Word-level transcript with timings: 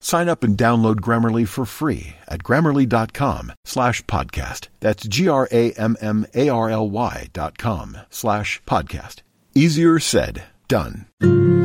Sign 0.00 0.28
up 0.28 0.44
and 0.44 0.56
download 0.56 0.96
Grammarly 0.96 1.48
for 1.48 1.64
free 1.64 2.16
at 2.28 2.42
grammarly.com 2.42 3.52
slash 3.64 4.02
podcast. 4.02 4.68
That's 4.80 5.06
G-R-A-M-M-A-R-L-Y 5.08 7.28
dot 7.32 7.58
com 7.58 7.98
slash 8.10 8.62
podcast. 8.66 9.22
Easier 9.54 9.98
said, 9.98 10.44
done. 10.68 11.06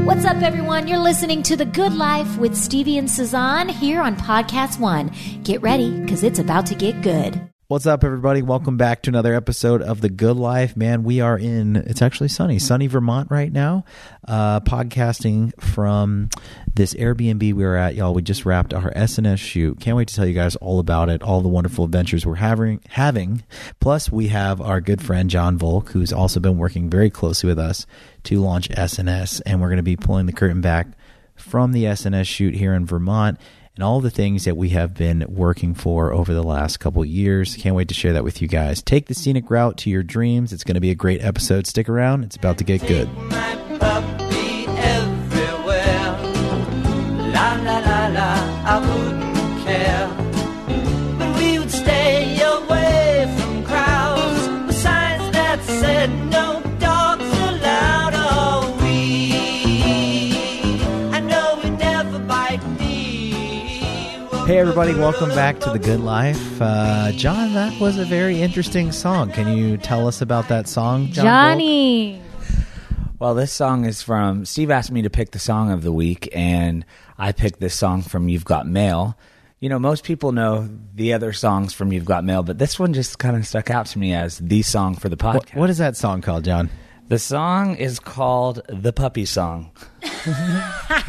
What's 0.05 0.25
up, 0.25 0.41
everyone? 0.41 0.87
You're 0.87 0.99
listening 0.99 1.43
to 1.43 1.55
The 1.55 1.65
Good 1.65 1.93
Life 1.93 2.37
with 2.37 2.55
Stevie 2.55 2.97
and 2.97 3.07
Sazan 3.07 3.69
here 3.69 4.01
on 4.01 4.15
PodcastOne. 4.15 5.43
Get 5.43 5.61
ready, 5.61 5.99
because 5.99 6.23
it's 6.23 6.39
about 6.39 6.65
to 6.67 6.75
get 6.75 7.01
good. 7.01 7.50
What's 7.71 7.85
up, 7.85 8.03
everybody? 8.03 8.41
Welcome 8.41 8.75
back 8.75 9.01
to 9.03 9.09
another 9.11 9.33
episode 9.33 9.81
of 9.81 10.01
The 10.01 10.09
Good 10.09 10.35
Life. 10.35 10.75
Man, 10.75 11.05
we 11.05 11.21
are 11.21 11.37
in, 11.37 11.77
it's 11.77 12.01
actually 12.01 12.27
sunny, 12.27 12.59
sunny 12.59 12.87
Vermont 12.87 13.31
right 13.31 13.49
now, 13.49 13.85
uh, 14.27 14.59
podcasting 14.59 15.57
from 15.57 16.27
this 16.73 16.93
Airbnb 16.95 17.39
we 17.39 17.53
were 17.53 17.77
at. 17.77 17.95
Y'all, 17.95 18.13
we 18.13 18.23
just 18.23 18.45
wrapped 18.45 18.73
our 18.73 18.91
SNS 18.91 19.37
shoot. 19.37 19.79
Can't 19.79 19.95
wait 19.95 20.09
to 20.09 20.13
tell 20.13 20.25
you 20.25 20.33
guys 20.33 20.57
all 20.57 20.79
about 20.79 21.07
it, 21.07 21.23
all 21.23 21.39
the 21.39 21.47
wonderful 21.47 21.85
adventures 21.85 22.25
we're 22.25 22.35
having. 22.35 22.81
having. 22.89 23.41
Plus, 23.79 24.11
we 24.11 24.27
have 24.27 24.59
our 24.59 24.81
good 24.81 25.01
friend 25.01 25.29
John 25.29 25.57
Volk, 25.57 25.91
who's 25.91 26.11
also 26.11 26.41
been 26.41 26.57
working 26.57 26.89
very 26.89 27.09
closely 27.09 27.47
with 27.47 27.57
us 27.57 27.85
to 28.25 28.41
launch 28.41 28.67
SNS, 28.67 29.43
and 29.45 29.61
we're 29.61 29.69
going 29.69 29.77
to 29.77 29.83
be 29.83 29.95
pulling 29.95 30.25
the 30.25 30.33
curtain 30.33 30.59
back 30.59 30.87
from 31.37 31.71
the 31.71 31.85
SNS 31.85 32.25
shoot 32.25 32.53
here 32.53 32.73
in 32.73 32.85
Vermont 32.85 33.39
and 33.81 33.87
all 33.87 33.99
the 33.99 34.11
things 34.11 34.45
that 34.45 34.55
we 34.55 34.69
have 34.69 34.93
been 34.93 35.25
working 35.27 35.73
for 35.73 36.13
over 36.13 36.35
the 36.35 36.43
last 36.43 36.79
couple 36.79 37.03
years. 37.03 37.55
Can't 37.55 37.75
wait 37.75 37.87
to 37.87 37.95
share 37.95 38.13
that 38.13 38.23
with 38.23 38.39
you 38.39 38.47
guys. 38.47 38.79
Take 38.79 39.07
the 39.07 39.15
scenic 39.15 39.49
route 39.49 39.75
to 39.77 39.89
your 39.89 40.03
dreams. 40.03 40.53
It's 40.53 40.63
going 40.63 40.75
to 40.75 40.81
be 40.81 40.91
a 40.91 40.95
great 40.95 41.23
episode. 41.23 41.65
Stick 41.65 41.89
around, 41.89 42.23
it's 42.23 42.35
about 42.35 42.59
to 42.59 42.63
get 42.63 42.85
good. 42.87 43.09
Hey, 64.51 64.59
everybody, 64.59 64.93
welcome 64.93 65.29
back 65.29 65.61
to 65.61 65.69
The 65.69 65.79
Good 65.79 66.01
Life. 66.01 66.61
Uh, 66.61 67.13
John, 67.13 67.53
that 67.53 67.79
was 67.79 67.97
a 67.97 68.03
very 68.03 68.41
interesting 68.41 68.91
song. 68.91 69.31
Can 69.31 69.57
you 69.57 69.77
tell 69.77 70.09
us 70.09 70.21
about 70.21 70.49
that 70.49 70.67
song, 70.67 71.07
John? 71.13 71.23
Volk? 71.23 71.23
Johnny. 71.23 72.21
Well, 73.17 73.33
this 73.33 73.53
song 73.53 73.85
is 73.85 74.01
from 74.01 74.43
Steve 74.43 74.69
asked 74.69 74.91
me 74.91 75.03
to 75.03 75.09
pick 75.09 75.31
the 75.31 75.39
song 75.39 75.71
of 75.71 75.83
the 75.83 75.91
week, 75.93 76.27
and 76.33 76.85
I 77.17 77.31
picked 77.31 77.61
this 77.61 77.73
song 77.73 78.01
from 78.01 78.27
You've 78.27 78.43
Got 78.43 78.67
Mail. 78.67 79.17
You 79.61 79.69
know, 79.69 79.79
most 79.79 80.03
people 80.03 80.33
know 80.33 80.67
the 80.95 81.13
other 81.13 81.31
songs 81.31 81.71
from 81.71 81.93
You've 81.93 82.03
Got 82.03 82.25
Mail, 82.25 82.43
but 82.43 82.57
this 82.57 82.77
one 82.77 82.91
just 82.91 83.19
kind 83.19 83.37
of 83.37 83.47
stuck 83.47 83.69
out 83.71 83.85
to 83.85 83.99
me 83.99 84.13
as 84.13 84.37
the 84.39 84.63
song 84.63 84.95
for 84.97 85.07
the 85.07 85.15
podcast. 85.15 85.33
What, 85.33 85.55
what 85.55 85.69
is 85.69 85.77
that 85.77 85.95
song 85.95 86.21
called, 86.21 86.43
John? 86.43 86.69
The 87.07 87.19
song 87.19 87.77
is 87.77 88.01
called 88.01 88.63
The 88.67 88.91
Puppy 88.91 89.23
Song. 89.23 89.71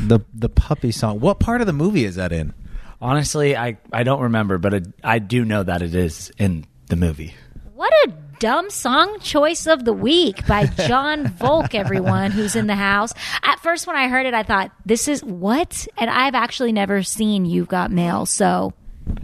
The 0.00 0.20
the 0.32 0.48
puppy 0.48 0.91
song. 0.91 1.20
What 1.20 1.38
part 1.38 1.60
of 1.60 1.66
the 1.66 1.72
movie 1.72 2.06
is 2.06 2.14
that 2.14 2.32
in? 2.32 2.54
Honestly, 3.03 3.57
I, 3.57 3.79
I 3.93 4.05
don't 4.05 4.21
remember, 4.21 4.59
but 4.59 4.75
it, 4.75 4.87
I 5.03 5.19
do 5.19 5.45
know 5.45 5.65
that 5.65 5.83
it 5.83 5.93
is 5.93 6.31
in 6.39 6.65
the 6.87 6.95
movie. 6.95 7.35
What 7.75 7.93
a 8.07 8.13
dumb 8.39 8.71
song 8.71 9.19
choice 9.19 9.67
of 9.67 9.85
the 9.85 9.93
week 9.93 10.47
by 10.47 10.67
John 10.67 11.27
Volk, 11.39 11.75
everyone 11.75 12.31
who's 12.31 12.55
in 12.55 12.69
the 12.69 12.77
house. 12.77 13.13
At 13.43 13.59
first, 13.59 13.89
when 13.89 13.97
I 13.97 14.07
heard 14.07 14.27
it, 14.27 14.35
I 14.35 14.45
thought, 14.45 14.71
this 14.87 15.09
is 15.09 15.25
what? 15.25 15.89
And 15.99 16.09
I've 16.09 16.37
actually 16.37 16.71
never 16.71 17.03
seen 17.03 17.45
You've 17.45 17.67
Got 17.67 17.91
Mail, 17.91 18.25
so 18.25 18.73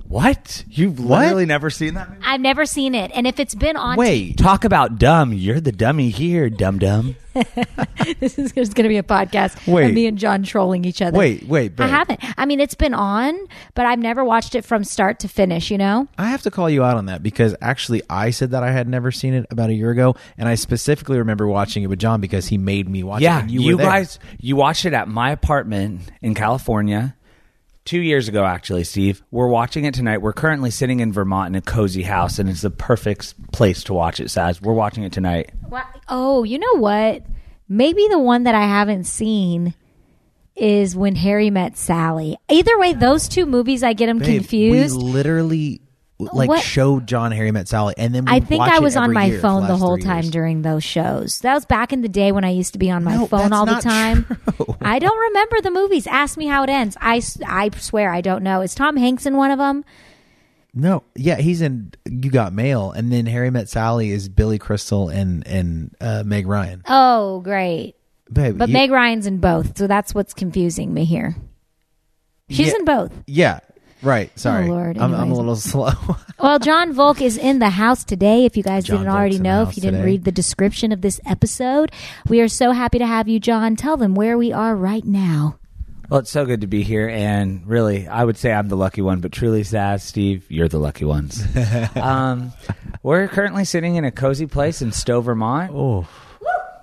What? 0.08 0.64
You've 0.70 0.98
What? 0.98 1.20
literally 1.20 1.44
never 1.46 1.68
seen 1.68 1.94
that 1.94 2.08
movie? 2.08 2.20
I've 2.24 2.40
never 2.40 2.64
seen 2.64 2.94
it. 2.94 3.10
And 3.14 3.26
if 3.26 3.38
it's 3.38 3.54
been 3.54 3.76
on. 3.76 3.96
Wait, 3.98 4.38
Talk 4.38 4.64
about 4.64 4.98
dumb. 4.98 5.32
You're 5.34 5.60
the 5.60 5.72
dummy 5.72 6.08
here, 6.08 6.48
dum 6.48 6.78
dum. 6.78 7.14
this 8.18 8.38
is 8.38 8.52
going 8.52 8.66
to 8.84 8.88
be 8.88 8.96
a 8.96 9.02
podcast 9.02 9.70
Wait. 9.72 9.88
of 9.90 9.94
me 9.94 10.06
and 10.06 10.18
John 10.18 10.42
trolling 10.42 10.84
each 10.84 11.00
other. 11.02 11.16
wait, 11.16 11.44
wait, 11.44 11.78
I 11.78 11.86
haven't. 11.86 12.20
I 12.36 12.46
mean, 12.46 12.58
it's 12.58 12.74
been 12.74 12.94
on, 12.94 13.38
but 13.74 13.86
I've 13.86 13.98
never 14.00 14.24
watched 14.24 14.54
it 14.56 14.64
from 14.64 14.82
start 14.82 15.20
to 15.20 15.28
finish, 15.28 15.70
you 15.70 15.78
know? 15.78 16.08
I 16.16 16.30
have 16.30 16.42
to 16.42 16.50
call 16.50 16.68
you 16.68 16.82
out 16.82 16.96
on 16.96 17.06
that 17.06 17.22
because 17.22 17.54
actually 17.60 18.02
I 18.10 18.30
said 18.30 18.50
that 18.52 18.62
I 18.64 18.72
had 18.72 18.88
never 18.88 19.12
seen 19.12 19.34
it 19.34 19.46
about 19.50 19.70
a 19.70 19.74
year 19.74 19.90
ago, 19.90 20.16
and 20.36 20.48
I 20.48 20.56
specifically 20.56 21.18
remember 21.18 21.46
watching 21.46 21.82
it 21.84 21.86
with 21.86 22.00
John 22.00 22.20
because 22.20 22.48
he 22.48 22.58
made 22.58 22.88
me 22.88 23.04
watch 23.04 23.22
yeah, 23.22 23.38
it. 23.38 23.42
and 23.42 23.50
You, 23.52 23.60
you, 23.60 23.76
were 23.76 23.82
there. 23.82 23.90
guys, 23.90 24.18
you 24.40 24.56
watched 24.56 24.84
it 24.84 24.94
at 24.94 25.06
my 25.06 25.30
apartment 25.30 26.00
in 26.22 26.34
California 26.34 27.14
two 27.88 28.00
years 28.00 28.28
ago, 28.28 28.44
actually, 28.44 28.84
Steve. 28.84 29.22
We're 29.30 29.48
watching 29.48 29.86
it 29.86 29.94
tonight. 29.94 30.18
We're 30.18 30.34
currently 30.34 30.70
sitting 30.70 31.00
in 31.00 31.10
Vermont 31.10 31.48
in 31.48 31.54
a 31.54 31.62
cozy 31.62 32.02
house, 32.02 32.38
and 32.38 32.48
it's 32.50 32.60
the 32.60 32.70
perfect 32.70 33.50
place 33.50 33.82
to 33.84 33.94
watch 33.94 34.20
it, 34.20 34.26
Saz. 34.26 34.60
We're 34.60 34.74
watching 34.74 35.04
it 35.04 35.12
tonight. 35.12 35.52
Oh, 36.06 36.44
you 36.44 36.58
know 36.58 36.76
what? 36.76 37.24
Maybe 37.66 38.06
the 38.08 38.18
one 38.18 38.44
that 38.44 38.54
I 38.54 38.64
haven't 38.64 39.04
seen 39.04 39.72
is 40.54 40.94
When 40.94 41.16
Harry 41.16 41.48
Met 41.48 41.78
Sally. 41.78 42.36
Either 42.50 42.78
way, 42.78 42.92
those 42.92 43.26
two 43.26 43.46
movies, 43.46 43.82
I 43.82 43.94
get 43.94 44.06
them 44.06 44.18
Babe, 44.18 44.40
confused. 44.40 44.96
We 44.96 45.02
literally 45.02 45.80
like 46.18 46.48
What? 46.48 46.62
showed 46.62 47.06
John 47.06 47.30
Harry 47.32 47.52
Met 47.52 47.68
Sally, 47.68 47.94
and 47.96 48.14
then 48.14 48.28
I 48.28 48.40
think 48.40 48.62
I 48.62 48.80
was 48.80 48.96
on 48.96 49.12
my 49.12 49.30
phone 49.38 49.62
the 49.62 49.70
last 49.74 49.80
whole 49.80 49.98
time 49.98 50.22
years. 50.24 50.30
during 50.30 50.62
those 50.62 50.82
shows. 50.82 51.38
That 51.40 51.54
was 51.54 51.64
back 51.64 51.92
in 51.92 52.00
the 52.02 52.08
day 52.08 52.32
when 52.32 52.44
I 52.44 52.50
used 52.50 52.72
to 52.72 52.78
be 52.78 52.90
on 52.90 53.04
my 53.04 53.16
No, 53.16 53.26
phone 53.26 53.52
all 53.52 53.66
the 53.66 53.76
time. 53.80 54.24
true. 54.56 54.76
I 54.80 54.98
don't 54.98 55.18
remember 55.18 55.60
the 55.60 55.70
movies. 55.70 56.06
Ask 56.08 56.36
me 56.36 56.46
how 56.46 56.64
it 56.64 56.70
ends. 56.70 56.96
I 57.00 57.22
I 57.46 57.70
swear 57.78 58.10
I 58.12 58.20
don't 58.20 58.42
know. 58.42 58.62
Is 58.62 58.74
Tom 58.74 58.96
Hanks 58.96 59.26
in 59.26 59.36
one 59.36 59.50
of 59.52 59.58
them? 59.58 59.84
No, 60.74 61.02
yeah, 61.16 61.36
he's 61.36 61.62
in 61.62 61.92
You 62.08 62.30
Got 62.30 62.52
Mail, 62.52 62.90
and 62.92 63.10
then 63.12 63.26
Harry 63.26 63.50
Met 63.50 63.68
Sally 63.68 64.10
is 64.10 64.28
Billy 64.28 64.58
Crystal 64.58 65.08
and 65.08 65.46
and 65.46 65.94
uh, 66.00 66.22
Meg 66.26 66.46
Ryan. 66.46 66.82
Oh, 66.86 67.40
great. 67.40 67.94
But 68.30 68.54
you- 68.68 68.72
Meg 68.72 68.90
Ryan's 68.90 69.26
in 69.26 69.38
both, 69.38 69.78
so 69.78 69.86
that's 69.86 70.14
what's 70.14 70.34
confusing 70.34 70.92
me 70.92 71.04
here. 71.04 71.36
She's 72.50 72.68
Yeah. 72.68 72.76
in 72.78 72.84
both. 72.84 73.12
yeah, 73.26 73.60
right. 74.02 74.36
Sorry, 74.38 74.66
Oh, 74.66 74.72
Lord, 74.72 74.98
I'm, 74.98 75.14
I'm 75.14 75.30
a 75.30 75.34
little 75.34 75.56
slow. 75.72 75.92
Well, 76.40 76.58
John 76.58 76.92
Volk 76.92 77.20
is 77.20 77.36
in 77.36 77.58
the 77.58 77.70
house 77.70 78.04
today. 78.04 78.44
If 78.44 78.56
you 78.56 78.62
guys 78.62 78.84
John 78.84 78.98
didn't 78.98 79.12
already 79.12 79.36
Volk's 79.36 79.38
in 79.38 79.42
know, 79.42 79.62
if 79.62 79.76
you 79.76 79.80
didn't 79.82 80.00
today. 80.00 80.06
read 80.12 80.24
the 80.24 80.32
description 80.32 80.92
of 80.92 81.00
this 81.00 81.20
episode, 81.26 81.90
we 82.28 82.40
are 82.40 82.48
so 82.48 82.72
happy 82.72 82.98
to 82.98 83.06
have 83.06 83.28
you, 83.28 83.40
John. 83.40 83.76
Tell 83.76 83.96
them 83.96 84.14
where 84.14 84.36
we 84.38 84.52
are 84.52 84.74
right 84.76 85.04
now. 85.04 85.58
Well, 86.08 86.20
it's 86.20 86.30
so 86.30 86.46
good 86.46 86.62
to 86.62 86.66
be 86.66 86.82
here, 86.84 87.06
and 87.06 87.66
really, 87.66 88.08
I 88.08 88.24
would 88.24 88.38
say 88.38 88.50
I'm 88.50 88.68
the 88.68 88.76
lucky 88.78 89.02
one, 89.02 89.20
but 89.20 89.30
truly, 89.30 89.60
Saz, 89.62 90.00
Steve, 90.00 90.46
you're 90.50 90.66
the 90.68 90.78
lucky 90.78 91.04
ones. 91.04 91.44
um, 91.96 92.50
we're 93.02 93.28
currently 93.28 93.66
sitting 93.66 93.96
in 93.96 94.06
a 94.06 94.10
cozy 94.10 94.46
place 94.46 94.80
in 94.80 94.90
Stowe, 94.92 95.20
Vermont. 95.20 95.70
oh, 95.74 96.08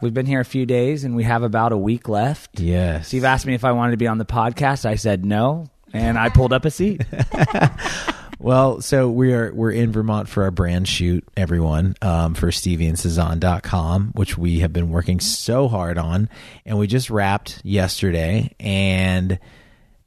We've 0.01 0.13
been 0.13 0.27
here 0.27 0.41
a 0.41 0.45
few 0.45 0.67
days, 0.67 1.05
and 1.05 1.15
we 1.15 1.23
have 1.23 1.41
about 1.41 1.71
a 1.71 1.77
week 1.77 2.07
left. 2.07 2.59
Yes. 2.59 3.07
Steve 3.07 3.23
asked 3.23 3.47
me 3.47 3.55
if 3.55 3.63
I 3.63 3.71
wanted 3.71 3.91
to 3.91 3.97
be 3.97 4.05
on 4.07 4.19
the 4.19 4.25
podcast. 4.25 4.85
I 4.85 4.93
said 4.95 5.25
no, 5.25 5.69
and 5.93 6.17
I 6.17 6.29
pulled 6.29 6.53
up 6.53 6.65
a 6.65 6.71
seat. 6.71 7.01
Well, 8.45 8.81
so 8.81 9.09
we 9.09 9.33
are 9.33 9.51
we're 9.53 9.71
in 9.71 9.91
Vermont 9.91 10.27
for 10.27 10.43
our 10.43 10.51
brand 10.51 10.87
shoot, 10.87 11.27
everyone, 11.37 11.95
um, 12.01 12.35
for 12.35 12.47
StevieandSazan.com, 12.47 14.11
which 14.13 14.37
we 14.37 14.59
have 14.59 14.73
been 14.73 14.89
working 14.89 15.19
so 15.19 15.67
hard 15.67 15.97
on, 15.97 16.29
and 16.65 16.77
we 16.77 16.85
just 16.85 17.09
wrapped 17.09 17.61
yesterday, 17.63 18.53
and 18.59 19.39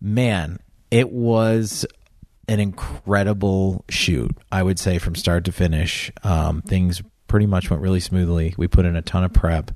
man, 0.01 0.61
it 0.91 1.11
was 1.11 1.87
an 2.47 2.61
incredible 2.61 3.85
shoot. 3.89 4.37
I 4.53 4.63
would 4.63 4.79
say 4.79 4.99
from 4.99 5.15
start 5.15 5.45
to 5.47 5.53
finish, 5.53 6.13
um, 6.23 6.63
things 6.63 7.03
pretty 7.27 7.47
much 7.47 7.71
went 7.71 7.83
really 7.83 8.01
smoothly. 8.01 8.55
We 8.57 8.69
put 8.69 8.85
in 8.85 8.95
a 8.95 9.03
ton 9.03 9.25
of 9.25 9.33
prep 9.33 9.73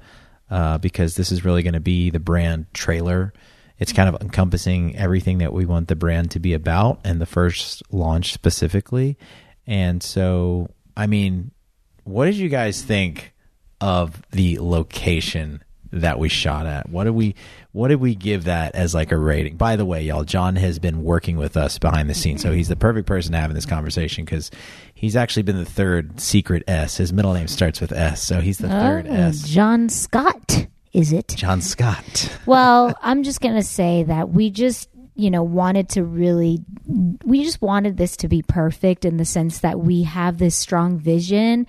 uh, 0.51 0.79
because 0.79 1.17
this 1.17 1.33
is 1.33 1.45
really 1.45 1.63
going 1.63 1.75
to 1.75 1.81
be 1.81 2.11
the 2.11 2.21
brand 2.21 2.67
trailer 2.75 3.33
it's 3.83 3.93
kind 3.93 4.09
of 4.09 4.21
encompassing 4.23 4.95
everything 4.97 5.39
that 5.39 5.53
we 5.53 5.67
want 5.67 5.89
the 5.89 5.97
brand 5.97 6.31
to 6.31 6.39
be 6.39 6.55
about 6.55 7.01
and 7.05 7.21
the 7.21 7.27
first 7.27 7.83
launch 7.93 8.33
specifically. 8.33 9.19
And 9.67 10.03
so, 10.03 10.71
I 10.97 11.09
mean, 11.09 11.51
what 12.05 12.27
did 12.27 12.37
you 12.37 12.49
guys 12.49 12.81
think 12.81 13.33
of 13.81 14.23
the 14.31 14.61
location 14.61 15.65
that 15.91 16.21
we 16.21 16.29
shot 16.29 16.65
at? 16.67 16.89
What 16.89 17.05
did 17.05 17.11
we 17.15 17.35
what 17.73 17.89
did 17.89 17.97
we 18.01 18.15
give 18.15 18.45
that 18.45 18.77
as 18.77 18.95
like 18.95 19.11
a 19.11 19.17
rating? 19.19 19.57
By 19.57 19.75
the 19.75 19.85
way, 19.85 20.03
y'all, 20.05 20.23
John 20.25 20.55
has 20.57 20.79
been 20.79 21.03
working 21.03 21.37
with 21.37 21.57
us 21.57 21.79
behind 21.79 22.09
the 22.09 22.15
scenes, 22.15 22.41
so 22.41 22.53
he's 22.53 22.69
the 22.69 22.77
perfect 22.77 23.09
person 23.09 23.33
to 23.33 23.39
have 23.39 23.51
in 23.51 23.55
this 23.57 23.67
conversation 23.67 24.25
because 24.25 24.51
he's 24.95 25.17
actually 25.17 25.43
been 25.43 25.59
the 25.59 25.65
third 25.65 26.21
secret 26.21 26.63
S. 26.69 26.99
His 26.99 27.13
middle 27.13 27.33
name 27.35 27.49
starts 27.49 27.81
with 27.81 27.91
S, 27.91 28.23
so 28.23 28.41
he's 28.41 28.59
the 28.59 28.69
third 28.69 29.07
Oh, 29.09 29.13
S. 29.13 29.43
John 29.49 29.89
Scott, 29.89 30.67
is 30.93 31.13
it? 31.13 31.29
John 31.29 31.61
Scott. 31.61 32.37
well, 32.47 32.95
I'm 33.03 33.23
just 33.23 33.41
going 33.41 33.55
to 33.55 33.63
say 33.63 34.03
that 34.05 34.31
we 34.31 34.51
just, 34.51 34.89
you 35.15 35.31
know, 35.31 35.43
wanted 35.43 35.89
to 35.91 36.05
really, 36.05 36.61
we 36.87 37.45
just 37.45 37.63
wanted 37.63 37.97
this 37.97 38.17
to 38.19 38.29
be 38.29 38.43
perfect 38.43 39.05
in 39.05 39.17
the 39.17 39.25
sense 39.25 39.61
that 39.61 39.81
we 39.81 40.03
have 40.03 40.39
this 40.39 40.57
strong 40.57 40.99
vision 40.99 41.67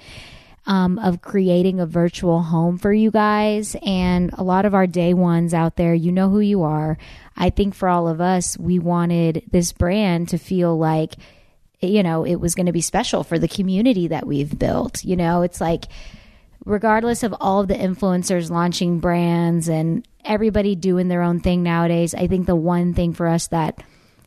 um, 0.65 0.97
of 0.99 1.21
creating 1.21 1.79
a 1.79 1.85
virtual 1.85 2.41
home 2.41 2.77
for 2.77 2.91
you 2.93 3.11
guys. 3.11 3.75
And 3.85 4.31
a 4.33 4.43
lot 4.43 4.65
of 4.65 4.73
our 4.73 4.87
day 4.87 5.13
ones 5.13 5.53
out 5.53 5.75
there, 5.75 5.93
you 5.93 6.11
know 6.11 6.29
who 6.29 6.39
you 6.39 6.63
are. 6.63 6.97
I 7.35 7.49
think 7.49 7.75
for 7.75 7.89
all 7.89 8.07
of 8.07 8.21
us, 8.21 8.57
we 8.57 8.79
wanted 8.79 9.43
this 9.51 9.71
brand 9.71 10.29
to 10.29 10.37
feel 10.37 10.77
like, 10.77 11.15
you 11.81 12.03
know, 12.03 12.25
it 12.25 12.35
was 12.35 12.55
going 12.55 12.67
to 12.67 12.71
be 12.71 12.81
special 12.81 13.23
for 13.23 13.39
the 13.39 13.47
community 13.47 14.07
that 14.07 14.25
we've 14.25 14.57
built. 14.57 15.03
You 15.03 15.15
know, 15.15 15.41
it's 15.41 15.59
like, 15.59 15.85
regardless 16.65 17.23
of 17.23 17.33
all 17.39 17.61
of 17.61 17.67
the 17.67 17.75
influencers 17.75 18.49
launching 18.49 18.99
brands 18.99 19.67
and 19.67 20.07
everybody 20.23 20.75
doing 20.75 21.07
their 21.07 21.21
own 21.21 21.39
thing 21.39 21.63
nowadays, 21.63 22.13
I 22.13 22.27
think 22.27 22.45
the 22.45 22.55
one 22.55 22.93
thing 22.93 23.13
for 23.13 23.27
us 23.27 23.47
that 23.47 23.83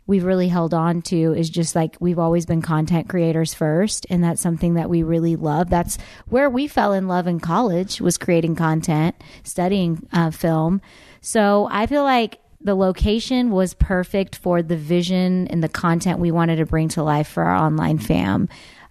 we've 0.06 0.24
really 0.24 0.48
held 0.48 0.72
on 0.72 1.02
to 1.02 1.32
is 1.34 1.50
just 1.50 1.74
like 1.74 1.96
we've 1.98 2.18
always 2.18 2.46
been 2.46 2.62
content 2.62 3.08
creators 3.08 3.54
first 3.54 4.06
and 4.08 4.22
that's 4.22 4.40
something 4.40 4.74
that 4.74 4.88
we 4.88 5.02
really 5.02 5.36
love. 5.36 5.68
That's 5.68 5.98
where 6.28 6.48
we 6.48 6.68
fell 6.68 6.92
in 6.92 7.08
love 7.08 7.26
in 7.26 7.40
college 7.40 8.00
was 8.00 8.18
creating 8.18 8.54
content 8.56 9.16
studying 9.42 10.06
uh, 10.12 10.30
film. 10.30 10.80
So 11.20 11.68
i 11.72 11.86
feel 11.86 12.04
like 12.04 12.38
the 12.60 12.74
location 12.74 13.50
was 13.50 13.74
perfect 13.74 14.36
for 14.36 14.62
the 14.62 14.76
vision 14.76 15.46
and 15.48 15.62
the 15.62 15.68
content 15.68 16.18
we 16.18 16.30
wanted 16.30 16.56
to 16.56 16.66
bring 16.66 16.88
to 16.90 17.02
life 17.02 17.28
for 17.28 17.42
our 17.44 17.56
online 17.56 17.98
fam. 17.98 18.48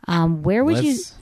Um, 0.08 0.44
where 0.44 0.64
would 0.64 0.84
you 0.84 0.92
Let's- 0.92 1.14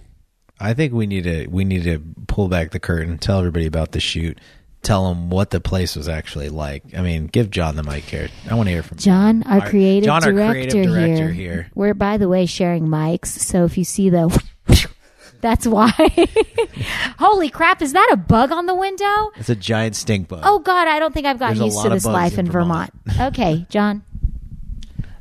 I 0.64 0.74
think 0.74 0.94
we 0.94 1.08
need 1.08 1.26
to 1.26 1.48
we 1.48 1.66
need 1.66 1.84
to 1.84 2.00
pull 2.28 2.48
back 2.48 2.72
the 2.72 2.80
curtain, 2.80 3.18
tell 3.18 3.40
everybody 3.40 3.66
about 3.66 3.92
the 3.92 4.00
shoot, 4.00 4.40
tell 4.82 5.10
them 5.10 5.30
what 5.30 5.50
the 5.50 5.60
place 5.60 5.96
was 5.96 6.08
actually 6.08 6.50
like. 6.50 6.84
I 6.96 7.02
mean, 7.02 7.28
give 7.28 7.50
John 7.50 7.76
the 7.76 7.84
mic 7.84 8.06
here. 8.06 8.30
I 8.50 8.56
want 8.56 8.68
to 8.68 8.72
hear 8.72 8.84
from 8.84 8.98
John, 8.98 9.44
our, 9.44 9.68
creative, 9.68 10.06
John, 10.06 10.24
our 10.24 10.32
director, 10.32 10.72
creative 10.72 10.92
director 10.92 11.32
here. 11.32 11.54
here. 11.54 11.72
We're, 11.76 11.94
by 11.94 12.18
the 12.18 12.30
way, 12.30 12.46
sharing 12.46 12.88
mics. 12.88 13.28
So 13.28 13.66
if 13.66 13.78
you 13.78 13.84
see 13.84 14.10
the, 14.10 14.42
that's 15.42 15.68
why. 15.68 15.92
Holy 17.20 17.50
crap! 17.50 17.82
Is 17.82 17.92
that 17.92 18.10
a 18.14 18.18
bug 18.18 18.54
on 18.54 18.66
the 18.66 18.76
window? 18.76 19.32
It's 19.36 19.50
a 19.50 19.56
giant 19.56 19.98
stink 19.98 20.30
bug. 20.30 20.44
Oh 20.44 20.60
God, 20.60 20.88
I 20.88 21.00
don't 21.00 21.14
think 21.14 21.26
I've 21.26 21.40
gotten 21.40 21.58
There's 21.58 21.74
used 21.74 21.84
to 21.84 21.90
this 21.90 22.06
life 22.06 22.38
in 22.38 22.46
in 22.46 22.52
Vermont. 22.54 22.92
okay, 23.20 23.66
John. 23.70 24.04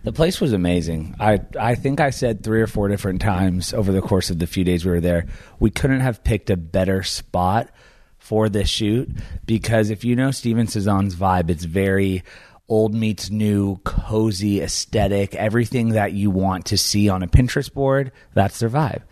The 0.04 0.12
place 0.12 0.40
was 0.40 0.52
amazing. 0.52 1.14
I 1.20 1.40
I 1.58 1.74
think 1.76 2.00
I 2.00 2.10
said 2.10 2.42
three 2.42 2.60
or 2.60 2.66
four 2.66 2.88
different 2.88 3.20
times 3.20 3.72
over 3.72 3.92
the 3.92 4.00
course 4.00 4.30
of 4.30 4.38
the 4.38 4.48
few 4.48 4.64
days 4.64 4.84
we 4.84 4.90
were 4.90 5.00
there, 5.00 5.26
we 5.60 5.70
couldn't 5.70 6.00
have 6.00 6.24
picked 6.24 6.50
a 6.50 6.56
better 6.56 7.02
spot 7.02 7.70
for 8.18 8.48
this 8.48 8.68
shoot 8.68 9.08
because 9.46 9.90
if 9.90 10.04
you 10.04 10.16
know 10.16 10.30
Stevie 10.30 10.60
and 10.60 10.68
Sazan's 10.68 11.14
vibe, 11.14 11.50
it's 11.50 11.64
very 11.64 12.24
old 12.68 12.94
meets 12.94 13.30
new, 13.30 13.76
cozy 13.84 14.60
aesthetic, 14.60 15.34
everything 15.34 15.90
that 15.90 16.12
you 16.12 16.30
want 16.30 16.66
to 16.66 16.78
see 16.78 17.08
on 17.08 17.22
a 17.22 17.28
Pinterest 17.28 17.72
board, 17.72 18.12
that's 18.34 18.58
their 18.60 18.70
vibe. 18.70 19.02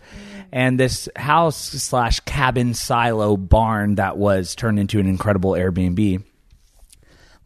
And 0.51 0.79
this 0.79 1.07
house 1.15 1.57
slash 1.57 2.19
cabin 2.21 2.73
silo 2.73 3.37
barn 3.37 3.95
that 3.95 4.17
was 4.17 4.55
turned 4.55 4.79
into 4.79 4.99
an 4.99 5.07
incredible 5.07 5.51
Airbnb 5.51 6.23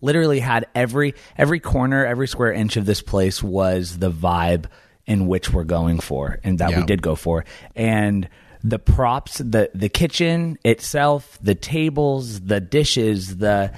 literally 0.02 0.40
had 0.40 0.68
every 0.76 1.16
every 1.38 1.60
corner, 1.60 2.06
every 2.06 2.28
square 2.28 2.52
inch 2.52 2.78
of 2.78 2.86
this 2.86 3.02
place 3.02 3.42
was 3.42 3.98
the 3.98 4.12
vibe 4.12 4.66
in 5.06 5.28
which 5.28 5.52
we're 5.52 5.64
going 5.64 6.00
for 6.00 6.40
and 6.44 6.60
that 6.60 6.76
we 6.76 6.84
did 6.84 7.02
go 7.02 7.16
for. 7.16 7.46
And 7.76 8.28
the 8.64 8.80
props, 8.80 9.38
the 9.38 9.70
the 9.76 9.90
kitchen 9.90 10.58
itself, 10.64 11.38
the 11.42 11.56
tables, 11.56 12.42
the 12.42 12.60
dishes, 12.60 13.38
the 13.38 13.72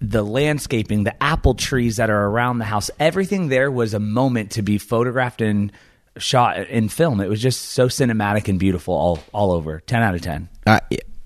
the 0.00 0.22
landscaping, 0.22 1.04
the 1.04 1.22
apple 1.22 1.54
trees 1.54 1.96
that 1.96 2.10
are 2.10 2.26
around 2.26 2.58
the 2.58 2.64
house, 2.64 2.90
everything 3.00 3.48
there 3.48 3.70
was 3.70 3.94
a 3.94 3.98
moment 3.98 4.50
to 4.52 4.62
be 4.62 4.76
photographed 4.76 5.40
and 5.40 5.72
shot 6.18 6.58
in 6.68 6.88
film. 6.88 7.20
It 7.20 7.28
was 7.28 7.40
just 7.40 7.70
so 7.70 7.88
cinematic 7.88 8.48
and 8.48 8.58
beautiful 8.58 8.94
all 8.94 9.18
all 9.32 9.52
over. 9.52 9.80
10 9.80 10.02
out 10.02 10.14
of 10.14 10.20
10. 10.20 10.48
Uh, 10.66 10.80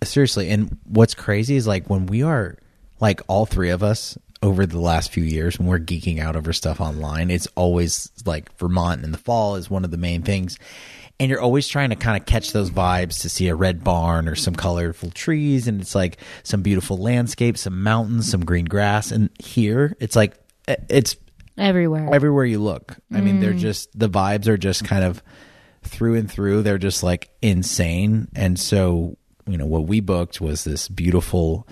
seriously, 0.05 0.51
and 0.51 0.79
what's 0.85 1.15
crazy 1.15 1.57
is 1.57 1.67
like 1.67 1.91
when 1.91 2.07
we 2.07 2.23
are 2.23 2.57
like 3.01 3.21
all 3.29 3.47
three 3.47 3.71
of 3.71 3.83
us 3.83 4.17
over 4.43 4.67
the 4.67 4.79
last 4.79 5.13
few 5.13 5.25
years 5.25 5.59
when 5.59 5.69
we're 5.69 5.79
geeking 5.79 6.21
out 6.21 6.37
over 6.37 6.53
stuff 6.53 6.81
online, 6.81 7.31
it's 7.31 7.49
always 7.55 8.11
like 8.25 8.57
Vermont 8.59 9.05
in 9.05 9.13
the 9.13 9.19
fall 9.19 9.57
is 9.57 9.71
one 9.71 9.85
of 9.85 9.91
the 9.91 9.97
main 9.97 10.23
things. 10.23 10.59
And 11.21 11.29
you're 11.29 11.41
always 11.41 11.67
trying 11.67 11.91
to 11.91 11.97
kind 11.97 12.17
of 12.17 12.27
catch 12.27 12.53
those 12.53 12.71
vibes 12.71 13.23
to 13.23 13.29
see 13.29 13.49
a 13.49 13.55
red 13.57 13.83
barn 13.83 14.29
or 14.29 14.37
some 14.37 14.55
colorful 14.55 15.11
trees 15.11 15.67
and 15.67 15.81
it's 15.81 15.95
like 15.95 16.19
some 16.45 16.63
beautiful 16.63 16.97
landscape, 16.97 17.59
some 17.59 17.83
mountains, 17.83 18.31
some 18.31 18.45
green 18.45 18.67
grass. 18.67 19.11
And 19.11 19.31
here 19.41 19.97
it's 19.99 20.15
like 20.15 20.37
it's 20.67 21.17
Everywhere. 21.59 22.15
everywhere 22.15 22.45
you 22.45 22.61
look. 22.61 22.97
I 23.13 23.21
mean, 23.21 23.41
they're 23.41 23.53
mm. 23.53 23.59
just 23.59 23.99
the 23.99 24.09
vibes 24.09 24.47
are 24.47 24.57
just 24.57 24.85
kind 24.85 25.05
of 25.05 25.21
through 25.83 26.15
and 26.15 26.31
through. 26.31 26.63
They're 26.63 26.79
just 26.79 27.03
like 27.03 27.31
insane. 27.43 28.29
And 28.37 28.59
so, 28.59 29.17
you 29.47 29.59
know, 29.59 29.67
what 29.67 29.87
we 29.87 30.01
booked 30.01 30.41
was 30.41 30.63
this 30.63 30.89
beautiful. 30.89 31.67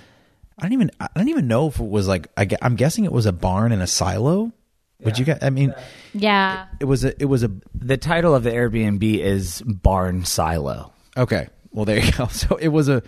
I 0.59 0.63
don't 0.63 0.73
even. 0.73 0.91
I 1.01 1.09
don't 1.15 1.29
even 1.29 1.49
know 1.49 1.69
if 1.69 1.79
it 1.79 1.89
was 1.89 2.09
like. 2.09 2.29
I, 2.37 2.49
I'm 2.63 2.77
guessing 2.77 3.05
it 3.05 3.13
was 3.13 3.27
a 3.27 3.33
barn 3.33 3.73
and 3.73 3.83
a 3.83 3.87
silo. 3.87 4.53
Would 5.01 5.19
you 5.19 5.25
get? 5.27 5.45
I 5.45 5.51
mean, 5.51 5.75
yeah. 6.15 6.67
it 6.81 6.87
was 6.87 7.05
a. 7.05 7.21
It 7.21 7.27
was 7.27 7.43
a. 7.43 7.51
The 7.75 7.99
title 7.99 8.35
of 8.35 8.43
the 8.43 8.51
Airbnb 8.51 9.03
is 9.19 9.63
Barn 9.63 10.25
Silo. 10.25 10.93
Okay. 11.17 11.49
Well, 11.71 11.85
there 11.85 11.99
you 12.03 12.13
go. 12.13 12.27
So 12.31 12.57
it 12.57 12.69
was 12.69 12.89
a 12.89 13.03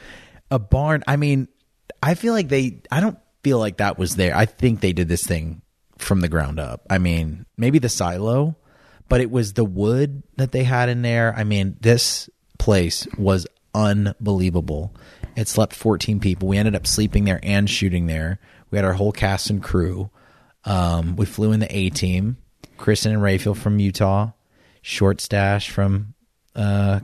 a 0.51 0.59
barn. 0.59 1.03
I 1.07 1.17
mean, 1.17 1.49
I 2.03 2.15
feel 2.15 2.35
like 2.35 2.49
they. 2.49 2.83
I 2.91 3.01
don't 3.01 3.19
feel 3.43 3.59
like 3.59 3.79
that 3.79 3.99
was 3.99 4.17
there. 4.17 4.37
I 4.37 4.45
think 4.45 4.81
they 4.81 4.93
did 4.93 5.09
this 5.09 5.27
thing 5.27 5.63
from 5.97 6.21
the 6.21 6.29
ground 6.29 6.61
up. 6.61 6.87
I 6.91 6.99
mean, 6.99 7.47
maybe 7.57 7.79
the 7.79 7.89
silo, 7.89 8.57
but 9.09 9.23
it 9.23 9.31
was 9.31 9.55
the 9.55 9.65
wood 9.65 10.23
that 10.37 10.53
they 10.53 10.65
had 10.65 10.91
in 10.91 11.01
there. 11.01 11.35
I 11.35 11.45
mean, 11.45 11.77
this 11.81 12.29
place 12.59 13.07
was 13.17 13.47
unbelievable. 13.75 14.95
It 15.39 15.47
slept 15.47 15.73
14 15.73 16.19
people. 16.19 16.49
We 16.49 16.59
ended 16.59 16.75
up 16.75 16.85
sleeping 16.85 17.25
there 17.25 17.39
and 17.45 17.71
shooting 17.71 18.07
there. 18.07 18.41
We 18.73 18.77
had 18.77 18.85
our 18.85 18.95
whole 18.95 19.13
cast 19.13 19.51
and 19.51 19.63
crew. 19.63 20.11
Um, 20.65 21.15
we 21.15 21.27
flew 21.27 21.53
in 21.53 21.61
the 21.61 21.77
A 21.77 21.91
team. 21.91 22.39
Kristen 22.77 23.13
and 23.13 23.23
Rayfield 23.23 23.57
from 23.57 23.79
Utah, 23.79 24.33
Short 24.83 25.21
Stash 25.21 25.71
from 25.71 26.15
uh, 26.57 26.99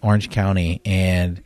Orange 0.00 0.30
County, 0.30 0.80
and 0.84 1.42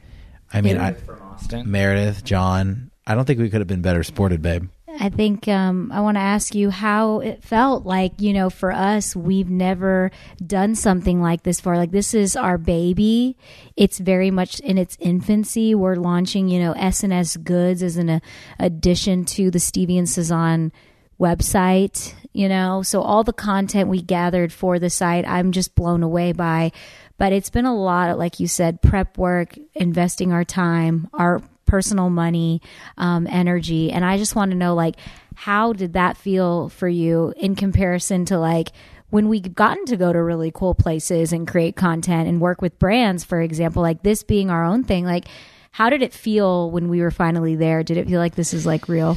I 0.52 0.60
mean, 0.60 0.76
I, 0.76 0.92
From 0.92 1.22
Austin. 1.22 1.70
Meredith, 1.70 2.22
John. 2.22 2.90
I 3.06 3.14
don't 3.14 3.24
think 3.24 3.38
we 3.38 3.48
could 3.48 3.62
have 3.62 3.68
been 3.68 3.82
better 3.82 4.02
sported, 4.02 4.42
babe. 4.42 4.68
I 4.98 5.08
think 5.08 5.48
um, 5.48 5.90
I 5.92 6.00
want 6.00 6.16
to 6.16 6.22
ask 6.22 6.54
you 6.54 6.70
how 6.70 7.20
it 7.20 7.42
felt 7.42 7.84
like, 7.84 8.20
you 8.20 8.32
know, 8.32 8.50
for 8.50 8.72
us, 8.72 9.14
we've 9.14 9.50
never 9.50 10.10
done 10.44 10.74
something 10.74 11.20
like 11.20 11.42
this 11.42 11.60
before. 11.60 11.76
Like, 11.76 11.90
this 11.90 12.14
is 12.14 12.36
our 12.36 12.58
baby. 12.58 13.36
It's 13.76 13.98
very 13.98 14.30
much 14.30 14.60
in 14.60 14.78
its 14.78 14.96
infancy. 15.00 15.74
We're 15.74 15.96
launching, 15.96 16.48
you 16.48 16.60
know, 16.60 16.72
S&S 16.72 17.36
Goods 17.36 17.82
as 17.82 17.96
an 17.96 18.10
uh, 18.10 18.20
addition 18.58 19.24
to 19.26 19.50
the 19.50 19.60
Stevie 19.60 19.98
and 19.98 20.08
Sazan 20.08 20.72
website, 21.20 22.14
you 22.32 22.48
know. 22.48 22.82
So, 22.82 23.02
all 23.02 23.24
the 23.24 23.32
content 23.32 23.88
we 23.88 24.02
gathered 24.02 24.52
for 24.52 24.78
the 24.78 24.90
site, 24.90 25.26
I'm 25.26 25.52
just 25.52 25.74
blown 25.74 26.02
away 26.02 26.32
by. 26.32 26.72
But 27.18 27.32
it's 27.32 27.50
been 27.50 27.64
a 27.64 27.74
lot, 27.74 28.18
like 28.18 28.40
you 28.40 28.48
said, 28.48 28.82
prep 28.82 29.16
work, 29.16 29.56
investing 29.74 30.32
our 30.32 30.44
time, 30.44 31.08
our 31.14 31.40
personal 31.66 32.10
money, 32.10 32.62
um, 32.96 33.26
energy. 33.26 33.92
And 33.92 34.04
I 34.04 34.16
just 34.16 34.36
want 34.36 34.52
to 34.52 34.56
know, 34.56 34.74
like, 34.74 34.96
how 35.34 35.72
did 35.72 35.92
that 35.92 36.16
feel 36.16 36.68
for 36.70 36.88
you 36.88 37.34
in 37.36 37.54
comparison 37.54 38.24
to 38.26 38.38
like 38.38 38.72
when 39.10 39.28
we've 39.28 39.54
gotten 39.54 39.84
to 39.86 39.96
go 39.96 40.12
to 40.12 40.22
really 40.22 40.50
cool 40.50 40.74
places 40.74 41.32
and 41.32 41.46
create 41.46 41.76
content 41.76 42.28
and 42.28 42.40
work 42.40 42.60
with 42.60 42.78
brands, 42.78 43.24
for 43.24 43.40
example, 43.40 43.82
like 43.82 44.02
this 44.02 44.22
being 44.22 44.50
our 44.50 44.64
own 44.64 44.82
thing, 44.82 45.04
like, 45.04 45.26
how 45.70 45.90
did 45.90 46.02
it 46.02 46.12
feel 46.12 46.70
when 46.70 46.88
we 46.88 47.00
were 47.00 47.10
finally 47.10 47.54
there? 47.54 47.82
Did 47.82 47.98
it 47.98 48.08
feel 48.08 48.18
like 48.18 48.34
this 48.34 48.54
is 48.54 48.66
like 48.66 48.88
real? 48.88 49.16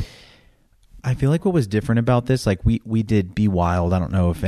I 1.04 1.14
feel 1.14 1.30
like 1.30 1.46
what 1.46 1.54
was 1.54 1.68
different 1.68 2.00
about 2.00 2.26
this, 2.26 2.46
like 2.46 2.64
we 2.66 2.82
we 2.84 3.04
did 3.04 3.34
Be 3.34 3.48
Wild. 3.48 3.94
I 3.94 4.00
don't 4.00 4.12
know 4.12 4.30
if 4.30 4.44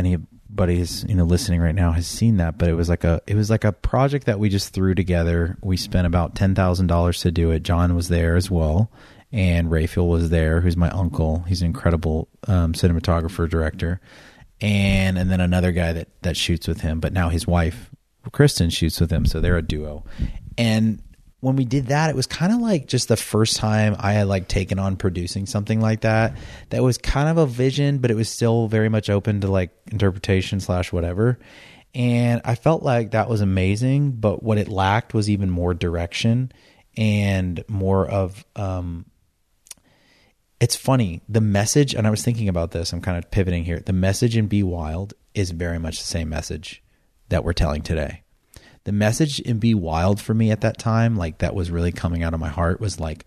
anybody 0.51 0.85
you 1.07 1.15
know 1.15 1.23
listening 1.23 1.61
right 1.61 1.75
now 1.75 1.91
has 1.91 2.07
seen 2.07 2.37
that, 2.37 2.57
but 2.57 2.67
it 2.67 2.73
was 2.73 2.89
like 2.89 3.03
a 3.03 3.21
it 3.25 3.35
was 3.35 3.49
like 3.49 3.63
a 3.63 3.71
project 3.71 4.25
that 4.25 4.39
we 4.39 4.49
just 4.49 4.73
threw 4.73 4.93
together. 4.93 5.57
We 5.61 5.77
spent 5.77 6.07
about 6.07 6.35
ten 6.35 6.55
thousand 6.55 6.87
dollars 6.87 7.21
to 7.21 7.31
do 7.31 7.51
it. 7.51 7.63
John 7.63 7.95
was 7.95 8.09
there 8.09 8.35
as 8.35 8.51
well, 8.51 8.91
and 9.31 9.71
Raphael 9.71 10.07
was 10.07 10.29
there, 10.29 10.61
who's 10.61 10.77
my 10.77 10.89
uncle. 10.89 11.39
He's 11.47 11.61
an 11.61 11.67
incredible 11.67 12.27
um, 12.47 12.73
cinematographer 12.73 13.49
director, 13.49 14.01
and 14.59 15.17
and 15.17 15.31
then 15.31 15.39
another 15.39 15.71
guy 15.71 15.93
that 15.93 16.09
that 16.21 16.35
shoots 16.35 16.67
with 16.67 16.81
him. 16.81 16.99
But 16.99 17.13
now 17.13 17.29
his 17.29 17.47
wife 17.47 17.89
Kristen 18.31 18.69
shoots 18.69 18.99
with 18.99 19.11
him, 19.11 19.25
so 19.25 19.39
they're 19.39 19.57
a 19.57 19.61
duo. 19.61 20.03
And 20.57 21.01
when 21.41 21.55
we 21.55 21.65
did 21.65 21.87
that, 21.87 22.09
it 22.09 22.15
was 22.15 22.27
kind 22.27 22.53
of 22.53 22.59
like 22.59 22.87
just 22.87 23.07
the 23.07 23.17
first 23.17 23.57
time 23.57 23.95
I 23.99 24.13
had 24.13 24.27
like 24.27 24.47
taken 24.47 24.79
on 24.79 24.95
producing 24.95 25.45
something 25.45 25.81
like 25.81 26.01
that. 26.01 26.37
That 26.69 26.83
was 26.83 26.97
kind 26.97 27.29
of 27.29 27.37
a 27.37 27.45
vision, 27.45 27.97
but 27.97 28.11
it 28.11 28.15
was 28.15 28.29
still 28.29 28.67
very 28.67 28.89
much 28.89 29.09
open 29.09 29.41
to 29.41 29.51
like 29.51 29.71
interpretation 29.91 30.59
slash 30.59 30.91
whatever. 30.91 31.39
And 31.93 32.41
I 32.45 32.55
felt 32.55 32.83
like 32.83 33.11
that 33.11 33.27
was 33.27 33.41
amazing, 33.41 34.11
but 34.11 34.41
what 34.41 34.57
it 34.57 34.69
lacked 34.69 35.13
was 35.13 35.29
even 35.29 35.49
more 35.49 35.73
direction 35.73 36.51
and 36.97 37.63
more 37.67 38.07
of 38.07 38.43
um 38.55 39.05
it's 40.59 40.75
funny 40.75 41.21
the 41.29 41.41
message 41.41 41.93
and 41.93 42.05
i 42.05 42.09
was 42.09 42.21
thinking 42.21 42.49
about 42.49 42.71
this 42.71 42.91
i'm 42.91 43.01
kind 43.01 43.17
of 43.17 43.31
pivoting 43.31 43.63
here 43.63 43.79
the 43.79 43.93
message 43.93 44.35
in 44.35 44.47
be 44.47 44.61
wild 44.61 45.13
is 45.33 45.51
very 45.51 45.79
much 45.79 45.99
the 45.99 46.05
same 46.05 46.27
message 46.27 46.83
that 47.29 47.43
we're 47.43 47.53
telling 47.53 47.81
today 47.81 48.23
the 48.83 48.91
message 48.91 49.39
in 49.39 49.59
Be 49.59 49.73
Wild 49.73 50.19
for 50.19 50.33
me 50.33 50.51
at 50.51 50.61
that 50.61 50.77
time, 50.77 51.15
like 51.15 51.39
that 51.39 51.53
was 51.53 51.69
really 51.69 51.91
coming 51.91 52.23
out 52.23 52.33
of 52.33 52.39
my 52.39 52.49
heart, 52.49 52.79
was 52.79 52.99
like 52.99 53.25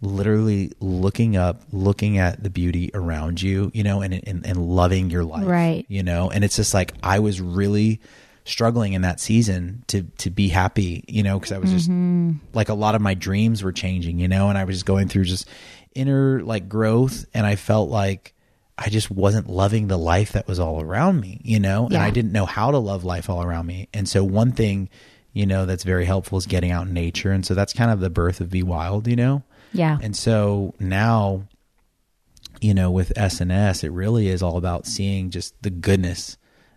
literally 0.00 0.72
looking 0.80 1.36
up, 1.36 1.62
looking 1.72 2.18
at 2.18 2.42
the 2.42 2.50
beauty 2.50 2.90
around 2.94 3.40
you, 3.40 3.70
you 3.74 3.82
know, 3.82 4.02
and, 4.02 4.14
and, 4.26 4.46
and 4.46 4.56
loving 4.56 5.10
your 5.10 5.24
life. 5.24 5.46
Right. 5.46 5.84
You 5.88 6.02
know, 6.02 6.30
and 6.30 6.44
it's 6.44 6.56
just 6.56 6.74
like 6.74 6.94
I 7.02 7.18
was 7.18 7.40
really 7.40 8.00
struggling 8.44 8.92
in 8.92 9.02
that 9.02 9.18
season 9.18 9.82
to 9.88 10.02
to 10.18 10.30
be 10.30 10.48
happy, 10.48 11.04
you 11.08 11.22
know, 11.22 11.38
because 11.38 11.52
I 11.52 11.58
was 11.58 11.70
just 11.70 11.90
mm-hmm. 11.90 12.32
like 12.54 12.68
a 12.68 12.74
lot 12.74 12.94
of 12.94 13.02
my 13.02 13.14
dreams 13.14 13.62
were 13.62 13.72
changing, 13.72 14.18
you 14.18 14.28
know, 14.28 14.48
and 14.48 14.56
I 14.56 14.64
was 14.64 14.76
just 14.76 14.86
going 14.86 15.08
through 15.08 15.24
just 15.24 15.48
inner 15.94 16.40
like 16.42 16.68
growth 16.68 17.26
and 17.34 17.44
I 17.44 17.56
felt 17.56 17.90
like 17.90 18.34
I 18.78 18.90
just 18.90 19.10
wasn't 19.10 19.48
loving 19.48 19.88
the 19.88 19.96
life 19.96 20.32
that 20.32 20.46
was 20.46 20.58
all 20.60 20.80
around 20.82 21.20
me, 21.20 21.40
you 21.42 21.58
know, 21.58 21.86
and 21.86 21.96
I 21.96 22.10
didn't 22.10 22.32
know 22.32 22.44
how 22.46 22.70
to 22.70 22.78
love 22.78 23.04
life 23.04 23.30
all 23.30 23.42
around 23.42 23.66
me. 23.66 23.88
And 23.94 24.06
so 24.08 24.22
one 24.22 24.52
thing, 24.52 24.90
you 25.32 25.46
know, 25.46 25.64
that's 25.64 25.82
very 25.82 26.04
helpful 26.04 26.36
is 26.38 26.46
getting 26.46 26.70
out 26.70 26.86
in 26.86 26.92
nature. 26.92 27.32
And 27.32 27.44
so 27.46 27.54
that's 27.54 27.72
kind 27.72 27.90
of 27.90 28.00
the 28.00 28.10
birth 28.10 28.40
of 28.40 28.50
Be 28.50 28.62
Wild, 28.62 29.08
you 29.08 29.16
know? 29.16 29.42
Yeah. 29.72 29.98
And 30.02 30.14
so 30.14 30.74
now, 30.78 31.44
you 32.60 32.74
know, 32.74 32.90
with 32.90 33.12
SNS, 33.16 33.82
it 33.84 33.90
really 33.90 34.28
is 34.28 34.42
all 34.42 34.56
about 34.58 34.86
seeing 34.86 35.30
just 35.30 35.54
the 35.62 35.70
goodness 35.70 36.36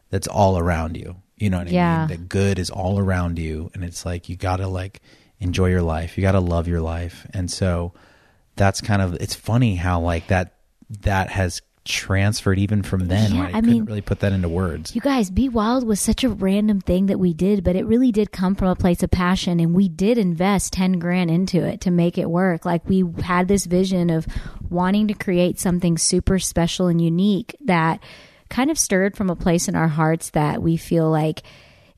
that's 0.10 0.28
all 0.28 0.58
around 0.58 0.96
you. 0.98 1.18
You 1.38 1.50
know 1.50 1.58
what 1.60 1.68
I 1.68 1.72
Yeah. 1.72 2.00
mean? 2.00 2.08
The 2.08 2.18
good 2.24 2.60
is 2.60 2.70
all 2.70 2.98
around 3.00 3.40
you. 3.40 3.72
And 3.74 3.84
it's 3.84 4.06
like, 4.06 4.30
you 4.30 4.36
got 4.38 4.58
to 4.58 4.68
like 4.68 5.02
enjoy 5.40 5.68
your 5.68 5.82
life. 5.82 6.18
You 6.18 6.22
got 6.22 6.32
to 6.34 6.40
love 6.40 6.68
your 6.68 6.82
life. 6.82 7.28
And 7.34 7.50
so 7.52 7.94
that's 8.56 8.82
kind 8.82 9.02
of, 9.02 9.14
it's 9.16 9.36
funny 9.36 9.76
how 9.76 10.02
like 10.02 10.28
that, 10.28 10.56
that 11.02 11.30
has 11.30 11.62
transferred 11.90 12.60
even 12.60 12.84
from 12.84 13.08
then. 13.08 13.34
Yeah, 13.36 13.42
I, 13.42 13.48
I 13.48 13.52
couldn't 13.54 13.70
mean- 13.70 13.86
really 13.86 14.02
put 14.02 14.20
that 14.22 14.32
into 14.32 14.48
words. 14.50 14.96
You 14.96 15.02
guys, 15.02 15.30
Be 15.30 15.50
Wild 15.50 15.86
was 15.86 16.00
such 16.00 16.24
a 16.24 16.30
random 16.30 16.82
thing 16.82 17.08
that 17.08 17.20
we 17.20 17.34
did, 17.34 17.64
but 17.64 17.76
it 17.76 17.86
really 17.86 18.12
did 18.12 18.32
come 18.32 18.56
from 18.56 18.68
a 18.70 18.76
place 18.76 19.04
of 19.04 19.12
passion, 19.12 19.60
and 19.60 19.74
we 19.74 19.90
did 19.90 20.18
invest 20.18 20.74
ten 20.74 21.00
grand 21.00 21.30
into 21.32 21.64
it 21.66 21.82
to 21.82 21.92
make 21.92 22.18
it 22.18 22.30
work. 22.30 22.66
Like 22.66 22.88
we 22.88 23.04
had 23.22 23.48
this 23.48 23.66
vision 23.66 24.10
of 24.10 24.28
wanting 24.70 25.08
to 25.08 25.14
create 25.14 25.60
something 25.60 25.98
super 25.98 26.40
special 26.40 26.88
and 26.88 27.02
unique 27.02 27.56
that 27.66 28.00
kind 28.50 28.72
of 28.72 28.80
stirred 28.80 29.16
from 29.18 29.30
a 29.30 29.36
place 29.36 29.68
in 29.68 29.76
our 29.76 29.88
hearts 29.88 30.32
that 30.32 30.62
we 30.62 30.78
feel 30.78 31.10
like 31.10 31.44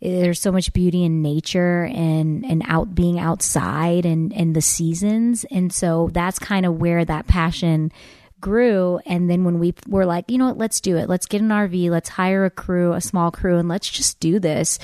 there's 0.01 0.41
so 0.41 0.51
much 0.51 0.73
beauty 0.73 1.03
in 1.03 1.21
nature 1.21 1.83
and 1.83 2.43
and 2.43 2.63
out 2.65 2.95
being 2.95 3.19
outside 3.19 4.05
and 4.05 4.33
and 4.33 4.55
the 4.55 4.61
seasons 4.61 5.45
and 5.51 5.71
so 5.71 6.09
that's 6.11 6.39
kind 6.39 6.65
of 6.65 6.81
where 6.81 7.05
that 7.05 7.27
passion 7.27 7.91
grew 8.41 8.99
and 9.05 9.29
then 9.29 9.43
when 9.43 9.59
we 9.59 9.73
were 9.87 10.05
like 10.05 10.29
you 10.29 10.37
know 10.37 10.47
what? 10.47 10.57
Let's 10.57 10.81
do 10.81 10.97
it. 10.97 11.07
Let's 11.07 11.27
get 11.27 11.41
an 11.41 11.49
rv 11.49 11.89
let's 11.89 12.09
hire 12.09 12.45
a 12.45 12.49
crew 12.49 12.93
a 12.93 13.01
small 13.01 13.31
crew 13.31 13.57
and 13.57 13.69
let's 13.69 13.89
just 13.89 14.19
do 14.19 14.39
this. 14.39 14.79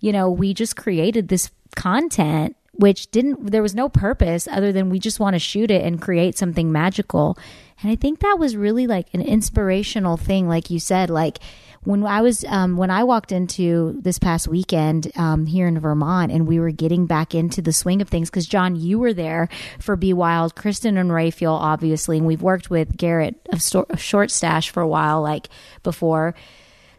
You 0.00 0.12
know 0.12 0.30
we 0.30 0.52
just 0.52 0.76
created 0.76 1.28
this 1.28 1.50
content 1.74 2.56
which 2.72 3.10
didn't 3.10 3.50
there 3.50 3.62
was 3.62 3.74
no 3.74 3.88
purpose 3.88 4.46
other 4.48 4.72
than 4.72 4.90
we 4.90 4.98
just 4.98 5.20
want 5.20 5.34
to 5.34 5.40
shoot 5.40 5.70
it 5.70 5.82
and 5.82 6.02
create 6.02 6.36
something 6.36 6.70
magical. 6.70 7.38
And 7.82 7.90
i 7.90 7.96
think 7.96 8.20
that 8.20 8.38
was 8.38 8.56
really 8.56 8.86
like 8.86 9.06
an 9.14 9.20
inspirational 9.22 10.16
thing 10.16 10.48
like 10.48 10.70
you 10.70 10.80
said 10.80 11.10
like 11.10 11.38
when 11.86 12.04
I 12.04 12.20
was 12.20 12.44
um, 12.48 12.76
when 12.76 12.90
I 12.90 13.04
walked 13.04 13.30
into 13.30 13.96
this 14.00 14.18
past 14.18 14.48
weekend 14.48 15.10
um, 15.16 15.46
here 15.46 15.68
in 15.68 15.78
Vermont, 15.78 16.32
and 16.32 16.46
we 16.46 16.58
were 16.58 16.72
getting 16.72 17.06
back 17.06 17.32
into 17.32 17.62
the 17.62 17.72
swing 17.72 18.02
of 18.02 18.08
things 18.08 18.28
because 18.28 18.46
John, 18.46 18.74
you 18.74 18.98
were 18.98 19.14
there 19.14 19.48
for 19.78 19.94
Be 19.94 20.12
Wild, 20.12 20.56
Kristen 20.56 20.96
and 20.96 21.12
Raphael, 21.12 21.54
obviously, 21.54 22.18
and 22.18 22.26
we've 22.26 22.42
worked 22.42 22.70
with 22.70 22.96
Garrett 22.96 23.36
of, 23.52 23.62
of 23.90 24.00
Short 24.00 24.32
Stash 24.32 24.70
for 24.70 24.82
a 24.82 24.88
while, 24.88 25.22
like 25.22 25.48
before. 25.84 26.34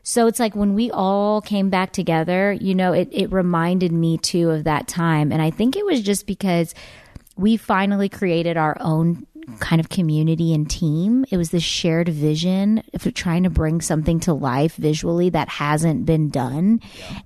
So 0.03 0.25
it's 0.27 0.39
like 0.39 0.55
when 0.55 0.73
we 0.73 0.89
all 0.89 1.41
came 1.41 1.69
back 1.69 1.91
together, 1.91 2.53
you 2.53 2.73
know, 2.73 2.93
it, 2.93 3.09
it 3.11 3.29
reminded 3.29 3.91
me 3.91 4.17
too 4.17 4.51
of 4.51 4.63
that 4.63 4.87
time. 4.87 5.33
And 5.33 5.41
I 5.41 5.49
think 5.51 5.75
it 5.75 5.85
was 5.85 6.01
just 6.01 6.25
because 6.25 6.73
we 7.35 7.57
finally 7.57 8.07
created 8.07 8.55
our 8.55 8.77
own 8.79 9.27
Mm. 9.49 9.59
kind 9.61 9.79
of 9.79 9.87
community 9.87 10.53
and 10.53 10.69
team. 10.69 11.23
It 11.31 11.37
was 11.37 11.51
this 11.51 11.63
shared 11.63 12.09
vision 12.09 12.83
of 12.93 13.13
trying 13.13 13.43
to 13.43 13.49
bring 13.49 13.79
something 13.79 14.19
to 14.21 14.33
life 14.33 14.75
visually 14.75 15.29
that 15.29 15.47
hasn't 15.47 16.05
been 16.05 16.29
done. 16.29 16.81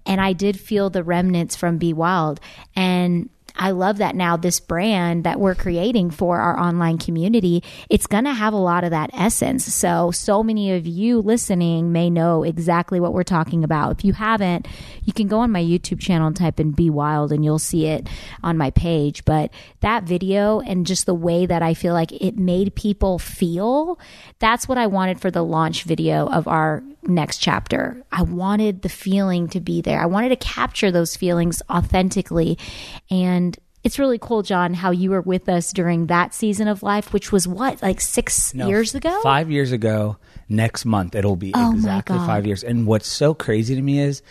And 0.06 0.22
I 0.22 0.34
did 0.34 0.60
feel 0.60 0.92
the 0.92 1.04
remnants 1.04 1.56
from 1.56 1.80
Be 1.80 1.94
Wild. 1.94 2.40
And 2.76 3.30
I 3.56 3.72
love 3.72 3.98
that 3.98 4.16
now 4.16 4.38
this 4.38 4.60
brand 4.60 5.24
that 5.24 5.40
we're 5.40 5.56
creating 5.56 6.12
for 6.12 6.40
our 6.40 6.60
online 6.60 6.98
community, 6.98 7.64
it's 7.90 8.08
going 8.08 8.24
to 8.26 8.34
have 8.34 8.54
a 8.54 8.58
lot 8.58 8.84
of 8.84 8.92
that 8.92 9.10
essence. 9.14 9.66
So, 9.66 10.12
so 10.12 10.44
many 10.44 10.74
of 10.74 10.88
you 10.88 11.20
listening 11.20 11.92
may 11.92 12.10
know 12.10 12.44
exactly 12.44 13.00
what 13.00 13.14
we're 13.14 13.24
talking 13.24 13.64
about. 13.64 14.00
If 14.00 14.06
you 14.06 14.14
haven't, 14.14 14.68
you 15.04 15.14
can 15.14 15.28
go 15.28 15.40
on 15.40 15.52
my 15.52 15.64
YouTube 15.64 16.00
channel 16.00 16.28
and 16.28 16.36
type 16.36 16.60
in 16.60 16.72
Be 16.72 16.90
Wild 16.90 17.32
and 17.32 17.44
you'll 17.44 17.60
see 17.60 17.88
it 17.88 18.08
on 18.44 18.58
my 18.58 18.72
page. 18.72 19.26
But 19.26 19.52
that 19.82 20.04
video 20.04 20.60
and 20.60 20.86
just 20.86 21.06
the 21.06 21.14
way 21.14 21.46
that 21.46 21.62
I 21.62 21.74
feel 21.74 21.94
like 21.94 22.12
it 22.12 22.38
made 22.38 22.76
people 22.76 23.20
feel, 23.20 24.00
that's 24.40 24.68
what 24.68 24.78
I 24.78 24.88
wanted 24.88 25.20
for 25.20 25.32
the 25.32 25.44
launch 25.44 25.84
video 25.84 26.28
of 26.28 26.48
our 26.48 26.84
next 27.04 27.40
chapter. 27.40 28.04
I 28.12 28.24
wanted 28.24 28.82
the 28.82 28.90
feeling 28.90 29.48
to 29.50 29.60
be 29.60 29.82
there. 29.82 30.00
I 30.00 30.06
wanted 30.06 30.30
to 30.30 30.36
capture 30.36 30.92
those 30.92 31.16
feelings 31.16 31.62
authentically. 31.70 32.58
And 33.10 33.58
it's 33.84 33.98
really 33.98 34.20
cool, 34.20 34.44
John, 34.44 34.74
how 34.74 34.92
you 34.92 35.10
were 35.10 35.22
with 35.22 35.50
us 35.50 35.74
during 35.74 36.08
that 36.08 36.34
season 36.34 36.68
of 36.68 36.84
life, 36.84 37.14
which 37.14 37.32
was 37.32 37.48
what, 37.48 37.82
like 37.82 38.00
six 38.00 38.54
No, 38.54 38.68
years 38.68 38.94
ago? 38.94 39.20
Five 39.24 39.50
years 39.50 39.72
ago, 39.72 40.18
next 40.48 40.86
month 40.86 41.16
it'll 41.16 41.36
be 41.36 41.52
Oh 41.56 41.74
exactly 41.74 42.18
five 42.18 42.46
years. 42.46 42.64
And 42.64 42.86
what's 42.86 43.08
so 43.08 43.34
crazy 43.34 43.76
to 43.76 43.82
me 43.82 44.00
is, 44.00 44.22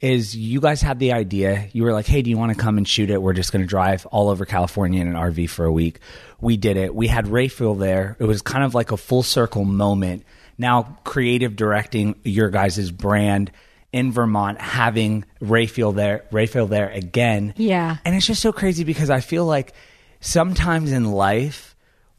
is 0.00 0.34
you 0.34 0.60
guys 0.60 0.82
had 0.82 0.98
the 0.98 1.12
idea. 1.12 1.68
You 1.72 1.84
were 1.84 1.92
like, 1.92 2.06
"Hey, 2.06 2.22
do 2.22 2.30
you 2.30 2.36
want 2.36 2.50
to 2.52 2.58
come 2.58 2.76
and 2.76 2.88
shoot 2.88 3.08
it? 3.08 3.22
We're 3.22 3.34
just 3.34 3.52
going 3.52 3.62
to 3.62 3.68
drive 3.68 4.04
all 4.06 4.30
over 4.30 4.44
California 4.44 5.00
in 5.00 5.06
an 5.06 5.14
RV 5.14 5.48
for 5.48 5.64
a 5.64 5.70
week." 5.72 6.00
We 6.40 6.56
did 6.56 6.76
it. 6.76 6.92
We 6.92 7.06
had 7.06 7.26
Rayfield 7.26 7.78
there. 7.78 8.16
It 8.18 8.24
was 8.24 8.42
kind 8.42 8.64
of 8.64 8.74
like 8.74 8.90
a 8.90 8.96
full 8.96 9.22
circle 9.22 9.64
moment. 9.64 10.24
Now, 10.62 10.96
creative 11.02 11.56
directing 11.56 12.14
your 12.22 12.48
guys' 12.48 12.92
brand 12.92 13.50
in 13.92 14.12
Vermont, 14.12 14.60
having 14.60 15.24
Rayfield 15.40 15.96
there, 15.96 16.24
Rayfield 16.30 16.68
there 16.68 16.88
again. 16.88 17.52
Yeah. 17.56 17.96
And 18.04 18.14
it's 18.14 18.26
just 18.26 18.40
so 18.40 18.52
crazy 18.52 18.84
because 18.84 19.10
I 19.10 19.18
feel 19.18 19.44
like 19.44 19.74
sometimes 20.20 20.92
in 20.92 21.10
life, 21.10 21.74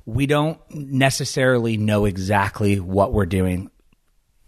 we 0.05 0.25
don't 0.25 0.59
necessarily 0.69 1.77
know 1.77 2.03
exactly 2.03 2.81
what 2.81 3.13
we're 3.13 3.25
doing. 3.25 3.71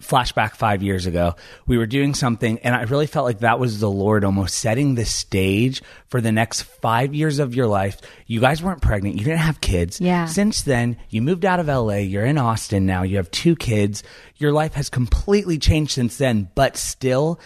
Flashback 0.07 0.55
five 0.55 0.83
years 0.83 1.05
ago, 1.05 1.35
we 1.65 1.77
were 1.77 1.85
doing 1.85 2.13
something, 2.13 2.59
and 2.59 2.75
I 2.75 2.83
really 2.83 3.07
felt 3.07 3.25
like 3.25 3.39
that 3.39 3.59
was 3.59 3.79
the 3.79 3.89
Lord 3.89 4.23
almost 4.23 4.55
setting 4.55 4.95
the 4.95 5.05
stage 5.05 5.81
for 6.07 6.21
the 6.21 6.31
next 6.31 6.61
five 6.63 7.13
years 7.13 7.39
of 7.39 7.55
your 7.55 7.67
life. 7.67 7.99
You 8.27 8.39
guys 8.39 8.61
weren't 8.61 8.81
pregnant, 8.81 9.15
you 9.15 9.23
didn't 9.23 9.39
have 9.39 9.61
kids. 9.61 9.99
Yeah. 9.99 10.25
Since 10.25 10.63
then, 10.63 10.97
you 11.09 11.21
moved 11.21 11.45
out 11.45 11.59
of 11.59 11.67
LA, 11.67 11.97
you're 11.97 12.25
in 12.25 12.37
Austin 12.37 12.85
now, 12.85 13.03
you 13.03 13.17
have 13.17 13.31
two 13.31 13.55
kids. 13.55 14.03
Your 14.37 14.51
life 14.51 14.73
has 14.73 14.89
completely 14.89 15.57
changed 15.57 15.91
since 15.91 16.17
then, 16.17 16.49
but 16.55 16.77
still, 16.77 17.39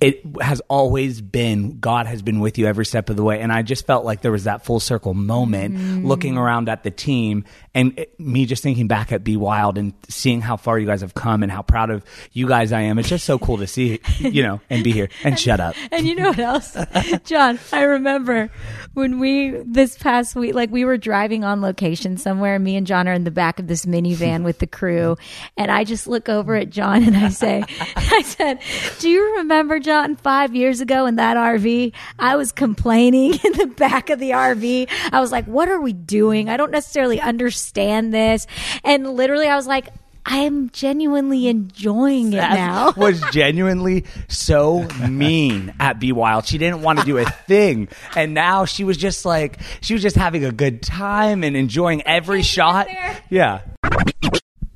it 0.00 0.22
has 0.40 0.62
always 0.68 1.20
been 1.20 1.78
God 1.78 2.06
has 2.06 2.22
been 2.22 2.40
with 2.40 2.56
you 2.56 2.66
every 2.66 2.86
step 2.86 3.10
of 3.10 3.16
the 3.16 3.22
way. 3.22 3.40
And 3.40 3.52
I 3.52 3.60
just 3.60 3.86
felt 3.86 4.04
like 4.04 4.22
there 4.22 4.32
was 4.32 4.44
that 4.44 4.64
full 4.64 4.80
circle 4.80 5.12
moment 5.12 5.76
mm. 5.76 6.06
looking 6.06 6.38
around 6.38 6.70
at 6.70 6.84
the 6.84 6.90
team 6.90 7.44
and 7.74 7.98
it- 7.98 8.18
me 8.18 8.46
just 8.46 8.62
thinking 8.62 8.88
back 8.88 9.12
at 9.12 9.22
Be 9.22 9.36
Wild 9.36 9.76
and 9.76 9.92
seeing 10.08 10.40
how 10.40 10.56
far 10.56 10.78
you 10.78 10.86
guys 10.86 11.02
have 11.02 11.12
come 11.12 11.42
and 11.42 11.52
how 11.52 11.60
proud 11.60 11.90
of 11.90 12.02
you 12.32 12.48
guys 12.48 12.72
I 12.72 12.80
am. 12.82 12.98
It's 12.98 13.10
just 13.10 13.26
so 13.26 13.38
cool 13.38 13.58
to 13.58 13.66
see, 13.66 14.00
you 14.18 14.42
know, 14.42 14.60
and 14.70 14.82
be 14.82 14.92
here 14.92 15.10
and 15.22 15.38
shut 15.38 15.60
up. 15.60 15.74
And 15.92 16.06
you 16.06 16.14
know 16.14 16.30
what 16.30 16.38
else, 16.38 16.76
John? 17.24 17.58
I 17.70 17.82
remember 17.82 18.50
when 18.94 19.20
we 19.20 19.50
this 19.50 19.98
past 19.98 20.34
week, 20.34 20.54
like 20.54 20.70
we 20.70 20.86
were 20.86 20.96
driving 20.96 21.44
on 21.44 21.60
location 21.60 22.16
somewhere. 22.16 22.58
Me 22.58 22.76
and 22.76 22.86
John 22.86 23.06
are 23.06 23.12
in 23.12 23.24
the 23.24 23.30
back 23.30 23.58
of 23.58 23.66
this 23.66 23.84
minivan 23.84 24.44
with 24.44 24.60
the 24.60 24.66
crew, 24.66 25.16
and 25.58 25.70
I 25.70 25.84
just 25.84 26.06
look 26.06 26.28
over 26.30 26.56
at 26.56 26.70
John 26.70 27.02
and 27.02 27.16
I 27.16 27.28
say, 27.28 27.64
"I 27.96 28.22
said, 28.22 28.60
do 28.98 29.08
you 29.08 29.36
remember 29.36 29.78
John 29.78 29.89
five 30.16 30.54
years 30.54 30.80
ago 30.80 31.06
in 31.06 31.16
that 31.16 31.36
RV? 31.36 31.92
I 32.18 32.36
was 32.36 32.52
complaining 32.52 33.34
in 33.44 33.52
the 33.52 33.66
back 33.66 34.10
of 34.10 34.18
the 34.18 34.30
RV. 34.30 34.88
I 35.12 35.20
was 35.20 35.32
like, 35.32 35.46
what 35.46 35.68
are 35.68 35.80
we 35.80 35.92
doing? 35.92 36.48
I 36.48 36.56
don't 36.56 36.70
necessarily 36.70 37.20
understand 37.20 38.12
this, 38.14 38.46
and 38.84 39.14
literally, 39.14 39.46
I 39.46 39.56
was 39.56 39.66
like." 39.66 39.88
I'm 40.26 40.70
genuinely 40.70 41.48
enjoying 41.48 42.34
it 42.34 42.36
now. 42.36 42.92
was 42.96 43.20
genuinely 43.32 44.04
so 44.28 44.86
mean 45.08 45.74
at 45.80 45.98
Be 45.98 46.12
Wild. 46.12 46.46
She 46.46 46.58
didn't 46.58 46.82
want 46.82 46.98
to 46.98 47.04
do 47.04 47.18
a 47.18 47.24
thing. 47.24 47.88
And 48.14 48.34
now 48.34 48.66
she 48.66 48.84
was 48.84 48.96
just 48.96 49.24
like, 49.24 49.60
she 49.80 49.94
was 49.94 50.02
just 50.02 50.16
having 50.16 50.44
a 50.44 50.52
good 50.52 50.82
time 50.82 51.42
and 51.42 51.56
enjoying 51.56 52.02
every 52.06 52.42
shot. 52.42 52.88
Yeah. 53.30 53.62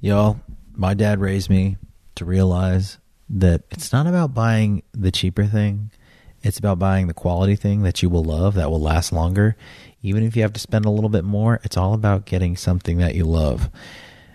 Y'all, 0.01 0.41
my 0.73 0.95
dad 0.95 1.21
raised 1.21 1.51
me 1.51 1.77
to 2.17 2.25
realize 2.25 2.99
that 3.35 3.63
it's 3.71 3.93
not 3.93 4.07
about 4.07 4.33
buying 4.33 4.83
the 4.93 5.11
cheaper 5.11 5.45
thing. 5.45 5.91
It's 6.43 6.59
about 6.59 6.79
buying 6.79 7.09
the 7.09 7.15
quality 7.15 7.57
thing 7.57 7.83
that 7.83 8.03
you 8.03 8.09
will 8.09 8.23
love, 8.23 8.55
that 8.55 8.71
will 8.71 8.81
last 8.81 9.13
longer. 9.13 9.57
Even 10.03 10.23
if 10.23 10.37
you 10.37 10.43
have 10.43 10.53
to 10.53 10.61
spend 10.61 10.85
a 10.85 10.91
little 10.91 11.11
bit 11.11 11.25
more, 11.25 11.61
it's 11.65 11.77
all 11.77 11.95
about 11.95 12.27
getting 12.27 12.57
something 12.57 12.99
that 12.99 13.15
you 13.15 13.25
love. 13.25 13.71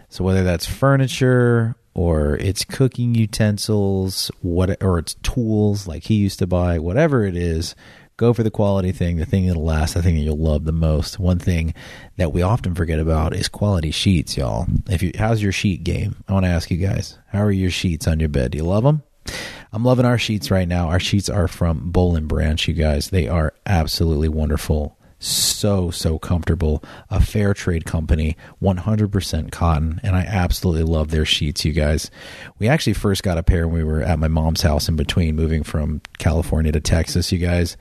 So 0.10 0.24
whether 0.24 0.44
that's 0.44 0.66
furniture 0.66 1.76
or 1.94 2.36
it's 2.38 2.66
cooking 2.66 3.16
utensils, 3.16 4.32
what 4.42 4.82
or 4.84 5.00
it's 5.00 5.14
tools 5.16 5.88
like 5.88 6.04
he 6.04 6.16
used 6.16 6.40
to 6.40 6.48
buy, 6.48 6.80
whatever 6.80 7.24
it 7.24 7.38
is, 7.38 7.76
go 8.20 8.34
for 8.34 8.44
the 8.44 8.52
quality 8.52 8.92
thing, 8.92 9.18
the 9.18 9.26
thing 9.26 9.48
that'll 9.48 9.64
last, 9.64 9.94
the 9.94 10.04
thing 10.04 10.16
that 10.16 10.22
you'll 10.22 10.38
love 10.38 10.66
the 10.66 10.72
most. 10.74 11.18
One 11.18 11.40
thing 11.40 11.74
that 12.18 12.34
we 12.34 12.42
often 12.42 12.76
forget 12.76 13.00
about 13.00 13.34
is 13.34 13.48
quality 13.48 13.92
sheets, 13.92 14.38
y'all. 14.38 14.68
If 14.90 15.02
you 15.02 15.12
how's 15.18 15.42
your 15.42 15.54
sheet 15.54 15.84
game? 15.84 16.18
I 16.28 16.34
want 16.34 16.46
to 16.46 16.52
ask 16.52 16.70
you 16.70 16.78
guys, 16.78 17.18
how 17.28 17.42
are 17.42 17.52
your 17.52 17.72
sheets 17.72 18.08
on 18.08 18.20
your 18.20 18.30
bed? 18.30 18.52
Do 18.52 18.58
you 18.58 18.66
love 18.66 18.84
them? 18.84 19.02
I'm 19.72 19.86
loving 19.86 20.06
our 20.06 20.18
sheets 20.18 20.52
right 20.52 20.68
now. 20.68 20.90
Our 20.90 21.00
sheets 21.00 21.30
are 21.30 21.48
from 21.48 21.92
Boll 21.92 22.16
and 22.16 22.28
Branch, 22.28 22.68
you 22.68 22.74
guys. 22.74 23.10
They 23.10 23.28
are 23.28 23.54
absolutely 23.66 24.30
wonderful 24.30 24.98
so 25.22 25.92
so 25.92 26.18
comfortable 26.18 26.82
a 27.10 27.20
fair 27.20 27.54
trade 27.54 27.84
company 27.84 28.38
100% 28.64 29.52
cotton 29.52 30.00
and 30.02 30.16
i 30.16 30.22
absolutely 30.22 30.84
love 30.84 31.12
their 31.12 31.26
sheets 31.26 31.66
you 31.66 31.74
guys 31.74 32.10
we 32.58 32.70
actually 32.70 32.94
first 32.94 33.22
got 33.22 33.38
a 33.38 33.44
pair 33.44 33.68
when 33.68 33.76
we 33.76 33.84
were 33.84 34.02
at 34.02 34.18
my 34.18 34.30
mom's 34.30 34.62
house 34.62 34.88
in 34.88 34.96
between 34.96 35.36
moving 35.36 35.62
from 35.62 36.02
california 36.20 36.72
to 36.72 36.80
texas 36.80 37.34
you 37.34 37.38
guys 37.38 37.76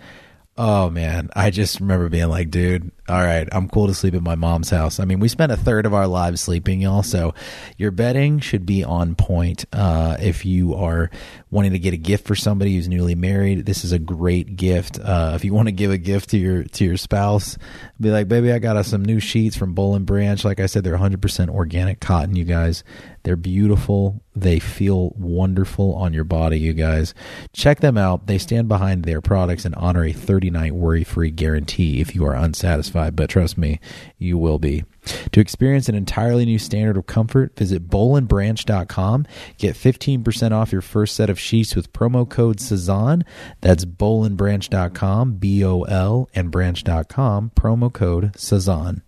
oh 0.58 0.90
man. 0.90 1.30
I 1.34 1.50
just 1.50 1.80
remember 1.80 2.08
being 2.08 2.28
like 2.28 2.50
dude 2.50 2.90
all 3.08 3.22
right 3.22 3.48
i'm 3.52 3.70
cool 3.70 3.86
to 3.86 3.94
sleep 3.94 4.14
at 4.14 4.22
my 4.22 4.34
mom's 4.34 4.68
house. 4.68 5.00
I 5.00 5.04
mean 5.06 5.20
we 5.20 5.28
spent 5.28 5.52
a 5.52 5.56
third 5.56 5.86
of 5.86 5.94
our 5.94 6.06
lives 6.06 6.42
sleeping 6.42 6.82
y'all 6.82 7.02
so 7.02 7.32
your 7.78 7.90
bedding 7.90 8.40
should 8.40 8.66
be 8.66 8.84
on 8.84 9.14
point 9.14 9.64
uh, 9.72 10.16
if 10.20 10.44
you 10.44 10.74
are 10.74 11.10
wanting 11.50 11.72
to 11.72 11.78
get 11.78 11.94
a 11.94 11.98
gift 11.98 12.26
for 12.26 12.34
somebody 12.34 12.74
who's 12.74 12.88
newly 12.88 13.14
married. 13.14 13.64
This 13.64 13.84
is 13.84 13.92
a 13.92 13.98
great 13.98 14.56
gift. 14.56 14.98
Uh, 15.00 15.32
if 15.34 15.44
you 15.44 15.54
want 15.54 15.68
to 15.68 15.72
give 15.72 15.90
a 15.90 15.98
gift 15.98 16.30
to 16.30 16.38
your 16.38 16.64
to 16.64 16.84
your 16.84 16.96
spouse 16.96 17.56
be 18.00 18.10
like 18.10 18.28
baby 18.28 18.52
i 18.52 18.60
got 18.60 18.76
us 18.76 18.86
some 18.86 19.04
new 19.04 19.18
sheets 19.18 19.56
from 19.56 19.74
boll 19.74 19.94
and 19.94 20.06
branch. 20.06 20.44
Like 20.44 20.60
i 20.60 20.66
said 20.66 20.84
they're 20.84 20.98
100% 20.98 21.48
organic 21.48 22.00
cotton 22.00 22.36
you 22.36 22.44
guys. 22.44 22.84
They're 23.24 23.36
beautiful. 23.36 24.22
They 24.34 24.58
feel 24.58 25.10
wonderful 25.16 25.94
on 25.94 26.14
your 26.14 26.24
body 26.24 26.58
you 26.58 26.72
guys. 26.72 27.12
Check 27.52 27.80
them 27.80 27.98
out. 27.98 28.26
They 28.26 28.38
stand 28.38 28.68
behind 28.68 29.04
their 29.04 29.20
products 29.20 29.64
and 29.64 29.74
honor 29.74 30.04
a 30.04 30.12
30 30.12 30.50
night 30.50 30.74
worry 30.74 31.04
free 31.04 31.30
guarantee 31.30 32.00
if 32.00 32.14
you 32.14 32.24
are 32.24 32.34
unsatisfied. 32.34 33.16
But 33.16 33.30
trust 33.30 33.58
me 33.58 33.80
you 34.18 34.38
will 34.38 34.58
be 34.58 34.84
to 35.32 35.40
experience 35.40 35.88
an 35.88 35.94
entirely 35.94 36.44
new 36.44 36.58
standard 36.58 36.96
of 36.96 37.06
comfort, 37.06 37.56
visit 37.56 37.88
bollandbranch.com. 37.88 39.26
Get 39.58 39.74
15% 39.74 40.52
off 40.52 40.72
your 40.72 40.80
first 40.80 41.16
set 41.16 41.30
of 41.30 41.38
sheets 41.38 41.74
with 41.74 41.92
promo 41.92 42.28
code 42.28 42.58
Sazan. 42.58 43.22
That's 43.60 43.84
bollandbranch.com, 43.84 45.34
B 45.34 45.64
O 45.64 45.82
L, 45.82 46.28
and 46.34 46.50
branch.com, 46.50 47.52
promo 47.56 47.92
code 47.92 48.32
Sazan. 48.34 49.02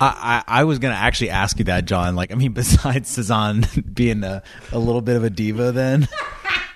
I, 0.00 0.42
I, 0.46 0.60
I 0.60 0.64
was 0.64 0.78
gonna 0.78 0.94
actually 0.94 1.30
ask 1.30 1.58
you 1.58 1.64
that, 1.66 1.84
John. 1.84 2.14
Like, 2.16 2.32
I 2.32 2.34
mean, 2.34 2.52
besides 2.54 3.16
Sazan 3.16 3.94
being 3.94 4.24
a, 4.24 4.42
a 4.72 4.78
little 4.78 5.00
bit 5.02 5.16
of 5.16 5.24
a 5.24 5.30
diva, 5.30 5.72
then 5.72 6.08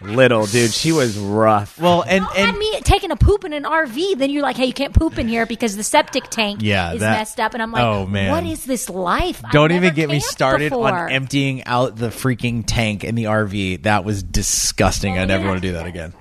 Little, 0.00 0.46
dude. 0.46 0.70
She 0.72 0.92
was 0.92 1.18
rough. 1.18 1.76
well, 1.80 2.02
and 2.06 2.22
Well, 2.24 2.32
and 2.36 2.50
and 2.50 2.58
me 2.58 2.80
taking 2.82 3.10
a 3.10 3.16
poop 3.16 3.44
in 3.44 3.52
an 3.52 3.64
RV, 3.64 4.16
then 4.18 4.30
you're 4.30 4.44
like, 4.44 4.54
hey, 4.56 4.66
you 4.66 4.72
can't 4.72 4.94
poop 4.94 5.18
in 5.18 5.26
here 5.26 5.44
because 5.44 5.76
the 5.76 5.82
septic 5.82 6.28
tank 6.30 6.60
Yeah, 6.62 6.92
is 6.92 7.00
that- 7.00 7.18
messed 7.18 7.40
up. 7.40 7.52
And 7.54 7.60
I'm 7.62 7.72
like, 7.72 7.82
oh, 7.82 8.06
man. 8.06 8.30
what 8.30 8.44
is 8.46 8.64
this 8.64 8.88
life? 8.88 9.44
I've 9.44 9.50
don't 9.50 9.72
even 9.72 9.94
get 9.94 10.08
me 10.08 10.20
started 10.20 10.70
before. 10.70 10.88
on 10.96 11.10
emptying 11.10 11.64
out 11.64 11.96
the 11.96 12.10
freaking 12.10 12.62
tank 12.64 13.02
in 13.02 13.16
the 13.16 13.24
RV. 13.24 13.82
That 13.82 14.04
was 14.04 14.22
disgusting. 14.22 15.18
Oh, 15.18 15.22
I 15.22 15.24
never 15.24 15.48
want 15.48 15.60
to 15.60 15.66
do 15.68 15.72
that 15.72 15.86
again. 15.86 16.12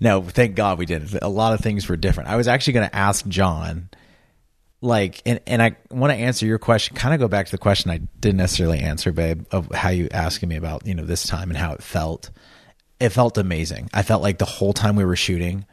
No, 0.00 0.20
thank 0.22 0.56
God 0.56 0.78
we 0.78 0.86
didn't. 0.86 1.16
A 1.22 1.28
lot 1.28 1.54
of 1.54 1.60
things 1.60 1.88
were 1.88 1.96
different. 1.96 2.30
I 2.30 2.34
was 2.36 2.48
actually 2.48 2.72
going 2.72 2.88
to 2.88 2.96
ask 2.96 3.24
John, 3.28 3.90
like, 4.84 5.22
and, 5.24 5.40
and 5.46 5.62
I 5.62 5.76
want 5.90 6.12
to 6.12 6.16
answer 6.16 6.46
your 6.46 6.58
question, 6.58 6.94
kind 6.94 7.14
of 7.14 7.20
go 7.20 7.26
back 7.26 7.46
to 7.46 7.52
the 7.52 7.58
question 7.58 7.90
I 7.90 7.98
didn't 8.20 8.36
necessarily 8.36 8.80
answer, 8.80 9.12
babe, 9.12 9.46
of 9.50 9.72
how 9.72 9.88
you 9.88 10.08
asking 10.12 10.50
me 10.50 10.56
about, 10.56 10.86
you 10.86 10.94
know, 10.94 11.04
this 11.04 11.26
time 11.26 11.50
and 11.50 11.56
how 11.56 11.72
it 11.72 11.82
felt. 11.82 12.30
It 13.00 13.08
felt 13.08 13.38
amazing. 13.38 13.90
I 13.92 14.02
felt 14.02 14.22
like 14.22 14.38
the 14.38 14.44
whole 14.44 14.72
time 14.72 14.94
we 14.96 15.04
were 15.04 15.16
shooting, 15.16 15.64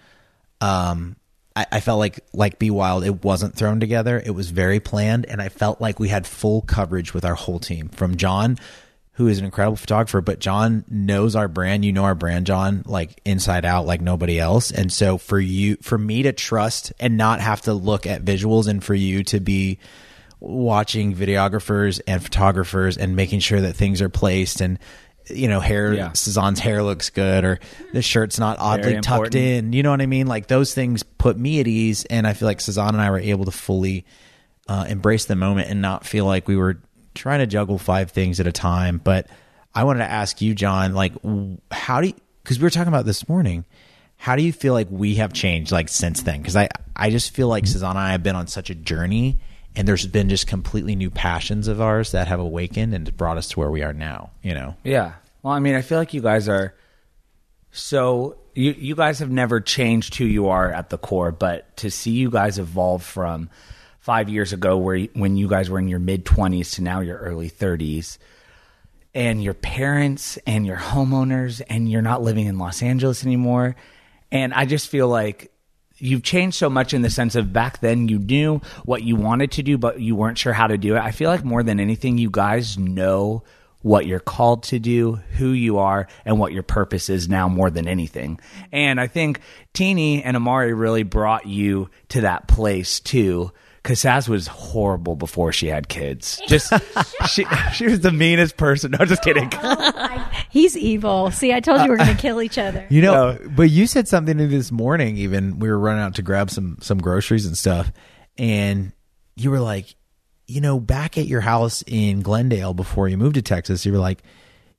um, 0.61 1.17
I, 1.55 1.65
I 1.73 1.79
felt 1.81 1.99
like 1.99 2.21
like 2.33 2.57
Be 2.57 2.71
Wild, 2.71 3.03
it 3.03 3.23
wasn't 3.23 3.55
thrown 3.55 3.79
together. 3.79 4.21
It 4.23 4.31
was 4.31 4.49
very 4.49 4.79
planned, 4.79 5.25
and 5.25 5.41
I 5.41 5.49
felt 5.49 5.81
like 5.81 5.99
we 5.99 6.07
had 6.07 6.25
full 6.25 6.61
coverage 6.61 7.13
with 7.13 7.25
our 7.25 7.35
whole 7.35 7.59
team. 7.59 7.89
From 7.89 8.15
John, 8.15 8.57
who 9.21 9.27
is 9.27 9.37
an 9.37 9.45
incredible 9.45 9.75
photographer, 9.75 10.19
but 10.19 10.39
John 10.39 10.83
knows 10.89 11.35
our 11.35 11.47
brand. 11.47 11.85
You 11.85 11.93
know 11.93 12.05
our 12.05 12.15
brand, 12.15 12.47
John, 12.47 12.81
like 12.87 13.21
inside 13.23 13.65
out, 13.65 13.85
like 13.85 14.01
nobody 14.01 14.39
else. 14.39 14.71
And 14.71 14.91
so 14.91 15.19
for 15.19 15.39
you, 15.39 15.77
for 15.81 15.95
me 15.97 16.23
to 16.23 16.33
trust 16.33 16.91
and 16.99 17.17
not 17.17 17.39
have 17.39 17.61
to 17.61 17.73
look 17.73 18.07
at 18.07 18.25
visuals, 18.25 18.67
and 18.67 18.83
for 18.83 18.95
you 18.95 19.23
to 19.25 19.39
be 19.39 19.77
watching 20.39 21.13
videographers 21.13 22.01
and 22.07 22.21
photographers 22.23 22.97
and 22.97 23.15
making 23.15 23.41
sure 23.41 23.61
that 23.61 23.73
things 23.73 24.01
are 24.01 24.09
placed 24.09 24.59
and 24.59 24.79
you 25.29 25.47
know 25.47 25.59
hair 25.59 25.93
Yeah. 25.93 26.09
Sazan's 26.09 26.59
hair 26.59 26.81
looks 26.81 27.11
good 27.11 27.43
or 27.45 27.59
the 27.93 28.01
shirt's 28.01 28.39
not 28.39 28.57
oddly 28.59 28.93
tucked 29.03 29.35
in 29.35 29.71
you 29.71 29.83
know 29.83 29.91
what 29.91 30.01
I 30.01 30.07
mean 30.07 30.25
like 30.25 30.47
those 30.47 30.73
things 30.73 31.03
put 31.03 31.37
me 31.37 31.59
at 31.59 31.67
ease 31.67 32.05
and 32.05 32.25
I 32.25 32.33
feel 32.33 32.47
like 32.47 32.57
Sazan 32.57 32.89
and 32.89 33.01
I 33.01 33.11
were 33.11 33.19
able 33.19 33.45
to 33.45 33.51
fully 33.51 34.03
uh, 34.67 34.85
embrace 34.89 35.25
the 35.25 35.35
moment 35.35 35.69
and 35.69 35.79
not 35.79 36.07
feel 36.07 36.25
like 36.25 36.47
we 36.47 36.55
were 36.55 36.81
trying 37.13 37.39
to 37.39 37.47
juggle 37.47 37.77
five 37.77 38.11
things 38.11 38.39
at 38.39 38.47
a 38.47 38.51
time 38.51 38.99
but 39.03 39.27
I 39.73 39.83
wanted 39.83 39.99
to 39.99 40.11
ask 40.11 40.41
you 40.41 40.53
John 40.53 40.93
like 40.93 41.13
how 41.71 42.01
do 42.01 42.07
you 42.07 42.13
because 42.43 42.59
we 42.59 42.63
were 42.63 42.69
talking 42.69 42.87
about 42.87 43.05
this 43.05 43.29
morning 43.29 43.65
how 44.21 44.35
do 44.35 44.43
you 44.43 44.53
feel 44.53 44.73
like 44.73 44.87
we 44.91 45.15
have 45.15 45.33
changed 45.33 45.71
like 45.71 45.89
since 45.89 46.21
then? 46.21 46.41
Because 46.41 46.55
I 46.55 46.69
I 46.95 47.09
just 47.09 47.33
feel 47.33 47.47
like 47.47 47.63
mm-hmm. 47.63 47.83
Sazan 47.83 47.89
and 47.89 47.99
I 47.99 48.11
have 48.11 48.21
been 48.21 48.35
on 48.35 48.45
such 48.45 48.69
a 48.69 48.75
journey 48.75 49.39
and 49.75 49.87
there's 49.87 50.05
been 50.05 50.29
just 50.29 50.45
completely 50.45 50.95
new 50.95 51.09
passions 51.09 51.67
of 51.67 51.81
ours 51.81 52.11
that 52.11 52.27
have 52.27 52.39
awakened 52.39 52.93
and 52.93 53.17
brought 53.17 53.37
us 53.37 53.49
to 53.49 53.59
where 53.59 53.71
we 53.71 53.81
are 53.81 53.93
now 53.93 54.29
you 54.43 54.53
know? 54.53 54.75
Yeah. 54.83 55.13
Well, 55.41 55.53
I 55.53 55.59
mean, 55.59 55.73
I 55.73 55.81
feel 55.81 55.97
like 55.97 56.13
you 56.13 56.21
guys 56.21 56.47
are 56.47 56.75
so 57.71 58.37
you 58.53 58.75
you 58.77 58.95
guys 58.95 59.17
have 59.17 59.31
never 59.31 59.59
changed 59.59 60.13
who 60.13 60.25
you 60.25 60.49
are 60.49 60.71
at 60.71 60.91
the 60.91 60.99
core, 60.99 61.31
but 61.31 61.75
to 61.77 61.89
see 61.89 62.11
you 62.11 62.29
guys 62.29 62.59
evolve 62.59 63.01
from 63.01 63.49
five 64.01 64.29
years 64.29 64.51
ago, 64.51 64.77
where 64.77 64.99
when 65.13 65.37
you 65.37 65.47
guys 65.47 65.69
were 65.69 65.79
in 65.79 65.87
your 65.87 65.99
mid 65.99 66.25
twenties 66.25 66.71
to 66.71 66.83
now 66.83 66.99
your 66.99 67.17
early 67.17 67.49
thirties, 67.49 68.19
and 69.13 69.43
your 69.43 69.53
parents 69.53 70.37
and 70.45 70.65
your 70.65 70.77
homeowners, 70.77 71.61
and 71.69 71.89
you're 71.89 72.01
not 72.01 72.21
living 72.21 72.47
in 72.47 72.59
Los 72.59 72.81
Angeles 72.81 73.25
anymore, 73.25 73.75
and 74.31 74.53
I 74.53 74.65
just 74.65 74.89
feel 74.89 75.07
like 75.07 75.51
you've 75.97 76.23
changed 76.23 76.57
so 76.57 76.69
much 76.69 76.93
in 76.93 77.03
the 77.03 77.09
sense 77.09 77.35
of 77.35 77.53
back 77.53 77.79
then 77.79 78.07
you 78.07 78.17
knew 78.17 78.59
what 78.85 79.03
you 79.03 79.15
wanted 79.15 79.51
to 79.51 79.61
do 79.61 79.77
but 79.77 80.01
you 80.01 80.15
weren't 80.15 80.37
sure 80.37 80.53
how 80.53 80.67
to 80.67 80.77
do 80.77 80.95
it. 80.95 80.99
I 80.99 81.11
feel 81.11 81.29
like 81.29 81.45
more 81.45 81.61
than 81.61 81.79
anything 81.79 82.17
you 82.17 82.31
guys 82.31 82.77
know 82.77 83.43
what 83.83 84.05
you're 84.05 84.19
called 84.19 84.63
to 84.63 84.79
do 84.79 85.13
who 85.37 85.49
you 85.49 85.77
are 85.77 86.07
and 86.25 86.39
what 86.39 86.53
your 86.53 86.63
purpose 86.63 87.09
is 87.09 87.29
now 87.29 87.47
more 87.47 87.69
than 87.69 87.87
anything. 87.87 88.39
And 88.71 88.99
i 88.99 89.07
think 89.07 89.41
teeny 89.73 90.23
and 90.23 90.35
amari 90.35 90.73
really 90.73 91.03
brought 91.03 91.45
you 91.45 91.89
to 92.09 92.21
that 92.21 92.47
place 92.47 92.99
too 92.99 93.51
Cassaz 93.83 94.29
was 94.29 94.45
horrible 94.47 95.15
before 95.15 95.51
she 95.51 95.67
had 95.67 95.87
kids. 95.89 96.39
Just 96.47 96.71
she 97.29 97.45
she 97.73 97.85
was 97.85 98.01
the 98.01 98.11
meanest 98.11 98.55
person. 98.57 98.91
No, 98.91 99.05
just 99.05 99.23
kidding. 99.23 99.51
He's 100.51 100.77
evil. 100.77 101.31
See, 101.31 101.51
I 101.53 101.59
told 101.61 101.81
you 101.81 101.87
we 101.87 101.93
are 101.95 101.97
going 101.97 102.15
to 102.15 102.21
kill 102.21 102.41
each 102.41 102.57
other. 102.57 102.85
You 102.89 103.01
know, 103.01 103.37
but 103.55 103.69
you 103.71 103.87
said 103.87 104.07
something 104.07 104.37
to 104.37 104.43
me 104.43 104.49
this 104.55 104.71
morning. 104.71 105.17
Even 105.17 105.57
we 105.59 105.67
were 105.69 105.79
running 105.79 106.03
out 106.03 106.15
to 106.15 106.21
grab 106.21 106.51
some 106.51 106.77
some 106.81 106.99
groceries 106.99 107.45
and 107.45 107.57
stuff, 107.57 107.91
and 108.37 108.91
you 109.35 109.49
were 109.49 109.59
like, 109.61 109.95
you 110.47 110.61
know, 110.61 110.79
back 110.79 111.17
at 111.17 111.25
your 111.25 111.41
house 111.41 111.83
in 111.87 112.21
Glendale 112.21 112.73
before 112.73 113.07
you 113.07 113.17
moved 113.17 113.35
to 113.35 113.41
Texas, 113.41 113.85
you 113.85 113.91
were 113.93 113.97
like, 113.97 114.21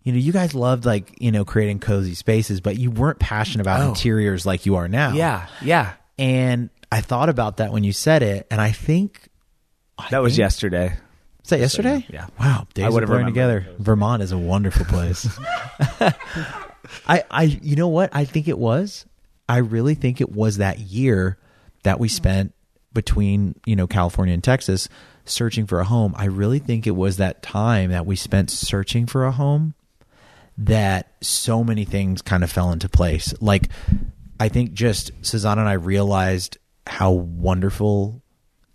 you 0.05 0.13
know, 0.13 0.19
you 0.19 0.33
guys 0.33 0.55
loved 0.55 0.85
like 0.85 1.21
you 1.21 1.33
know 1.33 1.45
creating 1.45 1.81
cozy 1.81 2.15
spaces, 2.15 2.61
but 2.61 2.79
you 2.79 2.91
weren't 2.93 3.19
passionate 3.19 3.63
about 3.63 3.81
Oh. 3.81 3.89
interiors 3.89 4.47
like 4.47 4.65
you 4.65 4.77
are 4.77 4.87
now. 4.89 5.13
yeah, 5.13 5.49
yeah. 5.61 5.95
and 6.19 6.71
I 6.93 7.01
thought 7.01 7.31
about 7.31 7.57
that 7.57 7.73
when 7.73 7.85
you 7.85 7.93
said 7.93 8.23
it, 8.23 8.47
and 8.51 8.61
I 8.61 8.71
think 8.71 9.29
That 10.11 10.23
was 10.23 10.37
yesterday. 10.37 10.99
was 11.41 11.49
that 11.49 11.59
yesterday. 11.59 12.07
yeah. 12.11 12.27
Wow, 12.39 12.67
days 12.75 12.85
I 12.85 12.89
would've 12.91 13.09
blurring 13.09 13.27
together. 13.27 13.67
Vermont 13.79 14.23
is 14.23 14.31
a 14.31 14.37
wonderful 14.39 14.85
place. 14.85 15.27
I, 17.07 17.25
I, 17.31 17.43
you 17.45 17.77
know 17.77 17.89
what? 17.89 18.11
I 18.13 18.27
think 18.27 18.47
it 18.47 18.59
was. 18.59 19.07
I 19.49 19.59
really 19.59 19.95
think 19.95 20.21
it 20.21 20.31
was 20.31 20.59
that 20.59 20.81
year 20.81 21.39
that 21.83 21.99
we 21.99 22.09
spent 22.09 22.53
between 22.93 23.59
you 23.65 23.75
know 23.75 23.87
California 23.87 24.35
and 24.35 24.45
Texas 24.45 24.89
searching 25.25 25.67
for 25.67 25.81
a 25.81 25.85
home. 25.85 26.15
I 26.17 26.27
really 26.27 26.59
think 26.59 26.87
it 26.87 26.91
was 26.93 27.17
that 27.17 27.43
time 27.43 27.91
that 27.91 28.05
we 28.05 28.17
spent 28.17 28.51
searching 28.51 29.07
for 29.07 29.25
a 29.25 29.33
home 29.33 29.75
that 30.59 31.13
so 31.23 31.65
many 31.65 31.87
things 31.87 32.21
kind 32.21 32.45
of 32.45 32.53
fell 32.53 32.71
into 32.71 32.89
place. 32.89 33.33
Like, 33.41 33.71
I 34.39 34.49
think 34.49 34.75
just 34.75 35.11
Sazan 35.23 35.53
and 35.59 35.69
I 35.69 35.73
realized 35.73 36.59
how 36.87 37.13
wonderful 37.13 38.23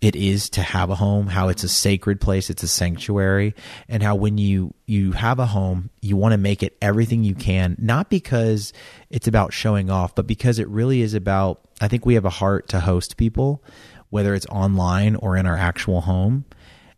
it 0.00 0.14
is 0.14 0.48
to 0.50 0.62
have 0.62 0.90
a 0.90 0.94
home, 0.94 1.26
how 1.26 1.48
it's 1.48 1.64
a 1.64 1.68
sacred 1.68 2.20
place, 2.20 2.50
it's 2.50 2.62
a 2.62 2.68
sanctuary, 2.68 3.54
and 3.88 4.02
how 4.02 4.14
when 4.14 4.38
you 4.38 4.72
you 4.86 5.12
have 5.12 5.38
a 5.38 5.46
home, 5.46 5.90
you 6.00 6.16
want 6.16 6.32
to 6.32 6.38
make 6.38 6.62
it 6.62 6.76
everything 6.80 7.24
you 7.24 7.34
can, 7.34 7.76
not 7.78 8.08
because 8.08 8.72
it's 9.10 9.26
about 9.26 9.52
showing 9.52 9.90
off, 9.90 10.14
but 10.14 10.26
because 10.26 10.58
it 10.58 10.68
really 10.68 11.02
is 11.02 11.14
about 11.14 11.60
I 11.80 11.88
think 11.88 12.06
we 12.06 12.14
have 12.14 12.24
a 12.24 12.30
heart 12.30 12.68
to 12.68 12.80
host 12.80 13.16
people, 13.16 13.62
whether 14.10 14.34
it's 14.34 14.46
online 14.46 15.16
or 15.16 15.36
in 15.36 15.46
our 15.46 15.56
actual 15.56 16.02
home. 16.02 16.44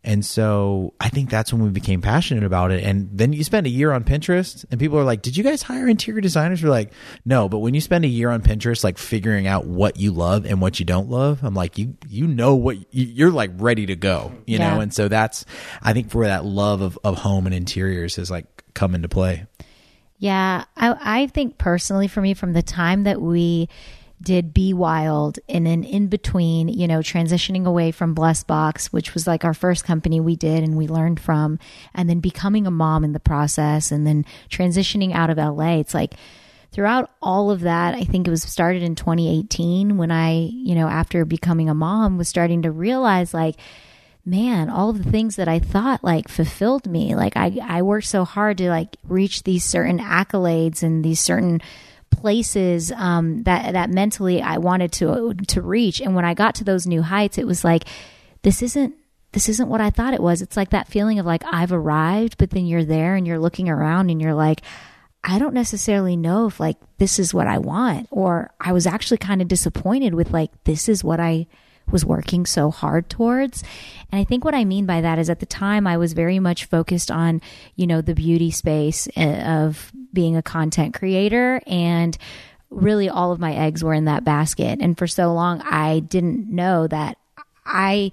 And 0.03 0.25
so 0.25 0.95
I 0.99 1.09
think 1.09 1.29
that's 1.29 1.53
when 1.53 1.61
we 1.61 1.69
became 1.69 2.01
passionate 2.01 2.43
about 2.43 2.71
it. 2.71 2.83
And 2.83 3.09
then 3.13 3.33
you 3.33 3.43
spend 3.43 3.67
a 3.67 3.69
year 3.69 3.91
on 3.91 4.03
Pinterest 4.03 4.65
and 4.71 4.79
people 4.79 4.97
are 4.97 5.03
like, 5.03 5.21
Did 5.21 5.37
you 5.37 5.43
guys 5.43 5.61
hire 5.61 5.87
interior 5.87 6.21
designers? 6.21 6.63
We're 6.63 6.71
like, 6.71 6.91
No, 7.23 7.47
but 7.47 7.59
when 7.59 7.75
you 7.75 7.81
spend 7.81 8.03
a 8.03 8.07
year 8.07 8.31
on 8.31 8.41
Pinterest, 8.41 8.83
like 8.83 8.97
figuring 8.97 9.45
out 9.45 9.67
what 9.67 9.97
you 9.97 10.11
love 10.11 10.45
and 10.47 10.59
what 10.59 10.79
you 10.79 10.85
don't 10.87 11.09
love, 11.09 11.43
I'm 11.43 11.53
like, 11.53 11.77
you 11.77 11.95
you 12.09 12.25
know 12.25 12.55
what 12.55 12.77
you- 12.91 13.05
you're 13.05 13.29
like 13.31 13.51
ready 13.57 13.85
to 13.85 13.95
go, 13.95 14.31
you 14.47 14.57
Yeah. 14.57 14.73
know? 14.73 14.79
And 14.81 14.91
so 14.91 15.07
that's 15.07 15.45
I 15.83 15.93
think 15.93 16.11
where 16.13 16.27
that 16.27 16.45
love 16.45 16.81
of, 16.81 16.97
of 17.03 17.17
home 17.19 17.45
and 17.45 17.53
interiors 17.53 18.15
has 18.15 18.31
like 18.31 18.63
come 18.73 18.95
into 18.95 19.07
play. 19.07 19.45
Yeah, 20.17 20.65
I, 20.77 21.21
I 21.23 21.27
think 21.27 21.57
personally 21.57 22.07
for 22.07 22.21
me, 22.21 22.33
from 22.33 22.53
the 22.53 22.61
time 22.63 23.03
that 23.03 23.21
we 23.21 23.69
did 24.21 24.53
Be 24.53 24.73
Wild 24.73 25.39
and 25.49 25.65
then 25.65 25.83
in 25.83 26.07
between, 26.07 26.67
you 26.67 26.87
know, 26.87 26.99
transitioning 26.99 27.65
away 27.65 27.91
from 27.91 28.13
Blessed 28.13 28.47
Box, 28.47 28.93
which 28.93 29.13
was 29.13 29.25
like 29.25 29.43
our 29.43 29.53
first 29.53 29.83
company 29.83 30.19
we 30.19 30.35
did 30.35 30.63
and 30.63 30.77
we 30.77 30.87
learned 30.87 31.19
from, 31.19 31.59
and 31.93 32.09
then 32.09 32.19
becoming 32.19 32.67
a 32.67 32.71
mom 32.71 33.03
in 33.03 33.13
the 33.13 33.19
process 33.19 33.91
and 33.91 34.05
then 34.05 34.25
transitioning 34.49 35.13
out 35.13 35.29
of 35.29 35.37
LA, 35.37 35.79
it's 35.79 35.93
like 35.93 36.13
throughout 36.71 37.09
all 37.21 37.51
of 37.51 37.61
that, 37.61 37.95
I 37.95 38.03
think 38.03 38.27
it 38.27 38.31
was 38.31 38.43
started 38.43 38.83
in 38.83 38.95
2018 38.95 39.97
when 39.97 40.11
I, 40.11 40.49
you 40.51 40.75
know, 40.75 40.87
after 40.87 41.25
becoming 41.25 41.69
a 41.69 41.73
mom, 41.73 42.17
was 42.17 42.29
starting 42.29 42.61
to 42.61 42.71
realize 42.71 43.33
like, 43.33 43.55
man, 44.25 44.69
all 44.69 44.89
of 44.89 45.03
the 45.03 45.11
things 45.11 45.35
that 45.35 45.47
I 45.47 45.59
thought 45.59 46.03
like 46.03 46.27
fulfilled 46.27 46.87
me. 46.87 47.15
Like 47.15 47.35
I, 47.35 47.57
I 47.61 47.81
worked 47.81 48.07
so 48.07 48.23
hard 48.23 48.57
to 48.59 48.69
like 48.69 48.97
reach 49.03 49.43
these 49.43 49.65
certain 49.65 49.99
accolades 49.99 50.83
and 50.83 51.03
these 51.03 51.19
certain 51.19 51.61
places 52.21 52.91
um, 52.93 53.43
that 53.43 53.73
that 53.73 53.89
mentally 53.89 54.41
I 54.41 54.57
wanted 54.57 54.91
to 54.93 55.33
to 55.33 55.61
reach. 55.61 55.99
And 55.99 56.15
when 56.15 56.25
I 56.25 56.33
got 56.33 56.55
to 56.55 56.63
those 56.63 56.87
new 56.87 57.01
heights, 57.01 57.37
it 57.37 57.47
was 57.47 57.63
like 57.63 57.85
this 58.43 58.61
isn't 58.61 58.95
this 59.33 59.49
isn't 59.49 59.69
what 59.69 59.81
I 59.81 59.89
thought 59.89 60.13
it 60.13 60.21
was. 60.21 60.41
It's 60.41 60.57
like 60.57 60.69
that 60.69 60.87
feeling 60.87 61.19
of 61.19 61.25
like 61.25 61.43
I've 61.45 61.73
arrived, 61.73 62.37
but 62.37 62.51
then 62.51 62.65
you're 62.65 62.85
there 62.85 63.15
and 63.15 63.25
you're 63.25 63.39
looking 63.39 63.69
around 63.69 64.09
and 64.09 64.21
you're 64.21 64.35
like. 64.35 64.61
I 65.23 65.37
don't 65.37 65.53
necessarily 65.53 66.15
know 66.15 66.47
if 66.47 66.59
like 66.59 66.77
this 66.97 67.19
is 67.19 67.31
what 67.31 67.45
I 67.45 67.59
want 67.59 68.07
or 68.09 68.49
I 68.59 68.73
was 68.73 68.87
actually 68.87 69.19
kind 69.19 69.39
of 69.39 69.47
disappointed 69.47 70.15
with 70.15 70.31
like 70.31 70.49
this 70.63 70.89
is 70.89 71.03
what 71.03 71.19
I 71.19 71.45
was 71.91 72.05
working 72.05 72.45
so 72.45 72.71
hard 72.71 73.09
towards. 73.09 73.63
And 74.11 74.19
I 74.19 74.23
think 74.23 74.43
what 74.43 74.55
I 74.55 74.65
mean 74.65 74.85
by 74.85 75.01
that 75.01 75.19
is 75.19 75.29
at 75.29 75.39
the 75.39 75.45
time 75.45 75.87
I 75.87 75.97
was 75.97 76.13
very 76.13 76.39
much 76.39 76.65
focused 76.65 77.11
on, 77.11 77.41
you 77.75 77.87
know, 77.87 78.01
the 78.01 78.15
beauty 78.15 78.51
space 78.51 79.07
uh, 79.15 79.21
of 79.21 79.91
being 80.13 80.35
a 80.35 80.41
content 80.41 80.93
creator 80.93 81.61
and 81.67 82.17
really 82.69 83.09
all 83.09 83.31
of 83.31 83.39
my 83.39 83.53
eggs 83.53 83.83
were 83.83 83.93
in 83.93 84.05
that 84.05 84.23
basket. 84.23 84.79
And 84.81 84.97
for 84.97 85.07
so 85.07 85.33
long 85.33 85.61
I 85.61 85.99
didn't 85.99 86.49
know 86.49 86.87
that 86.87 87.17
I 87.65 88.11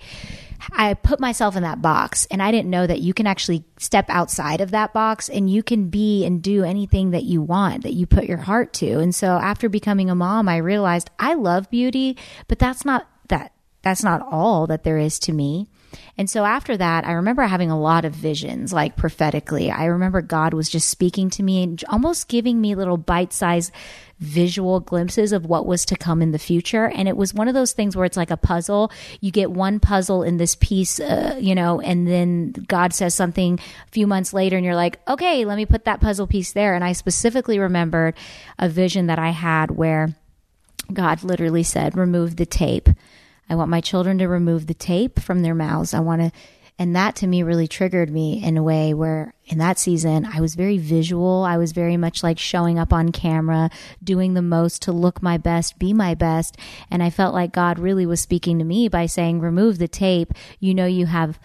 I 0.72 0.94
put 0.94 1.20
myself 1.20 1.56
in 1.56 1.62
that 1.62 1.80
box 1.80 2.26
and 2.30 2.42
I 2.42 2.50
didn't 2.50 2.70
know 2.70 2.86
that 2.86 3.00
you 3.00 3.14
can 3.14 3.26
actually 3.26 3.64
step 3.78 4.06
outside 4.08 4.60
of 4.60 4.72
that 4.72 4.92
box 4.92 5.28
and 5.28 5.48
you 5.48 5.62
can 5.62 5.88
be 5.88 6.24
and 6.24 6.42
do 6.42 6.64
anything 6.64 7.10
that 7.12 7.24
you 7.24 7.40
want 7.40 7.84
that 7.84 7.94
you 7.94 8.06
put 8.06 8.24
your 8.24 8.38
heart 8.38 8.72
to. 8.74 8.98
And 8.98 9.14
so 9.14 9.28
after 9.28 9.68
becoming 9.68 10.10
a 10.10 10.14
mom, 10.14 10.48
I 10.48 10.56
realized 10.56 11.10
I 11.18 11.34
love 11.34 11.70
beauty, 11.70 12.16
but 12.48 12.58
that's 12.58 12.84
not 12.84 13.08
that 13.28 13.52
that's 13.82 14.02
not 14.02 14.20
all 14.22 14.66
that 14.66 14.84
there 14.84 14.98
is 14.98 15.18
to 15.20 15.32
me. 15.32 15.68
And 16.16 16.28
so 16.28 16.44
after 16.44 16.76
that, 16.76 17.06
I 17.06 17.12
remember 17.12 17.42
having 17.42 17.70
a 17.70 17.80
lot 17.80 18.04
of 18.04 18.12
visions, 18.12 18.72
like 18.72 18.96
prophetically. 18.96 19.70
I 19.70 19.86
remember 19.86 20.20
God 20.20 20.54
was 20.54 20.68
just 20.68 20.88
speaking 20.88 21.30
to 21.30 21.42
me 21.42 21.62
and 21.62 21.82
almost 21.88 22.28
giving 22.28 22.60
me 22.60 22.74
little 22.74 22.96
bite 22.96 23.32
sized 23.32 23.72
visual 24.18 24.80
glimpses 24.80 25.32
of 25.32 25.46
what 25.46 25.64
was 25.64 25.84
to 25.86 25.96
come 25.96 26.20
in 26.20 26.32
the 26.32 26.38
future. 26.38 26.86
And 26.86 27.08
it 27.08 27.16
was 27.16 27.32
one 27.32 27.46
of 27.46 27.54
those 27.54 27.72
things 27.72 27.96
where 27.96 28.04
it's 28.04 28.16
like 28.16 28.32
a 28.32 28.36
puzzle. 28.36 28.90
You 29.20 29.30
get 29.30 29.50
one 29.50 29.78
puzzle 29.78 30.22
in 30.22 30.38
this 30.38 30.56
piece, 30.56 30.98
uh, 30.98 31.38
you 31.40 31.54
know, 31.54 31.80
and 31.80 32.06
then 32.06 32.50
God 32.66 32.92
says 32.92 33.14
something 33.14 33.58
a 33.58 33.90
few 33.92 34.06
months 34.06 34.32
later, 34.32 34.56
and 34.56 34.64
you're 34.64 34.74
like, 34.74 34.98
okay, 35.06 35.44
let 35.44 35.56
me 35.56 35.66
put 35.66 35.84
that 35.84 36.00
puzzle 36.00 36.26
piece 36.26 36.52
there. 36.52 36.74
And 36.74 36.84
I 36.84 36.92
specifically 36.92 37.58
remembered 37.58 38.14
a 38.58 38.68
vision 38.68 39.06
that 39.06 39.20
I 39.20 39.30
had 39.30 39.70
where 39.70 40.16
God 40.92 41.22
literally 41.22 41.62
said, 41.62 41.96
remove 41.96 42.36
the 42.36 42.46
tape. 42.46 42.88
I 43.48 43.54
want 43.54 43.70
my 43.70 43.80
children 43.80 44.18
to 44.18 44.28
remove 44.28 44.66
the 44.66 44.74
tape 44.74 45.18
from 45.20 45.42
their 45.42 45.54
mouths. 45.54 45.94
I 45.94 46.00
want 46.00 46.22
to, 46.22 46.32
and 46.78 46.94
that 46.94 47.16
to 47.16 47.26
me 47.26 47.42
really 47.42 47.66
triggered 47.66 48.10
me 48.10 48.42
in 48.42 48.56
a 48.56 48.62
way 48.62 48.94
where 48.94 49.34
in 49.46 49.58
that 49.58 49.78
season 49.78 50.24
I 50.24 50.40
was 50.40 50.54
very 50.54 50.78
visual. 50.78 51.42
I 51.42 51.56
was 51.56 51.72
very 51.72 51.96
much 51.96 52.22
like 52.22 52.38
showing 52.38 52.78
up 52.78 52.92
on 52.92 53.10
camera, 53.10 53.70
doing 54.02 54.34
the 54.34 54.42
most 54.42 54.82
to 54.82 54.92
look 54.92 55.22
my 55.22 55.38
best, 55.38 55.78
be 55.78 55.92
my 55.92 56.14
best. 56.14 56.56
And 56.90 57.02
I 57.02 57.10
felt 57.10 57.34
like 57.34 57.52
God 57.52 57.78
really 57.78 58.06
was 58.06 58.20
speaking 58.20 58.58
to 58.58 58.64
me 58.64 58.88
by 58.88 59.06
saying, 59.06 59.40
remove 59.40 59.78
the 59.78 59.88
tape. 59.88 60.32
You 60.60 60.74
know, 60.74 60.86
you 60.86 61.06
have 61.06 61.40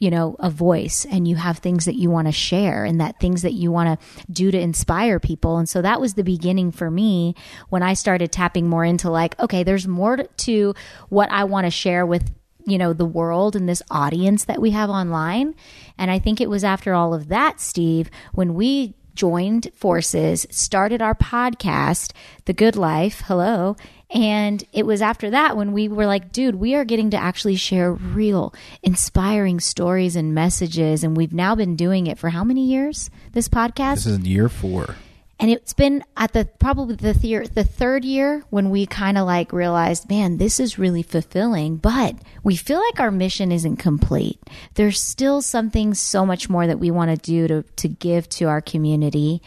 you 0.00 0.10
know, 0.10 0.34
a 0.40 0.50
voice 0.50 1.06
and 1.08 1.28
you 1.28 1.36
have 1.36 1.58
things 1.58 1.84
that 1.84 1.94
you 1.94 2.10
want 2.10 2.26
to 2.26 2.32
share 2.32 2.84
and 2.84 3.00
that 3.00 3.20
things 3.20 3.42
that 3.42 3.52
you 3.52 3.70
want 3.70 4.00
to 4.00 4.32
do 4.32 4.50
to 4.50 4.58
inspire 4.58 5.20
people. 5.20 5.56
And 5.56 5.68
so 5.68 5.82
that 5.82 6.00
was 6.00 6.14
the 6.14 6.24
beginning 6.24 6.72
for 6.72 6.90
me 6.90 7.34
when 7.68 7.82
I 7.82 7.94
started 7.94 8.32
tapping 8.32 8.68
more 8.68 8.84
into 8.84 9.08
like, 9.08 9.38
okay, 9.38 9.62
there's 9.62 9.86
more 9.86 10.16
to 10.16 10.74
what 11.10 11.30
I 11.30 11.44
want 11.44 11.66
to 11.66 11.70
share 11.70 12.04
with 12.04 12.32
you 12.66 12.78
know 12.78 12.92
the 12.92 13.04
world 13.04 13.54
and 13.56 13.68
this 13.68 13.82
audience 13.90 14.44
that 14.44 14.58
we 14.58 14.70
have 14.70 14.88
online 14.88 15.54
and 15.98 16.10
i 16.10 16.18
think 16.18 16.40
it 16.40 16.48
was 16.48 16.64
after 16.64 16.94
all 16.94 17.12
of 17.12 17.28
that 17.28 17.60
steve 17.60 18.10
when 18.32 18.54
we 18.54 18.94
joined 19.14 19.70
forces 19.74 20.46
started 20.50 21.02
our 21.02 21.14
podcast 21.14 22.12
the 22.46 22.54
good 22.54 22.74
life 22.74 23.22
hello 23.26 23.76
and 24.14 24.62
it 24.72 24.86
was 24.86 25.02
after 25.02 25.30
that 25.30 25.56
when 25.56 25.72
we 25.72 25.88
were 25.88 26.06
like, 26.06 26.30
dude, 26.32 26.54
we 26.54 26.74
are 26.76 26.84
getting 26.84 27.10
to 27.10 27.16
actually 27.16 27.56
share 27.56 27.92
real, 27.92 28.54
inspiring 28.82 29.58
stories 29.58 30.14
and 30.14 30.32
messages. 30.34 31.02
And 31.02 31.16
we've 31.16 31.34
now 31.34 31.56
been 31.56 31.74
doing 31.74 32.06
it 32.06 32.16
for 32.18 32.30
how 32.30 32.44
many 32.44 32.64
years? 32.64 33.10
This 33.32 33.48
podcast? 33.48 33.94
This 33.96 34.06
is 34.06 34.18
year 34.20 34.48
four. 34.48 34.94
and 35.40 35.50
it's 35.50 35.72
been 35.74 36.04
at 36.16 36.32
the 36.32 36.44
probably 36.60 36.94
the 36.94 37.12
thir- 37.12 37.46
the 37.46 37.64
third 37.64 38.04
year 38.04 38.44
when 38.50 38.70
we 38.70 38.86
kind 38.86 39.18
of 39.18 39.26
like 39.26 39.52
realized, 39.52 40.08
man, 40.08 40.36
this 40.36 40.60
is 40.60 40.78
really 40.78 41.02
fulfilling, 41.02 41.76
but 41.76 42.14
we 42.44 42.54
feel 42.54 42.78
like 42.78 43.00
our 43.00 43.10
mission 43.10 43.50
isn't 43.50 43.78
complete. 43.78 44.38
There's 44.74 45.00
still 45.02 45.42
something 45.42 45.92
so 45.92 46.24
much 46.24 46.48
more 46.48 46.68
that 46.68 46.78
we 46.78 46.92
want 46.92 47.10
to 47.10 47.16
do 47.16 47.48
to 47.48 47.62
to 47.62 47.88
give 47.88 48.28
to 48.28 48.44
our 48.44 48.60
community. 48.60 49.42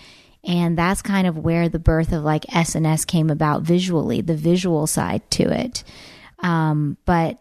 And 0.48 0.78
that's 0.78 1.02
kind 1.02 1.28
of 1.28 1.38
where 1.38 1.68
the 1.68 1.78
birth 1.78 2.14
of 2.14 2.24
like 2.24 2.44
SNS 2.44 3.06
came 3.06 3.30
about 3.30 3.64
visually, 3.64 4.22
the 4.22 4.36
visual 4.36 4.88
side 4.88 5.30
to 5.32 5.44
it. 5.44 5.84
Um, 6.40 6.98
but 7.06 7.38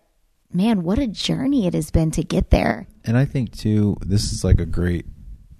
man, 0.52 0.82
what 0.82 0.98
a 0.98 1.06
journey 1.06 1.66
it 1.66 1.74
has 1.74 1.90
been 1.90 2.10
to 2.12 2.24
get 2.24 2.50
there. 2.50 2.88
And 3.04 3.16
I 3.16 3.24
think 3.24 3.56
too, 3.56 3.96
this 4.00 4.32
is 4.32 4.42
like 4.42 4.58
a 4.58 4.66
great, 4.66 5.06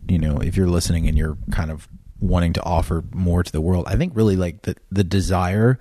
you 0.09 0.19
know, 0.19 0.39
if 0.39 0.57
you're 0.57 0.67
listening 0.67 1.07
and 1.07 1.17
you're 1.17 1.39
kind 1.53 1.71
of 1.71 1.89
wanting 2.19 2.53
to 2.55 2.63
offer 2.65 3.05
more 3.13 3.45
to 3.45 3.53
the 3.53 3.61
world, 3.61 3.85
I 3.87 3.97
think 3.97 4.17
really 4.17 4.37
like 4.37 4.63
the 4.63 4.75
the 4.91 5.05
desire 5.05 5.79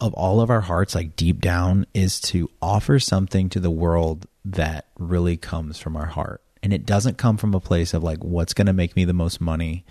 of 0.00 0.12
all 0.14 0.40
of 0.40 0.50
our 0.50 0.60
hearts, 0.60 0.94
like 0.94 1.16
deep 1.16 1.40
down, 1.40 1.86
is 1.94 2.20
to 2.20 2.50
offer 2.60 2.98
something 2.98 3.48
to 3.50 3.60
the 3.60 3.70
world 3.70 4.26
that 4.44 4.86
really 4.98 5.36
comes 5.36 5.78
from 5.78 5.96
our 5.96 6.06
heart. 6.06 6.42
And 6.62 6.72
it 6.72 6.84
doesn't 6.84 7.16
come 7.16 7.36
from 7.36 7.54
a 7.54 7.60
place 7.60 7.94
of 7.94 8.02
like, 8.02 8.22
what's 8.22 8.54
going 8.54 8.66
to 8.66 8.72
make 8.72 8.96
me 8.96 9.04
the 9.04 9.12
most 9.12 9.40
money. 9.40 9.84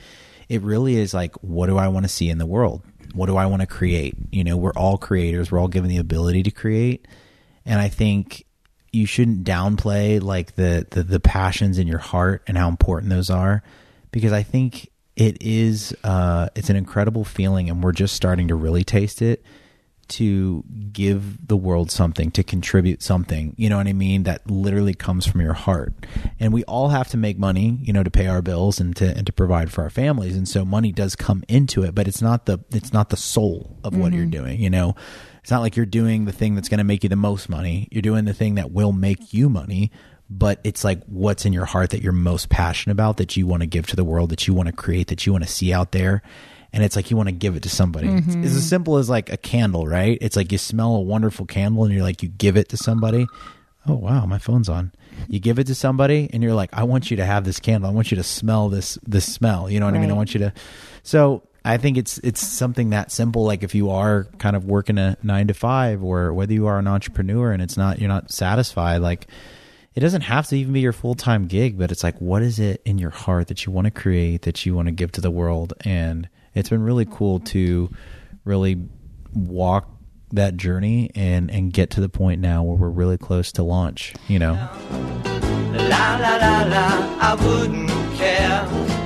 It 0.50 0.62
really 0.62 0.96
is 0.96 1.14
like, 1.14 1.36
what 1.38 1.68
do 1.68 1.78
I 1.78 1.88
want 1.88 2.06
to 2.06 2.10
see 2.10 2.30
in 2.30 2.38
the 2.38 2.46
world? 2.46 2.84
What 3.14 3.28
do 3.28 3.38
I 3.38 3.46
want 3.46 3.62
to 3.62 3.68
create? 3.68 4.16
You 4.32 4.44
know, 4.44 4.58
we're 4.58 4.74
all 4.74 4.98
creators, 4.98 5.52
we're 5.52 5.60
all 5.60 5.68
given 5.68 5.90
the 5.90 5.98
ability 5.98 6.44
to 6.44 6.52
create. 6.52 7.08
And 7.66 7.80
I 7.80 7.90
think 7.90 8.46
you 8.92 9.06
shouldn't 9.06 9.44
downplay 9.44 10.22
like 10.22 10.56
the, 10.56 10.88
the, 10.90 11.04
the 11.04 11.20
passions 11.20 11.78
in 11.78 11.88
your 11.88 12.00
heart 12.00 12.44
and 12.48 12.58
how 12.58 12.70
important 12.70 13.10
those 13.10 13.30
are 13.30 13.64
because 14.12 14.32
I 14.32 14.44
think 14.44 14.90
it 15.16 15.38
is 15.42 15.96
uh, 16.04 16.50
it's 16.56 16.70
an 16.70 16.76
incredible 16.76 17.24
feeling 17.24 17.70
and 17.70 17.84
we're 17.84 17.92
just 17.92 18.16
starting 18.16 18.48
to 18.50 18.56
really 18.56 18.84
taste 18.84 19.22
it 19.22 19.44
to 20.08 20.64
give 20.92 21.48
the 21.48 21.58
world 21.58 21.92
something 21.92 22.32
to 22.32 22.44
contribute 22.44 23.02
something 23.02 23.54
you 23.58 23.70
know 23.70 23.78
what 23.78 23.88
i 23.88 23.94
mean 23.94 24.24
that 24.24 24.46
literally 24.50 24.94
comes 24.94 25.26
from 25.26 25.42
your 25.42 25.54
heart. 25.54 25.94
And 26.40 26.54
we 26.54 26.64
all 26.66 26.90
have 26.90 27.10
to 27.10 27.18
make 27.18 27.38
money 27.38 27.80
you 27.82 27.94
know 27.94 28.04
to 28.04 28.12
pay 28.12 28.28
our 28.28 28.42
bills 28.42 28.80
and 28.80 28.96
to 28.98 29.16
and 29.16 29.26
to 29.26 29.34
provide 29.34 29.72
for 29.72 29.84
our 29.84 29.90
families. 29.90 30.36
And 30.36 30.48
so 30.48 30.66
money 30.66 30.92
does 30.92 31.16
come 31.16 31.44
into 31.48 31.84
it 31.84 31.96
but 31.96 32.08
it's 32.08 32.22
not 32.22 32.46
the 32.46 32.60
it's 32.72 32.94
not 32.94 33.10
the 33.10 33.18
soul 33.18 33.78
of 33.84 33.96
what 33.96 34.14
you're 34.14 34.24
mm-hmm. 34.24 34.32
doing 34.32 34.60
you 34.60 34.70
know? 34.70 34.96
It's 35.42 35.52
not 35.52 35.62
like 35.62 35.76
you're 35.76 35.86
doing 35.86 36.26
the 36.26 36.32
thing 36.32 36.56
that's 36.56 36.70
going 36.70 36.80
to 36.80 36.84
make 36.84 37.04
you 37.04 37.10
the 37.10 37.16
most 37.16 37.50
money. 37.50 37.88
You're 37.92 38.02
doing 38.02 38.26
the 38.26 38.34
thing 38.34 38.56
that 38.56 38.72
will 38.72 38.92
make 38.92 39.32
you 39.32 39.48
money 39.48 39.92
but 40.28 40.60
it's 40.64 40.84
like 40.84 41.04
what's 41.06 41.46
in 41.46 41.54
your 41.54 41.66
heart 41.66 41.92
that 41.92 42.02
you're 42.02 42.12
most 42.12 42.50
passionate 42.50 42.94
about 42.94 43.18
that 43.18 43.38
you 43.38 43.46
want 43.46 43.62
to 43.62 43.68
give 43.68 43.86
to 43.86 43.96
the 43.96 44.04
world 44.04 44.32
that 44.32 44.48
you 44.48 44.56
want 44.56 44.66
to 44.66 44.74
create 44.74 45.08
that 45.08 45.26
you 45.26 45.32
want 45.32 45.44
to 45.44 45.50
see 45.50 45.72
out 45.72 45.92
there 45.92 46.24
and 46.76 46.84
it's 46.84 46.96
like 46.96 47.10
you 47.10 47.18
want 47.18 47.30
to 47.30 47.34
give 47.34 47.56
it 47.56 47.64
to 47.64 47.70
somebody. 47.70 48.08
It's, 48.08 48.28
it's 48.28 48.36
as 48.36 48.52
mm-hmm. 48.52 48.60
simple 48.60 48.98
as 48.98 49.10
like 49.10 49.32
a 49.32 49.38
candle 49.38 49.88
right? 49.88 50.18
It's 50.22 50.36
like 50.36 50.52
you 50.52 50.58
smell 50.58 50.96
a 50.96 51.02
wonderful 51.02 51.46
candle 51.46 51.86
and 51.86 51.94
you're 51.94 52.04
like 52.04 52.22
you 52.22 52.30
give 52.30 52.58
it 52.58 52.70
to 52.70 52.78
somebody. 52.78 53.26
Oh 53.88 53.96
wow 53.96 54.26
my 54.26 54.38
phone's 54.38 54.70
on. 54.70 54.92
You 55.28 55.40
give 55.40 55.58
it 55.58 55.68
to 55.68 55.76
somebody 55.76 56.30
and 56.32 56.44
you're 56.44 56.54
like 56.54 56.70
i 56.74 56.84
want 56.84 57.10
you 57.10 57.18
to 57.18 57.26
have 57.26 57.46
this 57.46 57.60
candle. 57.60 57.90
I 57.90 57.94
want 57.94 58.12
you 58.12 58.18
to 58.18 58.24
smell 58.24 58.70
this 58.70 59.00
this 59.08 59.32
smell. 59.32 59.70
You 59.70 59.80
know 59.80 59.88
what 59.88 59.96
i 59.96 60.00
mean? 60.00 60.12
I 60.12 60.14
want 60.14 60.34
you 60.34 60.40
to 60.42 60.54
so 61.02 61.44
i 61.64 61.78
think 61.78 61.98
it's 61.98 62.20
it's 62.20 62.46
something 62.46 62.92
that 62.92 63.12
simple 63.12 63.44
like 63.44 63.64
if 63.64 63.74
you 63.74 63.90
are 63.90 64.26
kind 64.38 64.56
of 64.56 64.66
working 64.66 64.98
a 64.98 65.18
nine 65.24 65.48
to 65.48 65.54
five 65.54 66.04
or 66.04 66.34
whether 66.34 66.54
you 66.54 66.68
are 66.68 66.78
an 66.78 66.88
entrepreneur 66.88 67.52
and 67.52 67.62
it's 67.62 67.78
not 67.78 68.00
you're 68.00 68.08
not 68.08 68.32
satisfied 68.32 68.98
like 68.98 69.28
it 69.96 70.02
doesn't 70.02 70.22
have 70.22 70.46
to 70.48 70.58
even 70.58 70.74
be 70.74 70.82
your 70.82 70.94
full-time 70.94 71.48
gig 71.48 71.78
but 71.78 71.92
it's 71.92 72.04
like 72.04 72.20
what 72.20 72.42
is 72.42 72.60
it 72.60 72.82
in 72.86 72.98
your 72.98 73.10
heart 73.10 73.48
that 73.48 73.66
you 73.66 73.72
want 73.72 73.86
to 73.86 73.92
create 73.92 74.44
that 74.44 74.66
you 74.66 74.76
want 74.76 74.88
to 74.88 74.92
give 74.92 75.12
to 75.14 75.22
the 75.22 75.32
world? 75.32 75.74
And 75.82 76.30
it's 76.56 76.70
been 76.70 76.82
really 76.82 77.06
cool 77.06 77.40
to 77.42 77.90
really 78.44 78.78
walk 79.34 79.90
that 80.32 80.58
journey 80.58 81.12
and 81.14 81.52
and 81.52 81.72
get 81.72 81.92
to 81.92 82.02
the 82.02 82.10
point 82.10 82.42
now 82.42 82.64
where 82.64 82.76
we're 82.76 82.90
really 82.90 83.18
close 83.18 83.52
to 83.52 83.62
launch 83.64 84.16
you 84.28 84.40
know? 84.40 84.54
I 87.18 89.05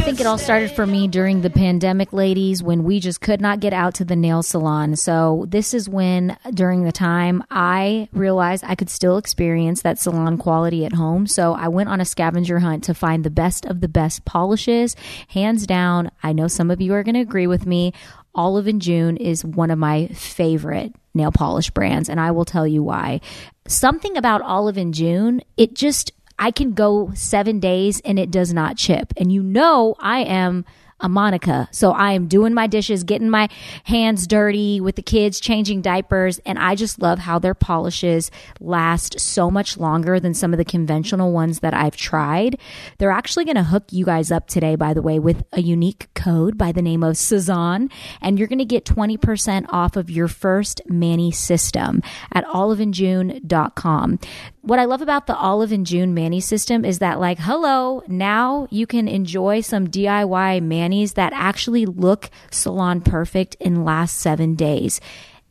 think 0.00 0.18
it 0.18 0.26
all 0.26 0.38
started 0.38 0.72
for 0.72 0.86
me 0.86 1.06
during 1.06 1.42
the 1.42 1.50
pandemic, 1.50 2.12
ladies, 2.12 2.62
when 2.62 2.82
we 2.82 2.98
just 2.98 3.20
could 3.20 3.40
not 3.40 3.60
get 3.60 3.72
out 3.72 3.94
to 3.94 4.04
the 4.04 4.16
nail 4.16 4.42
salon. 4.42 4.96
So, 4.96 5.44
this 5.48 5.72
is 5.72 5.88
when, 5.88 6.36
during 6.52 6.84
the 6.84 6.90
time, 6.90 7.44
I 7.50 8.08
realized 8.12 8.64
I 8.66 8.74
could 8.74 8.90
still 8.90 9.18
experience 9.18 9.82
that 9.82 9.98
salon 9.98 10.36
quality 10.36 10.84
at 10.84 10.92
home. 10.92 11.26
So, 11.26 11.54
I 11.54 11.68
went 11.68 11.90
on 11.90 12.00
a 12.00 12.04
scavenger 12.04 12.58
hunt 12.58 12.84
to 12.84 12.94
find 12.94 13.22
the 13.22 13.30
best 13.30 13.66
of 13.66 13.80
the 13.80 13.88
best 13.88 14.24
polishes. 14.24 14.96
Hands 15.28 15.64
down, 15.66 16.10
I 16.22 16.32
know 16.32 16.48
some 16.48 16.70
of 16.70 16.80
you 16.80 16.92
are 16.94 17.04
going 17.04 17.14
to 17.14 17.20
agree 17.20 17.46
with 17.46 17.64
me. 17.66 17.92
Olive 18.34 18.66
and 18.66 18.82
June 18.82 19.16
is 19.16 19.44
one 19.44 19.70
of 19.70 19.78
my 19.78 20.08
favorite 20.08 20.92
nail 21.14 21.30
polish 21.30 21.70
brands, 21.70 22.08
and 22.08 22.18
I 22.18 22.32
will 22.32 22.44
tell 22.44 22.66
you 22.66 22.82
why. 22.82 23.20
Something 23.68 24.16
about 24.16 24.42
Olive 24.42 24.76
and 24.76 24.92
June, 24.92 25.40
it 25.56 25.74
just 25.74 26.10
I 26.38 26.50
can 26.50 26.72
go 26.72 27.12
seven 27.14 27.60
days 27.60 28.00
and 28.04 28.18
it 28.18 28.30
does 28.30 28.52
not 28.52 28.76
chip. 28.76 29.12
And 29.16 29.32
you 29.32 29.42
know, 29.42 29.94
I 29.98 30.20
am 30.20 30.64
a 31.00 31.08
Monica. 31.08 31.68
So 31.70 31.92
I 31.92 32.12
am 32.12 32.28
doing 32.28 32.54
my 32.54 32.66
dishes, 32.66 33.04
getting 33.04 33.28
my 33.28 33.48
hands 33.84 34.26
dirty 34.26 34.80
with 34.80 34.96
the 34.96 35.02
kids, 35.02 35.40
changing 35.40 35.82
diapers. 35.82 36.38
And 36.46 36.58
I 36.58 36.74
just 36.74 37.00
love 37.00 37.18
how 37.18 37.38
their 37.38 37.54
polishes 37.54 38.30
last 38.60 39.20
so 39.20 39.50
much 39.50 39.76
longer 39.76 40.18
than 40.20 40.34
some 40.34 40.54
of 40.54 40.58
the 40.58 40.64
conventional 40.64 41.32
ones 41.32 41.60
that 41.60 41.74
I've 41.74 41.96
tried. 41.96 42.58
They're 42.98 43.10
actually 43.10 43.44
going 43.44 43.56
to 43.56 43.64
hook 43.64 43.84
you 43.90 44.04
guys 44.04 44.30
up 44.30 44.46
today, 44.46 44.76
by 44.76 44.94
the 44.94 45.02
way, 45.02 45.18
with 45.18 45.44
a 45.52 45.60
unique 45.60 46.08
code 46.14 46.56
by 46.56 46.72
the 46.72 46.82
name 46.82 47.02
of 47.02 47.16
Sazan. 47.16 47.90
And 48.22 48.38
you're 48.38 48.48
going 48.48 48.58
to 48.58 48.64
get 48.64 48.84
20% 48.84 49.66
off 49.68 49.96
of 49.96 50.10
your 50.10 50.28
first 50.28 50.80
mani 50.88 51.32
system 51.32 52.02
at 52.32 52.46
oliveandjune.com. 52.46 54.18
What 54.64 54.78
I 54.78 54.86
love 54.86 55.02
about 55.02 55.26
the 55.26 55.36
Olive 55.36 55.72
and 55.72 55.84
June 55.84 56.14
mani 56.14 56.40
system 56.40 56.86
is 56.86 57.00
that, 57.00 57.20
like, 57.20 57.38
hello, 57.38 58.02
now 58.08 58.66
you 58.70 58.86
can 58.86 59.08
enjoy 59.08 59.60
some 59.60 59.88
DIY 59.88 60.62
manis 60.62 61.12
that 61.12 61.34
actually 61.34 61.84
look 61.84 62.30
salon 62.50 63.02
perfect 63.02 63.58
and 63.60 63.84
last 63.84 64.16
seven 64.18 64.54
days. 64.54 65.02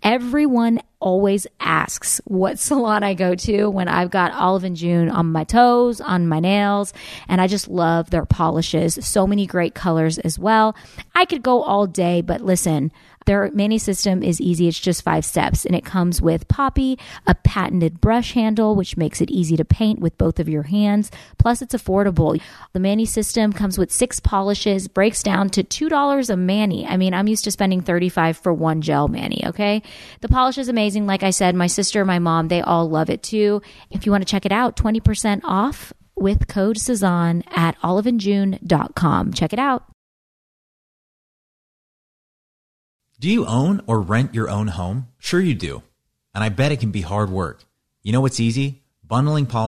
Everyone 0.01 0.81
always 0.99 1.45
asks 1.59 2.21
what 2.25 2.57
salon 2.67 3.03
I 3.03 3.13
go 3.13 3.35
to 3.35 3.67
when 3.67 3.87
I've 3.87 4.09
got 4.09 4.31
Olive 4.33 4.63
and 4.63 4.75
June 4.75 5.09
on 5.09 5.31
my 5.31 5.43
toes, 5.43 6.01
on 6.01 6.27
my 6.27 6.39
nails, 6.39 6.91
and 7.27 7.39
I 7.39 7.45
just 7.45 7.67
love 7.67 8.09
their 8.09 8.25
polishes. 8.25 8.97
So 9.05 9.27
many 9.27 9.45
great 9.45 9.75
colors 9.75 10.17
as 10.17 10.39
well. 10.39 10.75
I 11.13 11.25
could 11.25 11.43
go 11.43 11.61
all 11.61 11.85
day, 11.85 12.21
but 12.21 12.41
listen, 12.41 12.91
their 13.25 13.49
mani 13.53 13.77
system 13.77 14.23
is 14.23 14.41
easy. 14.41 14.67
It's 14.67 14.79
just 14.79 15.03
five 15.03 15.25
steps 15.25 15.65
and 15.65 15.75
it 15.75 15.85
comes 15.85 16.21
with 16.21 16.47
Poppy, 16.47 16.97
a 17.25 17.35
patented 17.35 18.01
brush 18.01 18.33
handle, 18.33 18.75
which 18.75 18.97
makes 18.97 19.21
it 19.21 19.31
easy 19.31 19.57
to 19.57 19.65
paint 19.65 19.99
with 19.99 20.17
both 20.17 20.39
of 20.39 20.49
your 20.49 20.63
hands. 20.63 21.11
Plus, 21.37 21.61
it's 21.61 21.75
affordable. 21.75 22.41
The 22.73 22.79
mani 22.79 23.05
system 23.05 23.53
comes 23.53 23.77
with 23.77 23.91
six 23.91 24.19
polishes, 24.19 24.87
breaks 24.87 25.23
down 25.23 25.49
to 25.51 25.63
$2 25.63 26.29
a 26.29 26.37
mani. 26.37 26.85
I 26.85 26.97
mean, 26.97 27.13
I'm 27.13 27.27
used 27.27 27.43
to 27.45 27.51
spending 27.51 27.81
35 27.81 28.37
for 28.37 28.53
one 28.53 28.81
gel 28.81 29.07
mani, 29.07 29.43
okay? 29.47 29.81
The 30.21 30.29
polish 30.29 30.57
is 30.57 30.69
amazing. 30.69 31.05
Like 31.05 31.23
I 31.23 31.29
said, 31.29 31.55
my 31.55 31.67
sister, 31.67 32.05
my 32.05 32.19
mom, 32.19 32.47
they 32.47 32.61
all 32.61 32.89
love 32.89 33.09
it 33.09 33.23
too. 33.23 33.61
If 33.91 34.05
you 34.05 34.11
want 34.11 34.25
to 34.25 34.31
check 34.31 34.45
it 34.45 34.51
out, 34.51 34.75
20% 34.75 35.41
off 35.43 35.93
with 36.15 36.47
code 36.47 36.77
Sazan 36.77 37.43
at 37.55 37.79
oliveandjune.com. 37.81 39.33
Check 39.33 39.53
it 39.53 39.59
out. 39.59 39.92
Do 43.23 43.29
you 43.29 43.45
own 43.45 43.79
or 43.87 44.01
rent 44.01 44.35
your 44.35 44.49
own 44.49 44.67
home? 44.67 45.07
Sure 45.17 45.39
you 45.39 45.55
do. 45.55 45.81
And 46.35 46.43
I 46.43 46.49
bet 46.49 46.73
it 46.73 46.81
can 46.81 46.91
be 46.91 46.99
hard 46.99 47.29
work. 47.29 47.63
You 48.01 48.11
know 48.11 48.19
what's 48.19 48.41
easy? 48.41 48.83
Bundling 49.01 49.45
pol- 49.45 49.67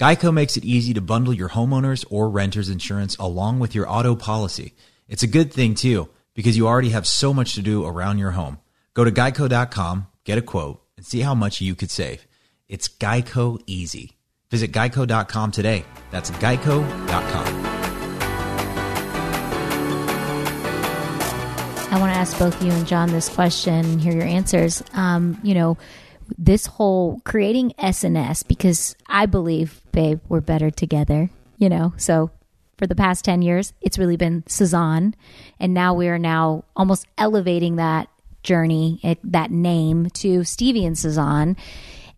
Geico 0.00 0.32
makes 0.32 0.56
it 0.56 0.64
easy 0.64 0.94
to 0.94 1.02
bundle 1.02 1.34
your 1.34 1.50
homeowners 1.50 2.06
or 2.08 2.30
renters 2.30 2.70
insurance 2.70 3.16
along 3.16 3.58
with 3.58 3.74
your 3.74 3.86
auto 3.86 4.16
policy. 4.16 4.72
It's 5.08 5.22
a 5.22 5.26
good 5.26 5.52
thing 5.52 5.74
too, 5.74 6.08
because 6.34 6.56
you 6.56 6.66
already 6.66 6.88
have 6.88 7.06
so 7.06 7.34
much 7.34 7.52
to 7.56 7.60
do 7.60 7.84
around 7.84 8.16
your 8.16 8.30
home. 8.30 8.60
Go 8.94 9.04
to 9.04 9.10
geico.com, 9.10 10.06
get 10.24 10.38
a 10.38 10.42
quote, 10.42 10.82
and 10.96 11.04
see 11.04 11.20
how 11.20 11.34
much 11.34 11.60
you 11.60 11.74
could 11.74 11.90
save. 11.90 12.26
It's 12.66 12.88
Geico 12.88 13.60
easy. 13.66 14.12
Visit 14.50 14.72
geico.com 14.72 15.50
today. 15.50 15.84
That's 16.10 16.30
geico.com. 16.30 17.66
I 21.92 21.98
want 22.00 22.10
to 22.10 22.18
ask 22.18 22.38
both 22.38 22.62
you 22.62 22.70
and 22.70 22.86
John 22.86 23.10
this 23.10 23.28
question 23.28 23.74
and 23.74 24.00
hear 24.00 24.14
your 24.14 24.22
answers. 24.22 24.82
Um, 24.94 25.38
you 25.42 25.52
know, 25.52 25.76
this 26.38 26.66
whole 26.66 27.20
creating 27.24 27.72
SNS 27.78 28.46
because 28.46 28.96
I 29.06 29.26
believe, 29.26 29.79
babe, 29.92 30.20
we're 30.28 30.40
better 30.40 30.70
together. 30.70 31.30
You 31.58 31.68
know, 31.68 31.92
so 31.96 32.30
for 32.78 32.86
the 32.86 32.94
past 32.94 33.24
ten 33.24 33.42
years, 33.42 33.72
it's 33.80 33.98
really 33.98 34.16
been 34.16 34.42
Sazan, 34.42 35.14
and 35.58 35.74
now 35.74 35.94
we 35.94 36.08
are 36.08 36.18
now 36.18 36.64
almost 36.74 37.06
elevating 37.18 37.76
that 37.76 38.08
journey, 38.42 39.00
it, 39.02 39.18
that 39.24 39.50
name 39.50 40.08
to 40.10 40.44
Stevie 40.44 40.86
and 40.86 40.96
Sazan, 40.96 41.56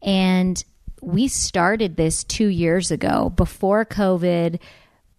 and 0.02 0.64
we 1.00 1.26
started 1.26 1.96
this 1.96 2.22
two 2.22 2.46
years 2.46 2.92
ago 2.92 3.30
before 3.30 3.84
COVID 3.84 4.60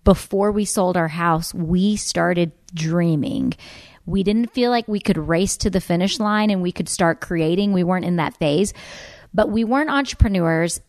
before 0.03 0.51
we 0.51 0.65
sold 0.65 0.97
our 0.97 1.07
house, 1.07 1.53
we 1.53 1.95
started 1.95 2.51
dreaming. 2.73 3.53
We 4.05 4.23
didn't 4.23 4.53
feel 4.53 4.69
like 4.69 4.87
we 4.87 4.99
could 4.99 5.17
race 5.17 5.57
to 5.57 5.69
the 5.69 5.81
finish 5.81 6.19
line 6.19 6.49
and 6.49 6.61
we 6.61 6.71
could 6.71 6.89
start 6.89 7.21
creating. 7.21 7.71
We 7.71 7.83
weren't 7.83 8.05
in 8.05 8.17
that 8.17 8.35
phase, 8.37 8.73
but 9.33 9.49
we 9.49 9.63
weren't 9.63 9.89
entrepreneurs 9.89 10.81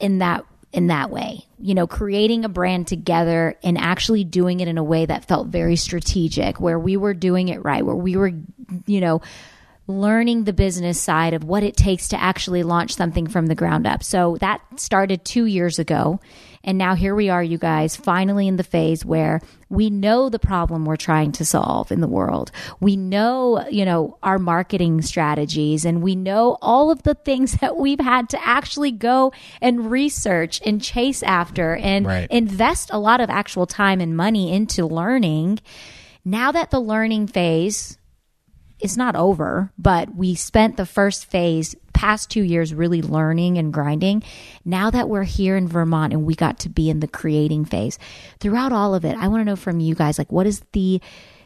in 0.00 0.18
that 0.18 0.44
in 0.72 0.88
that 0.88 1.10
way. 1.10 1.46
You 1.58 1.74
know, 1.74 1.86
creating 1.86 2.44
a 2.44 2.48
brand 2.48 2.86
together 2.86 3.56
and 3.62 3.78
actually 3.78 4.24
doing 4.24 4.60
it 4.60 4.68
in 4.68 4.78
a 4.78 4.84
way 4.84 5.06
that 5.06 5.24
felt 5.24 5.48
very 5.48 5.76
strategic, 5.76 6.60
where 6.60 6.78
we 6.78 6.96
were 6.96 7.14
doing 7.14 7.48
it 7.48 7.64
right, 7.64 7.84
where 7.84 7.94
we 7.94 8.16
were, 8.16 8.32
you 8.86 9.00
know, 9.00 9.22
learning 9.88 10.44
the 10.44 10.52
business 10.52 11.00
side 11.00 11.32
of 11.32 11.44
what 11.44 11.62
it 11.62 11.76
takes 11.76 12.08
to 12.08 12.20
actually 12.20 12.62
launch 12.62 12.94
something 12.94 13.26
from 13.26 13.46
the 13.46 13.54
ground 13.54 13.86
up. 13.86 14.02
So 14.02 14.36
that 14.40 14.60
started 14.76 15.24
two 15.24 15.44
years 15.44 15.78
ago. 15.78 16.20
And 16.64 16.76
now 16.76 16.96
here 16.96 17.14
we 17.14 17.28
are, 17.28 17.42
you 17.44 17.58
guys, 17.58 17.94
finally 17.94 18.48
in 18.48 18.56
the 18.56 18.64
phase 18.64 19.04
where 19.04 19.40
we 19.68 19.88
know 19.88 20.28
the 20.28 20.40
problem 20.40 20.84
we're 20.84 20.96
trying 20.96 21.30
to 21.32 21.44
solve 21.44 21.92
in 21.92 22.00
the 22.00 22.08
world. 22.08 22.50
We 22.80 22.96
know, 22.96 23.64
you 23.70 23.84
know, 23.84 24.18
our 24.24 24.40
marketing 24.40 25.02
strategies 25.02 25.84
and 25.84 26.02
we 26.02 26.16
know 26.16 26.58
all 26.60 26.90
of 26.90 27.04
the 27.04 27.14
things 27.14 27.52
that 27.60 27.76
we've 27.76 28.00
had 28.00 28.28
to 28.30 28.44
actually 28.44 28.90
go 28.90 29.32
and 29.60 29.88
research 29.92 30.60
and 30.66 30.82
chase 30.82 31.22
after 31.22 31.76
and 31.76 32.04
Right. 32.06 32.28
invest 32.32 32.90
a 32.92 32.98
lot 32.98 33.20
of 33.20 33.30
actual 33.30 33.66
time 33.66 34.00
and 34.00 34.16
money 34.16 34.52
into 34.52 34.84
learning. 34.84 35.60
Now 36.24 36.50
that 36.50 36.72
the 36.72 36.80
learning 36.80 37.28
phase 37.28 37.98
it's 38.80 38.96
not 38.96 39.16
over, 39.16 39.72
but 39.78 40.14
we 40.14 40.34
spent 40.34 40.76
the 40.76 40.86
first 40.86 41.26
phase, 41.26 41.74
past 41.94 42.30
two 42.30 42.42
years, 42.42 42.74
really 42.74 43.00
learning 43.00 43.56
and 43.56 43.72
grinding. 43.72 44.22
Now 44.64 44.90
that 44.90 45.08
we're 45.08 45.24
here 45.24 45.56
in 45.56 45.66
Vermont 45.66 46.12
and 46.12 46.24
we 46.24 46.34
got 46.34 46.58
to 46.60 46.68
be 46.68 46.90
in 46.90 47.00
the 47.00 47.08
creating 47.08 47.64
phase, 47.64 47.98
throughout 48.38 48.72
all 48.72 48.94
of 48.94 49.04
it, 49.04 49.16
I 49.16 49.28
want 49.28 49.40
to 49.40 49.44
know 49.44 49.56
from 49.56 49.80
you 49.80 49.94
guys, 49.94 50.18
like, 50.18 50.30
what 50.30 50.46
is 50.46 50.62
the 50.72 51.00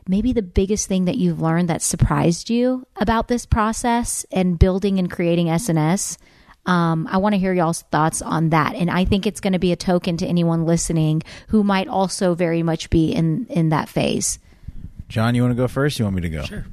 maybe 0.09 0.33
the 0.33 0.43
biggest 0.43 0.89
thing 0.89 1.05
that 1.05 1.19
you've 1.19 1.41
learned 1.41 1.69
that 1.69 1.83
surprised 1.83 2.51
you 2.51 2.85
about 2.97 3.29
this 3.29 3.47
process 3.47 4.27
and 4.33 4.59
building 4.59 4.99
and 4.99 5.11
creating 5.11 5.47
SNS? 5.47 6.19
Um, 6.67 7.09
I 7.11 7.19
want 7.19 7.35
to 7.35 7.39
hear 7.39 7.53
y'all's 7.53 7.83
thoughts 7.83 8.21
on 8.21 8.51
that, 8.51 8.75
and 8.75 8.91
I 8.91 9.05
think 9.05 9.27
it's 9.27 9.41
going 9.41 9.55
to 9.55 9.59
be 9.59 9.73
a 9.73 9.77
token 9.77 10.17
to 10.19 10.27
anyone 10.27 10.67
listening 10.67 11.23
who 11.49 11.63
might 11.63 11.89
also 11.89 12.35
very 12.35 12.63
much 12.63 12.91
be 12.91 13.13
in 13.13 13.47
in 13.49 13.71
that 13.71 13.89
phase. 13.89 14.39
John, 15.09 15.35
you 15.35 15.43
want 15.43 15.53
to 15.53 15.57
go 15.57 15.69
first? 15.69 15.99
You 15.99 16.05
want 16.05 16.17
me 16.17 16.23
to 16.23 16.29
go? 16.29 16.45
Sure. 16.45 16.67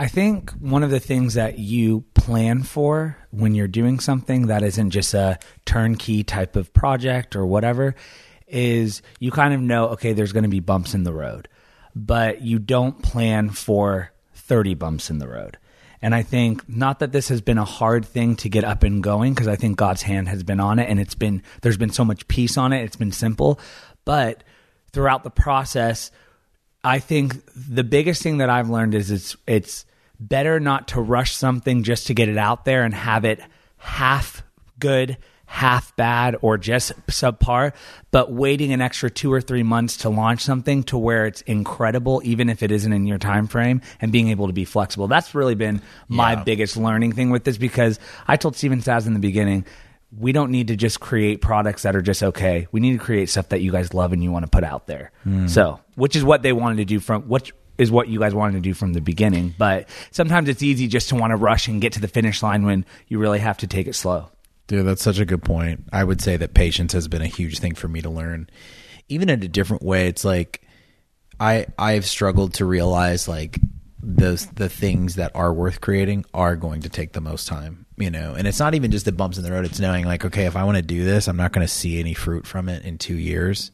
I 0.00 0.08
think 0.08 0.52
one 0.52 0.82
of 0.82 0.88
the 0.88 0.98
things 0.98 1.34
that 1.34 1.58
you 1.58 2.06
plan 2.14 2.62
for 2.62 3.18
when 3.32 3.54
you're 3.54 3.68
doing 3.68 4.00
something 4.00 4.46
that 4.46 4.62
isn't 4.62 4.92
just 4.92 5.12
a 5.12 5.38
turnkey 5.66 6.24
type 6.24 6.56
of 6.56 6.72
project 6.72 7.36
or 7.36 7.44
whatever 7.44 7.94
is 8.48 9.02
you 9.18 9.30
kind 9.30 9.52
of 9.52 9.60
know, 9.60 9.88
okay, 9.88 10.14
there's 10.14 10.32
going 10.32 10.44
to 10.44 10.48
be 10.48 10.60
bumps 10.60 10.94
in 10.94 11.04
the 11.04 11.12
road, 11.12 11.48
but 11.94 12.40
you 12.40 12.58
don't 12.58 13.02
plan 13.02 13.50
for 13.50 14.10
30 14.36 14.72
bumps 14.72 15.10
in 15.10 15.18
the 15.18 15.28
road. 15.28 15.58
And 16.00 16.14
I 16.14 16.22
think 16.22 16.66
not 16.66 17.00
that 17.00 17.12
this 17.12 17.28
has 17.28 17.42
been 17.42 17.58
a 17.58 17.64
hard 17.66 18.06
thing 18.06 18.36
to 18.36 18.48
get 18.48 18.64
up 18.64 18.84
and 18.84 19.02
going 19.02 19.34
because 19.34 19.48
I 19.48 19.56
think 19.56 19.76
God's 19.76 20.00
hand 20.00 20.30
has 20.30 20.42
been 20.42 20.60
on 20.60 20.78
it 20.78 20.88
and 20.88 20.98
it's 20.98 21.14
been, 21.14 21.42
there's 21.60 21.76
been 21.76 21.90
so 21.90 22.06
much 22.06 22.26
peace 22.26 22.56
on 22.56 22.72
it. 22.72 22.84
It's 22.84 22.96
been 22.96 23.12
simple. 23.12 23.60
But 24.06 24.44
throughout 24.94 25.24
the 25.24 25.30
process, 25.30 26.10
I 26.82 27.00
think 27.00 27.36
the 27.54 27.84
biggest 27.84 28.22
thing 28.22 28.38
that 28.38 28.48
I've 28.48 28.70
learned 28.70 28.94
is 28.94 29.10
it's 29.10 29.36
it's 29.46 29.84
better 30.20 30.60
not 30.60 30.88
to 30.88 31.00
rush 31.00 31.34
something 31.34 31.82
just 31.82 32.06
to 32.08 32.14
get 32.14 32.28
it 32.28 32.36
out 32.36 32.64
there 32.64 32.84
and 32.84 32.94
have 32.94 33.24
it 33.24 33.40
half 33.78 34.42
good, 34.78 35.16
half 35.46 35.96
bad, 35.96 36.36
or 36.42 36.56
just 36.58 36.92
subpar, 37.06 37.72
but 38.10 38.30
waiting 38.30 38.72
an 38.72 38.80
extra 38.80 39.10
two 39.10 39.32
or 39.32 39.40
three 39.40 39.62
months 39.62 39.96
to 39.98 40.08
launch 40.08 40.42
something 40.42 40.82
to 40.84 40.96
where 40.98 41.26
it's 41.26 41.40
incredible, 41.42 42.20
even 42.24 42.48
if 42.48 42.62
it 42.62 42.70
isn't 42.70 42.92
in 42.92 43.06
your 43.06 43.18
time 43.18 43.46
frame, 43.48 43.80
and 44.00 44.12
being 44.12 44.28
able 44.28 44.46
to 44.46 44.52
be 44.52 44.64
flexible. 44.64 45.08
That's 45.08 45.34
really 45.34 45.54
been 45.56 45.80
my 46.08 46.32
Yeah. 46.34 46.44
biggest 46.44 46.76
learning 46.76 47.12
thing 47.12 47.30
with 47.30 47.44
this 47.44 47.58
because 47.58 47.98
I 48.28 48.36
told 48.36 48.54
Steven 48.56 48.80
Saz 48.80 49.06
in 49.06 49.14
the 49.14 49.18
beginning, 49.20 49.64
we 50.16 50.32
don't 50.32 50.50
need 50.50 50.68
to 50.68 50.76
just 50.76 51.00
create 51.00 51.40
products 51.40 51.82
that 51.82 51.94
are 51.96 52.02
just 52.02 52.22
okay. 52.22 52.66
We 52.72 52.80
need 52.80 52.92
to 52.92 52.98
create 53.04 53.28
stuff 53.30 53.48
that 53.50 53.60
you 53.60 53.70
guys 53.72 53.94
love 53.94 54.12
and 54.12 54.22
you 54.22 54.30
want 54.32 54.44
to 54.44 54.50
put 54.50 54.64
out 54.64 54.86
there. 54.86 55.12
Hmm. 55.24 55.46
So, 55.46 55.80
which 55.94 56.16
is 56.16 56.24
what 56.24 56.42
they 56.42 56.52
wanted 56.52 56.76
to 56.78 56.84
do 56.84 56.98
from 57.00 57.22
which 57.22 57.52
is 57.78 57.90
what 57.90 58.08
you 58.08 58.18
guys 58.18 58.34
wanted 58.34 58.54
to 58.54 58.60
do 58.60 58.74
from 58.74 58.92
the 58.92 59.00
beginning. 59.00 59.54
But 59.56 59.88
sometimes 60.10 60.48
it's 60.48 60.62
easy 60.62 60.86
just 60.86 61.08
to 61.10 61.14
want 61.14 61.30
to 61.30 61.36
rush 61.36 61.68
and 61.68 61.80
get 61.80 61.94
to 61.94 62.00
the 62.00 62.08
finish 62.08 62.42
line 62.42 62.64
when 62.64 62.84
you 63.08 63.18
really 63.18 63.38
have 63.38 63.58
to 63.58 63.66
take 63.66 63.86
it 63.86 63.94
slow. 63.94 64.30
Dude, 64.66 64.86
that's 64.86 65.02
such 65.02 65.18
a 65.18 65.24
good 65.24 65.42
point. 65.42 65.84
I 65.92 66.04
would 66.04 66.20
say 66.20 66.36
that 66.36 66.54
patience 66.54 66.92
has 66.92 67.08
been 67.08 67.22
a 67.22 67.26
huge 67.26 67.58
thing 67.58 67.74
for 67.74 67.88
me 67.88 68.02
to 68.02 68.10
learn. 68.10 68.48
Even 69.08 69.28
in 69.28 69.42
a 69.42 69.48
different 69.48 69.82
way, 69.82 70.06
it's 70.06 70.24
like 70.24 70.62
I 71.40 71.66
I've 71.76 72.06
struggled 72.06 72.54
to 72.54 72.64
realize 72.64 73.26
like 73.26 73.58
those 74.02 74.46
the 74.46 74.68
things 74.68 75.16
that 75.16 75.32
are 75.34 75.52
worth 75.52 75.80
creating 75.80 76.24
are 76.32 76.54
going 76.54 76.82
to 76.82 76.88
take 76.88 77.12
the 77.12 77.20
most 77.20 77.48
time, 77.48 77.86
you 77.96 78.10
know. 78.10 78.34
And 78.34 78.46
it's 78.46 78.60
not 78.60 78.74
even 78.74 78.92
just 78.92 79.06
the 79.06 79.12
bumps 79.12 79.38
in 79.38 79.42
the 79.42 79.50
road, 79.50 79.64
it's 79.64 79.80
knowing 79.80 80.04
like 80.04 80.24
okay, 80.24 80.44
if 80.44 80.54
I 80.54 80.64
want 80.64 80.76
to 80.76 80.82
do 80.82 81.04
this, 81.04 81.26
I'm 81.26 81.36
not 81.36 81.52
going 81.52 81.66
to 81.66 81.72
see 81.72 81.98
any 81.98 82.14
fruit 82.14 82.46
from 82.46 82.68
it 82.68 82.84
in 82.84 82.98
2 82.98 83.14
years. 83.14 83.72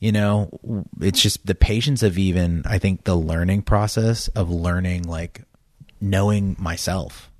You 0.00 0.12
know, 0.12 0.84
it's 1.00 1.20
just 1.20 1.44
the 1.46 1.54
patience 1.56 2.02
of 2.02 2.16
even 2.18 2.62
I 2.64 2.78
think 2.78 3.04
the 3.04 3.16
learning 3.16 3.62
process 3.62 4.28
of 4.28 4.48
learning 4.50 5.02
like 5.04 5.42
knowing 6.00 6.54
myself 6.58 7.30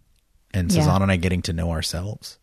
and 0.52 0.70
Yeah. 0.72 0.80
Susanna 0.80 1.04
and 1.04 1.12
I 1.12 1.16
getting 1.16 1.42
to 1.42 1.52
know 1.52 1.70
ourselves 1.70 2.38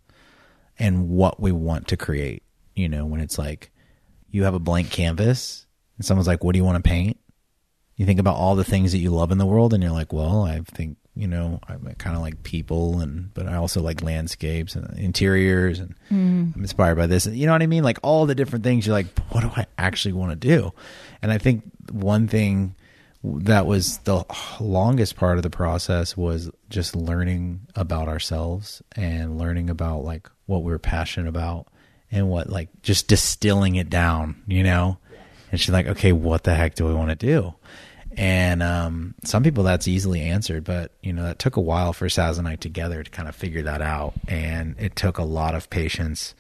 and 0.80 1.10
what 1.10 1.40
we 1.42 1.52
want 1.52 1.88
to 1.90 1.98
create. 1.98 2.44
You 2.76 2.88
know, 2.90 3.06
when 3.06 3.20
it's 3.22 3.38
like 3.38 3.72
you 4.32 4.44
have 4.44 4.54
a 4.54 4.60
blank 4.60 4.90
canvas 4.90 5.66
and 5.98 6.06
someone's 6.06 6.28
like, 6.28 6.44
What 6.44 6.54
do 6.54 6.60
you 6.60 6.66
want 6.66 6.82
to 6.84 6.88
paint? 6.90 7.18
You 7.98 8.06
think 8.06 8.20
about 8.20 8.36
all 8.36 8.56
the 8.56 8.64
things 8.66 8.92
that 8.94 8.98
you 9.00 9.10
love 9.10 9.32
in 9.32 9.38
the 9.38 9.46
world 9.46 9.74
and 9.74 9.82
you're 9.84 9.92
like, 9.92 10.14
Well, 10.14 10.44
I 10.44 10.60
think, 10.62 10.98
you 11.16 11.28
know, 11.28 11.60
I 11.68 11.76
kind 11.98 12.16
of 12.16 12.22
like 12.22 12.44
people 12.44 13.00
and 13.00 13.34
but 13.34 13.48
I 13.48 13.56
also 13.56 13.82
like 13.82 14.02
landscapes 14.02 14.76
and 14.76 14.98
interiors 15.00 15.80
and 15.80 15.96
mm. 16.12 16.56
I'm 16.56 16.62
inspired 16.62 16.96
by 16.96 17.08
this. 17.08 17.26
You 17.26 17.46
know 17.46 17.54
what 17.54 17.62
I 17.62 17.68
mean? 17.68 17.84
Like 17.84 18.00
all 18.04 18.26
the 18.26 18.36
different 18.36 18.64
things 18.64 18.86
you're 18.86 18.96
like, 18.96 19.18
what 19.30 19.42
do 19.42 19.52
I 19.56 19.66
actually 19.78 20.14
want 20.14 20.32
to 20.32 20.48
do? 20.48 20.74
And 21.22 21.32
I 21.32 21.38
think 21.38 21.64
one 21.92 22.28
thing 22.28 22.76
that 23.24 23.66
was 23.66 23.98
the 24.00 24.24
longest 24.60 25.16
part 25.16 25.38
of 25.38 25.44
the 25.44 25.50
process 25.50 26.16
was 26.16 26.52
just 26.70 26.96
learning 26.96 27.62
about 27.76 28.08
ourselves 28.08 28.84
and 28.96 29.38
learning 29.38 29.70
about 29.70 30.04
like 30.04 30.30
what 30.46 30.64
we 30.64 30.72
are 30.74 30.80
passionate 30.80 31.30
about 31.30 31.68
and 32.12 32.30
what 32.30 32.50
like 32.50 32.70
just 32.84 33.08
distilling 33.08 33.76
it 33.76 33.90
down, 33.90 34.44
you 34.48 34.64
know? 34.64 34.98
And 35.52 35.60
she's 35.60 35.74
like, 35.74 35.88
okay, 35.88 36.12
what 36.12 36.44
the 36.44 36.54
heck 36.54 36.76
do 36.76 36.86
we 36.86 36.94
want 36.94 37.10
to 37.10 37.16
do? 37.16 37.56
And 38.18 38.64
um, 38.64 39.16
some 39.24 39.44
people 39.44 39.64
that's 39.64 39.88
easily 39.88 40.22
answered, 40.22 40.64
but 40.64 40.92
you 41.02 41.12
know 41.12 41.24
that 41.24 41.38
took 41.38 41.58
a 41.58 41.62
while 41.62 41.92
for 41.92 42.08
Saz 42.08 42.40
and 42.40 42.48
I 42.48 42.56
together 42.56 43.04
to 43.04 43.12
kind 43.12 43.28
of 43.28 43.36
figure 43.36 43.64
that 43.64 43.82
out, 43.82 44.14
and 44.28 44.76
it 44.80 44.96
took 44.96 45.18
a 45.18 45.24
lot 45.24 45.54
of 45.54 45.70
patience, 45.70 46.34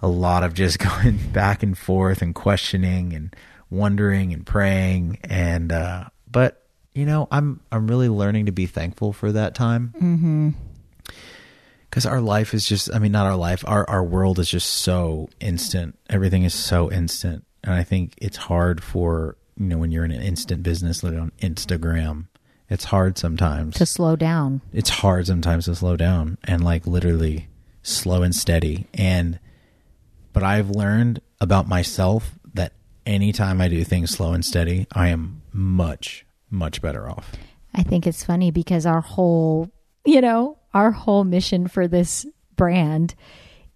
a 0.00 0.08
lot 0.08 0.42
of 0.44 0.54
just 0.54 0.78
going 1.00 1.18
back 1.32 1.62
and 1.62 1.76
forth 1.76 2.22
and 2.22 2.34
questioning 2.34 3.12
and 3.12 3.36
wondering 3.68 4.32
and 4.32 4.46
praying, 4.46 5.18
and 5.24 5.70
uh, 5.72 6.04
but 6.30 6.64
you 6.94 7.04
know 7.04 7.28
I'm 7.30 7.60
I'm 7.70 7.86
really 7.86 8.08
learning 8.08 8.46
to 8.46 8.52
be 8.52 8.66
thankful 8.66 9.12
for 9.12 9.30
that 9.32 9.54
time. 9.54 9.92
Mm-hmm. 9.96 10.48
Because 11.90 12.06
our 12.06 12.20
life 12.20 12.54
is 12.54 12.66
just, 12.66 12.94
I 12.94 13.00
mean, 13.00 13.10
not 13.10 13.26
our 13.26 13.34
life, 13.34 13.64
our, 13.66 13.88
our 13.90 14.04
world 14.04 14.38
is 14.38 14.48
just 14.48 14.68
so 14.68 15.28
instant. 15.40 15.98
Everything 16.08 16.44
is 16.44 16.54
so 16.54 16.88
instant. 16.88 17.44
And 17.64 17.74
I 17.74 17.82
think 17.82 18.14
it's 18.18 18.36
hard 18.36 18.80
for, 18.80 19.36
you 19.60 19.66
know, 19.66 19.76
when 19.76 19.92
you're 19.92 20.06
in 20.06 20.10
an 20.10 20.22
instant 20.22 20.62
business, 20.62 21.02
like 21.04 21.12
on 21.14 21.32
Instagram, 21.42 22.28
it's 22.70 22.84
hard 22.84 23.18
sometimes. 23.18 23.76
To 23.76 23.84
slow 23.84 24.16
down. 24.16 24.62
it's 24.72 24.88
hard 24.88 25.26
sometimes 25.26 25.66
to 25.66 25.74
slow 25.74 25.96
down 25.96 26.38
and 26.44 26.64
like 26.64 26.86
literally 26.86 27.48
slow 27.82 28.22
and 28.22 28.34
steady. 28.34 28.86
And, 28.94 29.38
but 30.32 30.42
I've 30.42 30.70
learned 30.70 31.20
about 31.42 31.68
myself 31.68 32.38
that 32.54 32.72
anytime 33.04 33.60
I 33.60 33.68
do 33.68 33.84
things 33.84 34.12
slow 34.12 34.32
and 34.32 34.44
steady, 34.44 34.86
I 34.92 35.08
am 35.08 35.42
much, 35.52 36.24
much 36.48 36.80
better 36.80 37.10
off. 37.10 37.32
I 37.74 37.82
think 37.82 38.06
it's 38.06 38.24
funny 38.24 38.50
because 38.50 38.86
our 38.86 39.02
whole, 39.02 39.70
you 40.06 40.22
know, 40.22 40.56
our 40.72 40.90
whole 40.90 41.24
mission 41.24 41.68
for 41.68 41.86
this 41.86 42.24
brand 42.56 43.14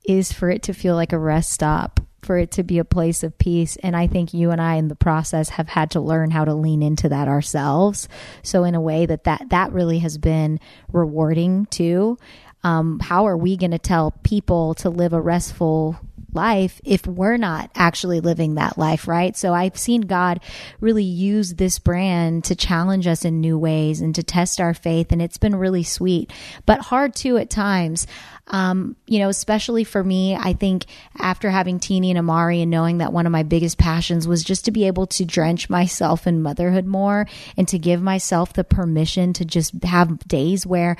is 0.07 0.33
for 0.33 0.49
it 0.51 0.62
to 0.62 0.73
feel 0.73 0.94
like 0.94 1.12
a 1.12 1.18
rest 1.18 1.51
stop, 1.51 2.01
for 2.24 2.38
it 2.38 2.50
to 2.52 2.62
be 2.62 2.78
a 2.78 2.84
place 2.84 3.22
of 3.22 3.38
peace. 3.38 3.76
And 3.76 3.96
I 3.96 4.06
think 4.06 4.34
you 4.34 4.50
and 4.50 4.60
I 4.60 4.76
in 4.76 4.88
the 4.88 4.94
process 4.94 5.50
have 5.50 5.68
had 5.68 5.90
to 5.92 6.00
learn 6.00 6.30
how 6.30 6.44
to 6.44 6.54
lean 6.54 6.82
into 6.82 7.08
that 7.10 7.28
ourselves. 7.28 8.08
So 8.42 8.64
in 8.64 8.74
a 8.74 8.80
way 8.80 9.06
that 9.06 9.24
that, 9.24 9.50
that 9.50 9.72
really 9.72 10.00
has 10.00 10.18
been 10.18 10.60
rewarding 10.92 11.66
too. 11.66 12.18
Um, 12.62 12.98
how 12.98 13.27
are 13.27 13.37
we 13.37 13.56
going 13.56 13.72
to 13.72 13.79
tell 13.79 14.12
people 14.22 14.75
to 14.77 14.88
live 14.88 15.12
a 15.12 15.20
restful 15.20 16.00
life 16.35 16.81
if 16.85 17.06
we're 17.06 17.37
not 17.37 17.70
actually 17.75 18.20
living 18.20 18.54
that 18.54 18.77
life, 18.77 19.06
right? 19.06 19.37
So 19.37 19.54
I've 19.54 19.79
seen 19.79 20.02
God 20.02 20.40
really 20.81 21.04
use 21.04 21.54
this 21.54 21.79
brand 21.79 22.44
to 22.44 22.56
challenge 22.56 23.06
us 23.06 23.25
in 23.25 23.40
new 23.40 23.58
ways 23.58 24.00
and 24.00 24.14
to 24.14 24.22
test 24.22 24.60
our 24.60 24.75
faith, 24.75 25.12
and 25.12 25.22
it's 25.22 25.38
been 25.38 25.54
really 25.54 25.85
sweet, 25.85 26.33
but 26.66 26.81
hard 26.81 27.14
too 27.14 27.37
at 27.37 27.50
times. 27.50 28.06
Um, 28.49 28.97
you 29.07 29.21
know, 29.21 29.31
especially 29.31 29.85
for 29.85 30.05
me, 30.05 30.37
I 30.37 30.53
think 30.53 30.85
after 31.19 31.49
having 31.49 31.81
Teeny 31.81 32.11
and 32.11 32.19
Amari 32.19 32.61
and 32.61 32.71
knowing 32.71 32.99
that 32.99 33.13
one 33.13 33.25
of 33.25 33.33
my 33.33 33.42
biggest 33.42 33.79
passions 33.79 34.29
was 34.29 34.45
just 34.45 34.67
to 34.67 34.71
be 34.71 34.87
able 34.87 35.07
to 35.09 35.25
drench 35.25 35.71
myself 35.71 36.27
in 36.27 36.42
motherhood 36.42 36.85
more 36.85 37.27
and 37.57 37.67
to 37.69 37.79
give 37.79 38.03
myself 38.03 38.53
the 38.53 38.65
permission 38.65 39.33
to 39.35 39.45
just 39.47 39.83
have 39.85 40.19
days 40.29 40.67
where 40.67 40.97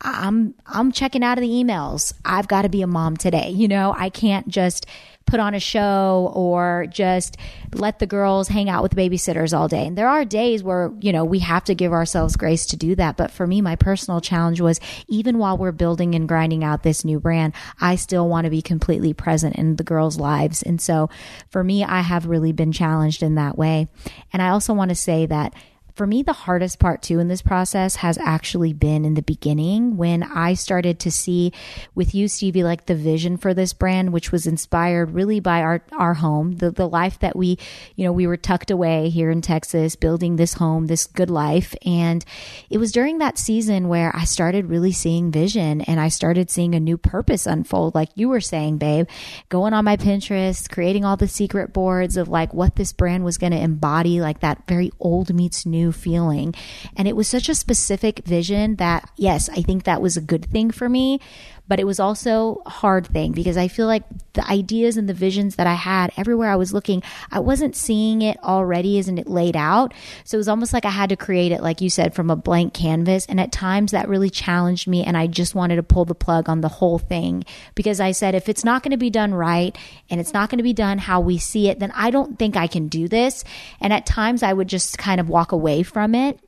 I'm 0.00 0.54
I'm 0.66 0.90
checking 0.90 1.22
out 1.22 1.38
of 1.38 1.42
the 1.42 1.50
emails. 1.50 2.14
I've 2.24 2.48
got 2.48 2.62
to 2.62 2.68
be 2.68 2.82
a 2.82 2.86
mom 2.86 3.16
today. 3.16 3.50
You 3.50 3.68
know, 3.68 3.94
I 3.96 4.08
can't 4.08 4.48
just 4.48 4.86
put 5.26 5.40
on 5.40 5.54
a 5.54 5.60
show 5.60 6.32
or 6.34 6.86
just 6.88 7.36
let 7.74 7.98
the 7.98 8.06
girls 8.06 8.48
hang 8.48 8.68
out 8.68 8.82
with 8.82 8.94
babysitters 8.94 9.56
all 9.56 9.68
day. 9.68 9.86
And 9.86 9.98
there 9.98 10.08
are 10.08 10.24
days 10.24 10.62
where, 10.62 10.92
you 11.00 11.12
know, 11.12 11.24
we 11.24 11.40
have 11.40 11.64
to 11.64 11.74
give 11.74 11.92
ourselves 11.92 12.36
grace 12.36 12.66
to 12.66 12.76
do 12.76 12.94
that. 12.94 13.16
But 13.16 13.32
for 13.32 13.46
me, 13.46 13.60
my 13.60 13.76
personal 13.76 14.20
challenge 14.20 14.60
was 14.60 14.80
even 15.08 15.38
while 15.38 15.58
we're 15.58 15.72
building 15.72 16.14
and 16.14 16.28
grinding 16.28 16.62
out 16.62 16.84
this 16.84 17.04
new 17.04 17.18
brand, 17.18 17.54
I 17.80 17.96
still 17.96 18.28
want 18.28 18.44
to 18.44 18.50
be 18.50 18.62
completely 18.62 19.12
present 19.12 19.56
in 19.56 19.76
the 19.76 19.84
girls' 19.84 20.18
lives. 20.18 20.62
And 20.62 20.80
so 20.80 21.10
for 21.50 21.62
me, 21.62 21.84
I 21.84 22.00
have 22.00 22.26
really 22.26 22.52
been 22.52 22.72
challenged 22.72 23.22
in 23.22 23.34
that 23.34 23.58
way. 23.58 23.88
And 24.32 24.40
I 24.40 24.50
also 24.50 24.74
want 24.74 24.90
to 24.90 24.94
say 24.94 25.26
that 25.26 25.54
for 25.96 26.06
me, 26.06 26.22
the 26.22 26.34
hardest 26.34 26.78
part 26.78 27.00
too 27.00 27.18
in 27.18 27.28
this 27.28 27.40
process 27.40 27.96
has 27.96 28.18
actually 28.18 28.74
been 28.74 29.06
in 29.06 29.14
the 29.14 29.22
beginning 29.22 29.96
when 29.96 30.22
I 30.22 30.52
started 30.52 31.00
to 31.00 31.10
see 31.10 31.52
with 31.94 32.14
you, 32.14 32.28
Stevie, 32.28 32.62
like 32.62 32.84
the 32.84 32.94
vision 32.94 33.38
for 33.38 33.54
this 33.54 33.72
brand, 33.72 34.12
which 34.12 34.30
was 34.30 34.46
inspired 34.46 35.12
really 35.12 35.40
by 35.40 35.62
our, 35.62 35.82
our 35.92 36.12
home, 36.12 36.56
the, 36.56 36.70
the 36.70 36.86
life 36.86 37.18
that 37.20 37.34
we, 37.34 37.58
you 37.94 38.04
know, 38.04 38.12
we 38.12 38.26
were 38.26 38.36
tucked 38.36 38.70
away 38.70 39.08
here 39.08 39.30
in 39.30 39.40
Texas, 39.40 39.96
building 39.96 40.36
this 40.36 40.52
home, 40.52 40.86
this 40.86 41.06
good 41.06 41.30
life. 41.30 41.74
And 41.86 42.22
it 42.68 42.76
was 42.76 42.92
during 42.92 43.16
that 43.18 43.38
season 43.38 43.88
where 43.88 44.14
I 44.14 44.24
started 44.24 44.66
really 44.66 44.92
seeing 44.92 45.30
vision 45.30 45.80
and 45.80 45.98
I 45.98 46.08
started 46.08 46.50
seeing 46.50 46.74
a 46.74 46.80
new 46.80 46.98
purpose 46.98 47.46
unfold, 47.46 47.94
like 47.94 48.10
you 48.14 48.28
were 48.28 48.42
saying, 48.42 48.76
babe, 48.76 49.06
going 49.48 49.72
on 49.72 49.86
my 49.86 49.96
Pinterest, 49.96 50.70
creating 50.70 51.06
all 51.06 51.16
the 51.16 51.26
secret 51.26 51.72
boards 51.72 52.18
of 52.18 52.28
like 52.28 52.52
what 52.52 52.76
this 52.76 52.92
brand 52.92 53.24
was 53.24 53.38
going 53.38 53.52
to 53.52 53.58
embody, 53.58 54.20
like 54.20 54.40
that 54.40 54.66
very 54.68 54.90
old 55.00 55.32
meets 55.32 55.64
new 55.64 55.85
feeling. 55.92 56.54
And 56.96 57.08
it 57.08 57.16
was 57.16 57.28
such 57.28 57.48
a 57.48 57.54
specific 57.54 58.20
vision 58.24 58.76
that, 58.76 59.10
yes, 59.16 59.48
I 59.48 59.62
think 59.62 59.84
that 59.84 60.02
was 60.02 60.16
a 60.16 60.20
good 60.20 60.46
thing 60.46 60.70
for 60.70 60.88
me, 60.88 61.20
but 61.68 61.80
it 61.80 61.84
was 61.84 61.98
also 61.98 62.62
a 62.66 62.70
hard 62.70 63.06
thing 63.06 63.32
because 63.32 63.56
I 63.56 63.68
feel 63.68 63.86
like 63.86 64.04
the 64.34 64.48
ideas 64.48 64.96
and 64.96 65.08
the 65.08 65.14
visions 65.14 65.56
that 65.56 65.66
I 65.66 65.74
had 65.74 66.12
everywhere 66.16 66.50
I 66.50 66.56
was 66.56 66.72
looking, 66.72 67.02
I 67.30 67.40
wasn't 67.40 67.74
seeing 67.74 68.22
it 68.22 68.38
already, 68.42 68.98
isn't 68.98 69.18
it 69.18 69.26
laid 69.26 69.56
out? 69.56 69.92
So 70.24 70.36
it 70.36 70.38
was 70.38 70.48
almost 70.48 70.72
like 70.72 70.84
I 70.84 70.90
had 70.90 71.08
to 71.10 71.16
create 71.16 71.52
it, 71.52 71.62
like 71.62 71.80
you 71.80 71.90
said, 71.90 72.14
from 72.14 72.30
a 72.30 72.36
blank 72.36 72.74
canvas. 72.74 73.26
And 73.26 73.40
at 73.40 73.52
times 73.52 73.92
that 73.92 74.08
really 74.08 74.30
challenged 74.30 74.86
me. 74.86 75.04
And 75.04 75.16
I 75.16 75.26
just 75.26 75.54
wanted 75.54 75.76
to 75.76 75.82
pull 75.82 76.04
the 76.04 76.14
plug 76.14 76.48
on 76.48 76.60
the 76.60 76.68
whole 76.68 76.98
thing 76.98 77.44
because 77.74 78.00
I 78.00 78.12
said, 78.12 78.34
if 78.34 78.48
it's 78.48 78.64
not 78.64 78.82
going 78.82 78.92
to 78.92 78.96
be 78.96 79.10
done 79.10 79.34
right 79.34 79.76
and 80.10 80.20
it's 80.20 80.32
not 80.32 80.50
going 80.50 80.58
to 80.58 80.64
be 80.64 80.72
done 80.72 80.98
how 80.98 81.20
we 81.20 81.38
see 81.38 81.68
it, 81.68 81.80
then 81.80 81.92
I 81.94 82.10
don't 82.10 82.38
think 82.38 82.56
I 82.56 82.66
can 82.66 82.88
do 82.88 83.08
this. 83.08 83.44
And 83.80 83.92
at 83.92 84.06
times 84.06 84.42
I 84.42 84.52
would 84.52 84.68
just 84.68 84.98
kind 84.98 85.20
of 85.20 85.28
walk 85.28 85.52
away 85.52 85.82
from 85.82 86.14
it. 86.14 86.38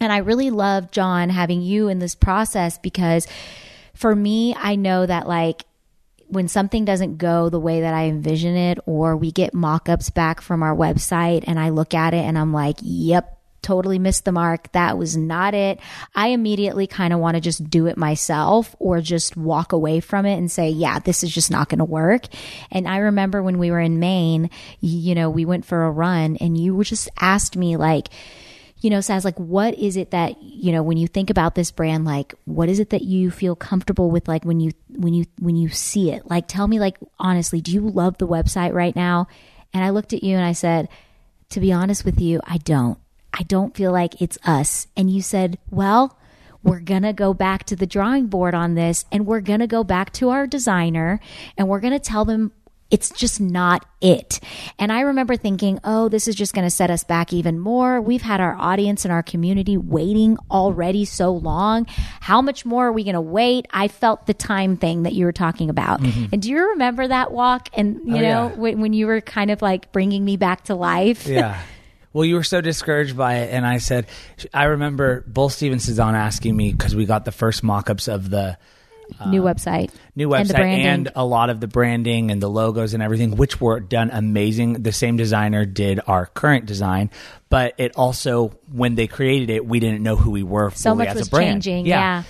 And 0.00 0.12
I 0.12 0.18
really 0.18 0.50
love, 0.50 0.90
John, 0.90 1.28
having 1.28 1.60
you 1.60 1.88
in 1.88 1.98
this 1.98 2.14
process 2.14 2.78
because 2.78 3.26
for 4.00 4.16
me, 4.16 4.54
I 4.56 4.76
know 4.76 5.04
that 5.04 5.28
like 5.28 5.66
when 6.28 6.48
something 6.48 6.86
doesn't 6.86 7.18
go 7.18 7.50
the 7.50 7.60
way 7.60 7.82
that 7.82 7.92
I 7.92 8.04
envision 8.04 8.56
it, 8.56 8.78
or 8.86 9.14
we 9.14 9.30
get 9.30 9.52
mock 9.52 9.90
ups 9.90 10.08
back 10.08 10.40
from 10.40 10.62
our 10.62 10.74
website 10.74 11.44
and 11.46 11.60
I 11.60 11.68
look 11.68 11.92
at 11.92 12.14
it 12.14 12.24
and 12.24 12.38
I'm 12.38 12.52
like, 12.52 12.76
yep, 12.80 13.38
totally 13.60 13.98
missed 13.98 14.24
the 14.24 14.32
mark. 14.32 14.72
That 14.72 14.96
was 14.96 15.18
not 15.18 15.52
it. 15.52 15.80
I 16.14 16.28
immediately 16.28 16.86
kind 16.86 17.12
of 17.12 17.20
want 17.20 17.34
to 17.34 17.42
just 17.42 17.68
do 17.68 17.88
it 17.88 17.98
myself 17.98 18.74
or 18.78 19.02
just 19.02 19.36
walk 19.36 19.72
away 19.72 20.00
from 20.00 20.24
it 20.24 20.38
and 20.38 20.50
say, 20.50 20.70
yeah, 20.70 20.98
this 20.98 21.22
is 21.22 21.30
just 21.34 21.50
not 21.50 21.68
going 21.68 21.80
to 21.80 21.84
work. 21.84 22.24
And 22.70 22.88
I 22.88 22.98
remember 22.98 23.42
when 23.42 23.58
we 23.58 23.70
were 23.70 23.80
in 23.80 23.98
Maine, 23.98 24.48
you 24.80 25.14
know, 25.14 25.28
we 25.28 25.44
went 25.44 25.66
for 25.66 25.84
a 25.84 25.90
run 25.90 26.38
and 26.40 26.56
you 26.56 26.82
just 26.84 27.10
asked 27.20 27.54
me 27.54 27.76
like, 27.76 28.08
you 28.80 28.90
know, 28.90 28.98
Saz, 28.98 29.24
like, 29.24 29.38
what 29.38 29.74
is 29.78 29.96
it 29.96 30.10
that, 30.10 30.42
you 30.42 30.72
know, 30.72 30.82
when 30.82 30.96
you 30.96 31.06
think 31.06 31.28
about 31.28 31.54
this 31.54 31.70
brand, 31.70 32.04
like, 32.04 32.34
what 32.46 32.68
is 32.68 32.80
it 32.80 32.90
that 32.90 33.02
you 33.02 33.30
feel 33.30 33.54
comfortable 33.54 34.10
with, 34.10 34.26
like, 34.26 34.44
when 34.44 34.58
you, 34.58 34.72
when 34.88 35.12
you, 35.12 35.26
when 35.38 35.56
you 35.56 35.68
see 35.68 36.10
it? 36.10 36.28
Like, 36.30 36.48
tell 36.48 36.66
me, 36.66 36.80
like, 36.80 36.96
honestly, 37.18 37.60
do 37.60 37.72
you 37.72 37.80
love 37.80 38.18
the 38.18 38.28
website 38.28 38.72
right 38.72 38.96
now? 38.96 39.28
And 39.74 39.84
I 39.84 39.90
looked 39.90 40.12
at 40.12 40.24
you 40.24 40.34
and 40.34 40.44
I 40.44 40.52
said, 40.52 40.88
to 41.50 41.60
be 41.60 41.72
honest 41.72 42.04
with 42.04 42.20
you, 42.20 42.40
I 42.44 42.58
don't. 42.58 42.98
I 43.32 43.42
don't 43.42 43.76
feel 43.76 43.92
like 43.92 44.20
it's 44.20 44.38
us. 44.44 44.86
And 44.96 45.10
you 45.10 45.22
said, 45.22 45.58
well, 45.70 46.18
we're 46.62 46.80
going 46.80 47.02
to 47.02 47.12
go 47.12 47.32
back 47.32 47.64
to 47.64 47.76
the 47.76 47.86
drawing 47.86 48.26
board 48.26 48.54
on 48.54 48.74
this 48.74 49.04
and 49.10 49.26
we're 49.26 49.40
going 49.40 49.60
to 49.60 49.66
go 49.66 49.84
back 49.84 50.12
to 50.14 50.30
our 50.30 50.46
designer 50.46 51.20
and 51.56 51.68
we're 51.68 51.80
going 51.80 51.92
to 51.92 51.98
tell 51.98 52.24
them 52.24 52.52
it's 52.90 53.10
just 53.10 53.40
not 53.40 53.84
it. 54.00 54.40
And 54.78 54.92
I 54.92 55.00
remember 55.02 55.36
thinking, 55.36 55.78
oh, 55.84 56.08
this 56.08 56.26
is 56.26 56.34
just 56.34 56.54
going 56.54 56.66
to 56.66 56.70
set 56.70 56.90
us 56.90 57.04
back 57.04 57.32
even 57.32 57.58
more. 57.58 58.00
We've 58.00 58.22
had 58.22 58.40
our 58.40 58.56
audience 58.56 59.04
and 59.04 59.12
our 59.12 59.22
community 59.22 59.76
waiting 59.76 60.36
already 60.50 61.04
so 61.04 61.30
long. 61.32 61.86
How 62.20 62.42
much 62.42 62.64
more 62.64 62.88
are 62.88 62.92
we 62.92 63.04
going 63.04 63.14
to 63.14 63.20
wait? 63.20 63.66
I 63.70 63.88
felt 63.88 64.26
the 64.26 64.34
time 64.34 64.76
thing 64.76 65.04
that 65.04 65.12
you 65.12 65.24
were 65.24 65.32
talking 65.32 65.70
about. 65.70 66.00
Mm-hmm. 66.00 66.26
And 66.32 66.42
do 66.42 66.50
you 66.50 66.70
remember 66.70 67.06
that 67.06 67.30
walk? 67.32 67.68
And, 67.74 68.00
you 68.04 68.16
Oh, 68.16 68.20
know, 68.20 68.48
yeah. 68.48 68.54
when, 68.54 68.80
when 68.80 68.92
you 68.92 69.06
were 69.06 69.20
kind 69.20 69.50
of 69.50 69.62
like 69.62 69.92
bringing 69.92 70.24
me 70.24 70.36
back 70.36 70.64
to 70.64 70.74
life? 70.74 71.26
yeah. 71.26 71.60
Well, 72.12 72.24
you 72.24 72.34
were 72.34 72.42
so 72.42 72.60
discouraged 72.60 73.16
by 73.16 73.36
it, 73.36 73.54
and 73.54 73.64
I 73.64 73.78
said, 73.78 74.08
I 74.52 74.64
remember 74.64 75.22
both 75.28 75.52
Steve 75.52 75.70
and 75.70 75.80
Sazan 75.80 76.14
asking 76.14 76.56
me 76.56 76.72
because 76.72 76.96
we 76.96 77.06
got 77.06 77.24
the 77.24 77.30
first 77.30 77.62
mock-ups 77.62 78.08
of 78.08 78.30
the 78.30 78.58
new 79.26 79.46
uh, 79.46 79.54
website. 79.54 79.90
new 80.14 80.28
website 80.28 80.54
branding. 80.54 80.86
and, 80.86 81.12
a 81.14 81.24
lot 81.24 81.50
of 81.50 81.60
the 81.60 81.66
branding 81.66 82.30
and 82.30 82.42
the 82.42 82.48
logos 82.48 82.94
and 82.94 83.02
everything, 83.02 83.36
which 83.36 83.60
were 83.60 83.80
done 83.80 84.10
amazing. 84.12 84.82
The 84.82 84.92
same 84.92 85.16
designer 85.16 85.64
did 85.64 86.00
our 86.06 86.26
current 86.26 86.66
design, 86.66 87.10
but 87.48 87.74
it 87.78 87.96
also 87.96 88.48
when 88.72 88.94
they 88.94 89.06
created 89.06 89.50
it, 89.50 89.66
we 89.66 89.80
didn't 89.80 90.02
know 90.02 90.16
who 90.16 90.30
we 90.30 90.42
were. 90.42 90.70
So 90.70 90.94
much 90.94 91.08
as 91.08 91.16
was 91.16 91.28
a 91.28 91.30
brand. 91.30 91.62
changing, 91.62 91.86
yeah. 91.86 92.24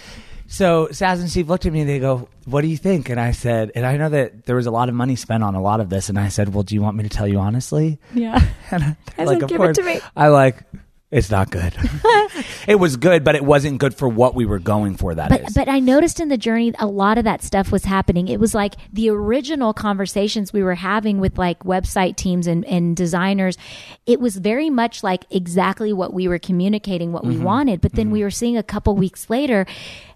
So 0.51 0.89
Saz 0.89 1.20
and 1.20 1.31
Steve 1.31 1.49
looked 1.49 1.64
at 1.64 1.72
me 1.72 1.81
and 1.81 1.89
they 1.89 2.01
go, 2.01 2.28
"What 2.45 2.62
do 2.62 2.66
you 2.66 2.76
think?" 2.76 3.09
And 3.09 3.20
I 3.20 3.31
said, 3.31 3.70
and 3.76 3.87
I 3.87 3.97
know 3.97 4.09
that 4.09 4.47
there 4.47 4.57
was 4.57 4.66
a 4.66 4.72
lot 4.72 4.89
of 4.89 4.97
money 4.97 5.14
spent 5.14 5.45
on 5.45 5.55
a 5.55 5.62
lot 5.62 5.78
of 5.78 5.89
this, 5.89 6.09
and 6.09 6.18
I 6.18 6.26
said, 6.26 6.53
"Well, 6.53 6.64
do 6.64 6.74
you 6.74 6.83
want 6.83 6.97
me 6.97 7.05
to 7.05 7.09
tell 7.09 7.28
you 7.28 7.39
honestly?" 7.39 7.99
Yeah. 8.12 8.45
And 8.72 8.83
I, 8.83 8.97
I 9.16 9.24
like, 9.24 9.37
said, 9.37 9.43
of 9.45 9.49
"Give 9.49 9.61
it 9.62 9.74
to 9.74 9.83
me." 9.83 10.01
I 10.16 10.28
like. 10.28 10.62
It's 11.11 11.29
not 11.29 11.51
good. 11.51 11.75
it 12.69 12.77
was 12.77 12.97
good, 12.97 13.25
but 13.25 13.35
it 13.35 13.45
wasn't 13.45 13.79
good 13.79 13.95
for 13.95 14.09
what 14.09 14.37
we 14.37 14.47
were 14.47 14.61
going 14.61 14.95
for. 14.95 15.13
That 15.13 15.29
But 15.29 15.43
but 15.55 15.69
I 15.69 15.81
noticed 15.81 16.21
in 16.21 16.29
the 16.29 16.39
journey 16.39 16.73
a 16.79 16.87
lot 16.87 17.19
of 17.19 17.25
that 17.25 17.43
stuff 17.43 17.73
was 17.73 17.85
happening. 17.85 18.29
It 18.29 18.39
was 18.39 18.55
like 18.55 18.77
the 18.93 19.11
original 19.11 19.75
conversations 19.75 20.53
we 20.53 20.63
were 20.63 20.77
having 20.77 21.19
with 21.19 21.37
like 21.37 21.65
website 21.65 22.15
teams 22.15 22.47
and, 22.47 22.65
and 22.65 22.97
designers. 22.97 23.59
It 24.07 24.21
was 24.21 24.37
very 24.37 24.71
much 24.71 25.03
like 25.03 25.25
exactly 25.31 25.93
what 25.93 26.13
we 26.15 26.29
were 26.29 26.39
communicating, 26.39 27.11
what 27.11 27.25
we 27.25 27.35
mm-hmm. 27.35 27.45
wanted. 27.45 27.81
But 27.81 27.95
then 27.95 28.07
mm-hmm. 28.07 28.13
we 28.13 28.23
were 28.23 28.31
seeing 28.31 28.57
a 28.57 28.63
couple 28.63 28.95
weeks 28.95 29.29
later. 29.29 29.67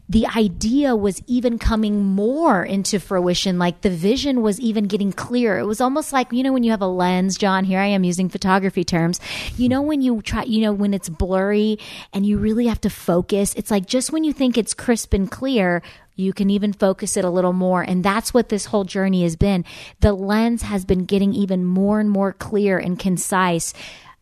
The 0.09 0.27
idea 0.27 0.95
was 0.95 1.23
even 1.27 1.59
coming 1.59 2.05
more 2.05 2.63
into 2.63 3.01
fruition. 3.01 3.59
Like 3.59 3.81
the 3.81 3.91
vision 3.91 4.43
was 4.43 4.61
even 4.61 4.85
getting 4.85 5.13
clearer. 5.13 5.59
It 5.59 5.67
was 5.67 5.81
almost 5.81 6.13
like, 6.13 6.31
you 6.31 6.43
know, 6.43 6.53
when 6.53 6.63
you 6.63 6.73
have 6.73 6.83
a 6.83 6.87
lens, 6.87 7.39
John, 7.39 7.65
here 7.65 7.81
I 7.81 7.87
am 7.87 8.05
using 8.05 8.29
photography 8.29 8.85
terms. 8.85 9.19
You 9.57 9.71
know, 9.71 9.81
when 9.81 10.03
you 10.03 10.21
try, 10.21 10.43
you 10.43 10.61
know, 10.61 10.75
when 10.75 10.93
it's 10.93 11.09
blurry 11.09 11.79
and 12.13 12.27
you 12.27 12.37
really 12.37 12.67
have 12.67 12.83
to 12.83 12.91
focus, 12.91 13.55
it's 13.55 13.71
like 13.71 13.87
just 13.87 14.13
when 14.13 14.25
you 14.25 14.35
think 14.35 14.59
it's 14.59 14.75
crisp 14.75 15.15
and 15.15 15.31
clear, 15.31 15.83
you 16.17 16.33
can 16.33 16.51
even 16.51 16.73
focus 16.73 17.17
it 17.17 17.25
a 17.25 17.31
little 17.31 17.53
more. 17.55 17.83
And 17.83 18.05
that's 18.05 18.35
what 18.35 18.49
this 18.51 18.67
whole 18.67 18.85
journey 18.85 19.23
has 19.23 19.37
been. 19.37 19.65
The 20.01 20.13
lens 20.13 20.63
has 20.63 20.85
been 20.85 21.07
getting 21.07 21.33
even 21.33 21.65
more 21.65 21.99
and 21.99 22.11
more 22.11 22.33
clear 22.33 22.79
and 22.79 22.99
concise 22.99 23.73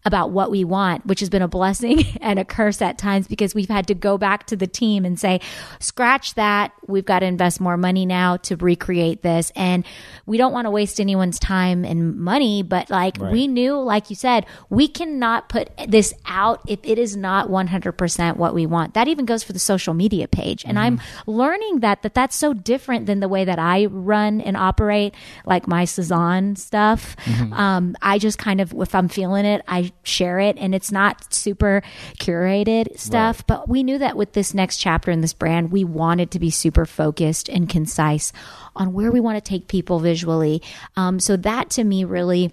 about 0.04 0.30
what 0.30 0.50
we 0.50 0.64
want, 0.64 1.06
which 1.06 1.20
has 1.20 1.30
been 1.30 1.42
a 1.42 1.48
blessing 1.48 2.04
and 2.20 2.38
a 2.38 2.44
curse 2.44 2.82
at 2.82 2.98
times 2.98 3.28
because 3.28 3.54
we've 3.54 3.68
had 3.68 3.86
to 3.86 3.94
go 3.94 4.18
back 4.18 4.46
to 4.46 4.56
the 4.56 4.66
team 4.66 5.04
and 5.04 5.18
say, 5.18 5.40
scratch 5.78 6.34
that. 6.34 6.72
We've 6.88 7.04
got 7.04 7.20
to 7.20 7.26
invest 7.26 7.60
more 7.60 7.76
money 7.76 8.04
now 8.04 8.36
to 8.38 8.56
recreate 8.56 9.22
this. 9.22 9.52
And 9.54 9.84
we 10.26 10.38
don't 10.38 10.52
want 10.52 10.66
to 10.66 10.70
waste 10.70 11.00
anyone's 11.00 11.38
time 11.38 11.84
and 11.84 12.16
money, 12.16 12.62
but 12.62 12.90
like 12.90 13.18
we 13.18 13.46
knew, 13.46 13.78
like 13.78 14.10
you 14.10 14.16
said, 14.16 14.46
we 14.68 14.88
cannot 14.88 15.48
put 15.48 15.70
this 15.88 16.12
out 16.26 16.60
if 16.66 16.80
it 16.82 16.98
is 16.98 17.16
not 17.16 17.48
100% 17.48 18.36
what 18.36 18.54
we 18.54 18.66
want. 18.66 18.94
That 18.94 19.08
even 19.08 19.24
goes 19.24 19.44
for 19.44 19.52
the 19.52 19.58
social 19.58 19.94
media 19.94 20.26
page. 20.26 20.64
And 20.64 20.78
I'm 20.78 21.00
learning 21.26 21.80
that, 21.80 22.02
that 22.02 22.14
that's 22.14 22.36
so 22.36 22.52
different 22.52 23.06
than 23.06 23.20
the 23.20 23.28
way 23.28 23.44
that 23.44 23.58
I 23.58 23.86
run 23.86 24.40
and 24.40 24.56
operate, 24.56 25.14
like 25.46 25.68
my 25.68 25.84
Sazan 25.84 26.58
stuff. 26.58 27.16
Um, 27.52 27.96
I 28.02 28.18
just 28.18 28.38
kind 28.38 28.60
of, 28.60 28.72
if 28.74 28.94
I'm 28.94 29.08
feeling 29.08 29.44
it, 29.44 29.62
I 29.68 29.91
share 30.02 30.38
it 30.40 30.56
and 30.58 30.74
it's 30.74 30.92
not 30.92 31.32
super 31.32 31.82
curated 32.18 32.98
stuff. 32.98 33.46
But 33.46 33.68
we 33.68 33.82
knew 33.82 33.98
that 33.98 34.16
with 34.16 34.32
this 34.32 34.54
next 34.54 34.78
chapter 34.78 35.10
in 35.10 35.20
this 35.20 35.32
brand, 35.32 35.72
we 35.72 35.84
wanted 35.84 36.30
to 36.32 36.38
be 36.38 36.50
super 36.50 36.86
focused 36.86 37.48
and 37.48 37.68
concise 37.68 38.32
on 38.74 38.92
where 38.92 39.12
we 39.12 39.20
want 39.20 39.42
to 39.42 39.48
take 39.48 39.68
people 39.68 40.00
visually. 40.00 40.62
Um, 40.96 41.20
so 41.20 41.36
that 41.36 41.70
to 41.70 41.84
me 41.84 42.04
really 42.04 42.52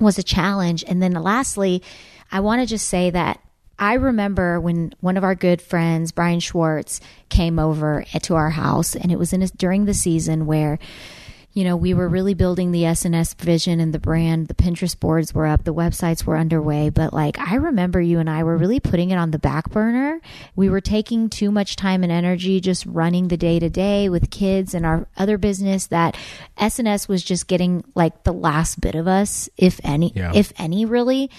was 0.00 0.18
a 0.18 0.22
challenge. 0.22 0.84
And 0.86 1.02
then 1.02 1.12
lastly, 1.12 1.82
I 2.30 2.40
want 2.40 2.60
to 2.60 2.66
just 2.66 2.88
say 2.88 3.10
that 3.10 3.40
I 3.78 3.94
remember 3.94 4.60
when 4.60 4.92
one 5.00 5.16
of 5.16 5.24
our 5.24 5.36
good 5.36 5.62
friends, 5.62 6.10
Brian 6.10 6.40
Schwartz, 6.40 7.00
came 7.28 7.58
over 7.58 8.04
to 8.22 8.34
our 8.34 8.50
house, 8.50 8.96
and 8.96 9.12
it 9.12 9.18
was 9.18 9.32
in 9.32 9.42
a, 9.42 9.46
during 9.48 9.84
the 9.84 9.94
season 9.94 10.46
where 10.46 10.80
you 11.52 11.64
know, 11.64 11.76
we 11.76 11.94
were 11.94 12.08
really 12.08 12.34
building 12.34 12.70
the 12.70 12.82
SNS 12.82 13.34
vision 13.40 13.80
and 13.80 13.92
the 13.92 13.98
brand. 13.98 14.46
The 14.48 14.54
Pinterest 14.54 14.98
boards 14.98 15.34
were 15.34 15.46
up, 15.46 15.64
the 15.64 15.74
websites 15.74 16.24
were 16.24 16.36
underway. 16.36 16.90
But 16.90 17.12
like, 17.12 17.38
I 17.38 17.56
remember 17.56 18.00
you 18.00 18.18
and 18.20 18.28
I 18.30 18.44
were 18.44 18.56
really 18.56 18.78
putting 18.80 19.10
it 19.10 19.16
on 19.16 19.30
the 19.32 19.38
back 19.38 19.70
burner. 19.70 20.20
We 20.54 20.68
were 20.68 20.80
taking 20.80 21.28
too 21.28 21.50
much 21.50 21.74
time 21.74 22.02
and 22.04 22.12
energy 22.12 22.60
just 22.60 22.86
running 22.86 23.28
the 23.28 23.36
day 23.36 23.58
to 23.58 23.68
day 23.70 24.08
with 24.08 24.30
kids 24.30 24.74
and 24.74 24.84
our 24.86 25.08
other 25.16 25.38
business 25.38 25.86
that 25.86 26.16
SNS 26.58 27.08
was 27.08 27.22
just 27.24 27.46
getting 27.48 27.82
like 27.94 28.24
the 28.24 28.32
last 28.32 28.80
bit 28.80 28.94
of 28.94 29.08
us, 29.08 29.48
if 29.56 29.80
any, 29.82 30.12
Yeah. 30.14 30.32
if 30.34 30.52
any, 30.58 30.84
really. 30.84 31.30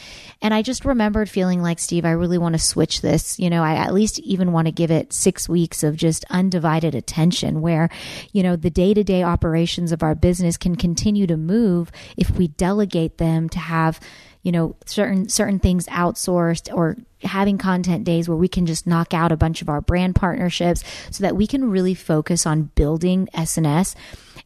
And 0.42 0.54
I 0.54 0.64
just 0.64 0.86
remembered 0.86 1.30
feeling 1.30 1.62
like, 1.62 1.80
Steve, 1.80 2.04
I 2.06 2.12
really 2.12 2.38
want 2.38 2.54
to 2.54 2.60
switch 2.60 3.02
this. 3.02 3.40
You 3.40 3.50
know, 3.50 3.64
I 3.64 3.76
at 3.76 3.94
least 3.94 4.20
even 4.20 4.52
want 4.54 4.66
to 4.68 4.72
give 4.72 4.92
it 4.92 5.14
six 5.14 5.48
weeks 5.48 5.84
of 5.84 5.96
just 5.96 6.26
undivided 6.30 6.96
attention 6.96 7.62
where, 7.62 7.90
you 8.34 8.42
know, 8.44 8.56
the 8.56 8.70
day 8.70 8.94
to 8.94 9.04
day 9.04 9.24
operations 9.24 9.92
of 9.92 9.99
our 10.04 10.16
business 10.16 10.58
can 10.58 10.76
continue 10.76 11.28
to 11.28 11.38
move 11.38 11.92
if 12.18 12.32
we 12.32 12.48
delegate 12.48 13.18
them 13.18 13.50
to 13.50 13.60
have, 13.60 14.00
you 14.44 14.52
know, 14.52 14.76
certain, 14.86 15.30
certain 15.30 15.60
things 15.60 15.86
outsourced 15.88 16.74
or 16.74 16.98
having 17.24 17.58
content 17.58 18.04
days 18.04 18.30
where 18.30 18.38
we 18.38 18.48
can 18.48 18.66
just 18.66 18.88
knock 18.88 19.14
out 19.14 19.32
a 19.32 19.38
bunch 19.38 19.62
of 19.62 19.70
our 19.70 19.82
brand 19.82 20.16
partnerships 20.16 20.84
so 21.12 21.22
that 21.24 21.36
we 21.36 21.46
can 21.46 21.70
really 21.70 21.94
focus 21.94 22.46
on 22.46 22.64
building 22.76 23.28
SNS. 23.34 23.96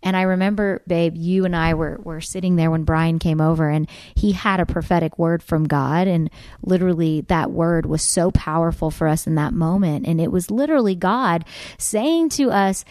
And 0.04 0.18
I 0.18 0.24
remember, 0.24 0.82
babe, 0.86 1.16
you 1.16 1.46
and 1.46 1.56
I 1.56 1.74
were, 1.74 2.00
were 2.04 2.20
sitting 2.20 2.58
there 2.58 2.70
when 2.70 2.84
Brian 2.84 3.20
came 3.20 3.40
over 3.40 3.70
and 3.70 3.90
he 4.16 4.34
had 4.34 4.60
a 4.60 4.66
prophetic 4.66 5.18
word 5.18 5.42
from 5.42 5.64
God. 5.64 6.08
And 6.08 6.30
literally, 6.62 7.22
that 7.22 7.52
word 7.52 7.86
was 7.86 8.02
so 8.02 8.30
powerful 8.30 8.92
for 8.92 9.08
us 9.08 9.26
in 9.26 9.36
that 9.36 9.54
moment. 9.54 10.06
And 10.06 10.20
it 10.20 10.32
was 10.32 10.52
literally 10.52 10.96
God 10.96 11.46
saying 11.78 12.30
to 12.30 12.52
us, 12.52 12.84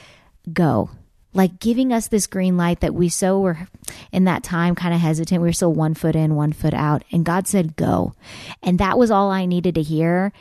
Go. 0.53 0.91
Like 1.35 1.61
giving 1.61 1.93
us 1.93 2.09
this 2.09 2.27
green 2.27 2.57
light 2.57 2.81
that 2.81 2.95
we 2.95 3.09
so 3.09 3.41
were 3.41 3.67
in 4.11 4.25
that 4.25 4.43
time 4.43 4.75
kind 4.75 4.95
of 4.95 5.01
hesitant. 5.01 5.41
We 5.41 5.49
were 5.49 5.53
still 5.53 5.73
one 5.73 5.95
foot 5.95 6.15
in, 6.15 6.35
one 6.35 6.53
foot 6.53 6.75
out. 6.75 7.05
And 7.11 7.25
God 7.25 7.49
said, 7.49 7.77
Go. 7.77 8.15
And 8.63 8.79
that 8.79 8.99
was 8.99 9.11
all 9.11 9.31
I 9.31 9.47
needed 9.47 9.75
to 9.77 9.83
hear 9.83 10.33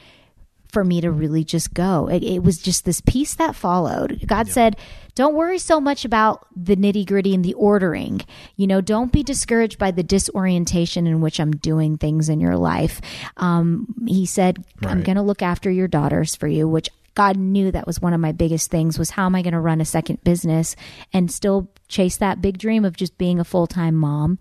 for 0.72 0.84
me 0.84 1.02
to 1.02 1.12
really 1.12 1.44
just 1.44 1.74
go. 1.74 2.08
It, 2.08 2.24
it 2.24 2.44
was 2.44 2.58
just 2.58 2.86
this 2.86 3.02
piece 3.02 3.34
that 3.36 3.56
followed. 3.56 4.22
God 4.26 4.48
said, 4.48 4.78
Don't 5.16 5.36
worry 5.36 5.60
so 5.60 5.82
much 5.82 6.06
about 6.06 6.48
the 6.56 6.76
nitty 6.76 7.06
gritty 7.06 7.36
and 7.36 7.44
the 7.44 7.54
ordering. 7.56 8.22
You 8.56 8.68
know, 8.68 8.82
don't 8.82 9.12
be 9.12 9.24
discouraged 9.24 9.78
by 9.78 9.92
the 9.92 10.04
disorientation 10.04 11.08
in 11.08 11.22
which 11.22 11.40
I'm 11.40 11.52
doing 11.52 11.98
things 11.98 12.30
in 12.30 12.40
your 12.40 12.56
life. 12.56 13.02
Um, 13.38 13.94
he 14.08 14.26
said, 14.26 14.64
I'm 14.84 15.04
going 15.04 15.18
to 15.18 15.22
look 15.22 15.42
after 15.42 15.70
your 15.70 15.88
daughters 15.88 16.36
for 16.36 16.48
you, 16.48 16.68
which 16.68 16.90
God 17.14 17.38
knew 17.38 17.72
that 17.72 17.88
was 17.88 18.02
one 18.02 18.14
of 18.14 18.20
my 18.20 18.32
biggest 18.32 18.72
things 18.72 18.98
was 18.98 19.12
how 19.12 19.26
am 19.26 19.36
I 19.36 19.42
going 19.42 19.54
to 19.54 19.60
run 19.60 19.82
a 19.82 19.86
second 19.86 20.24
business 20.24 20.76
and 21.12 21.32
still 21.32 21.70
chase 21.88 22.18
that 22.18 22.42
big 22.42 22.58
dream 22.58 22.86
of 22.86 22.96
just 22.96 23.18
being 23.18 23.40
a 23.40 23.44
full-time 23.44 23.96
mom. 23.96 24.40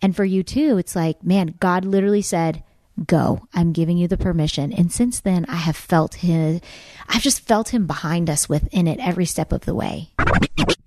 And 0.00 0.14
for 0.14 0.24
you 0.24 0.42
too, 0.42 0.78
it's 0.78 0.96
like, 0.96 1.22
man, 1.22 1.54
God 1.60 1.84
literally 1.84 2.22
said, 2.22 2.62
go. 3.04 3.46
I'm 3.52 3.72
giving 3.72 3.98
you 3.98 4.08
the 4.08 4.16
permission. 4.16 4.72
And 4.72 4.90
since 4.90 5.20
then, 5.20 5.44
I 5.46 5.56
have 5.56 5.76
felt 5.76 6.16
him, 6.16 6.60
I've 7.08 7.22
just 7.22 7.40
felt 7.40 7.68
him 7.68 7.86
behind 7.86 8.30
us 8.30 8.48
within 8.48 8.86
it 8.86 8.98
every 9.00 9.26
step 9.26 9.52
of 9.52 9.66
the 9.66 9.74
way. 9.74 10.08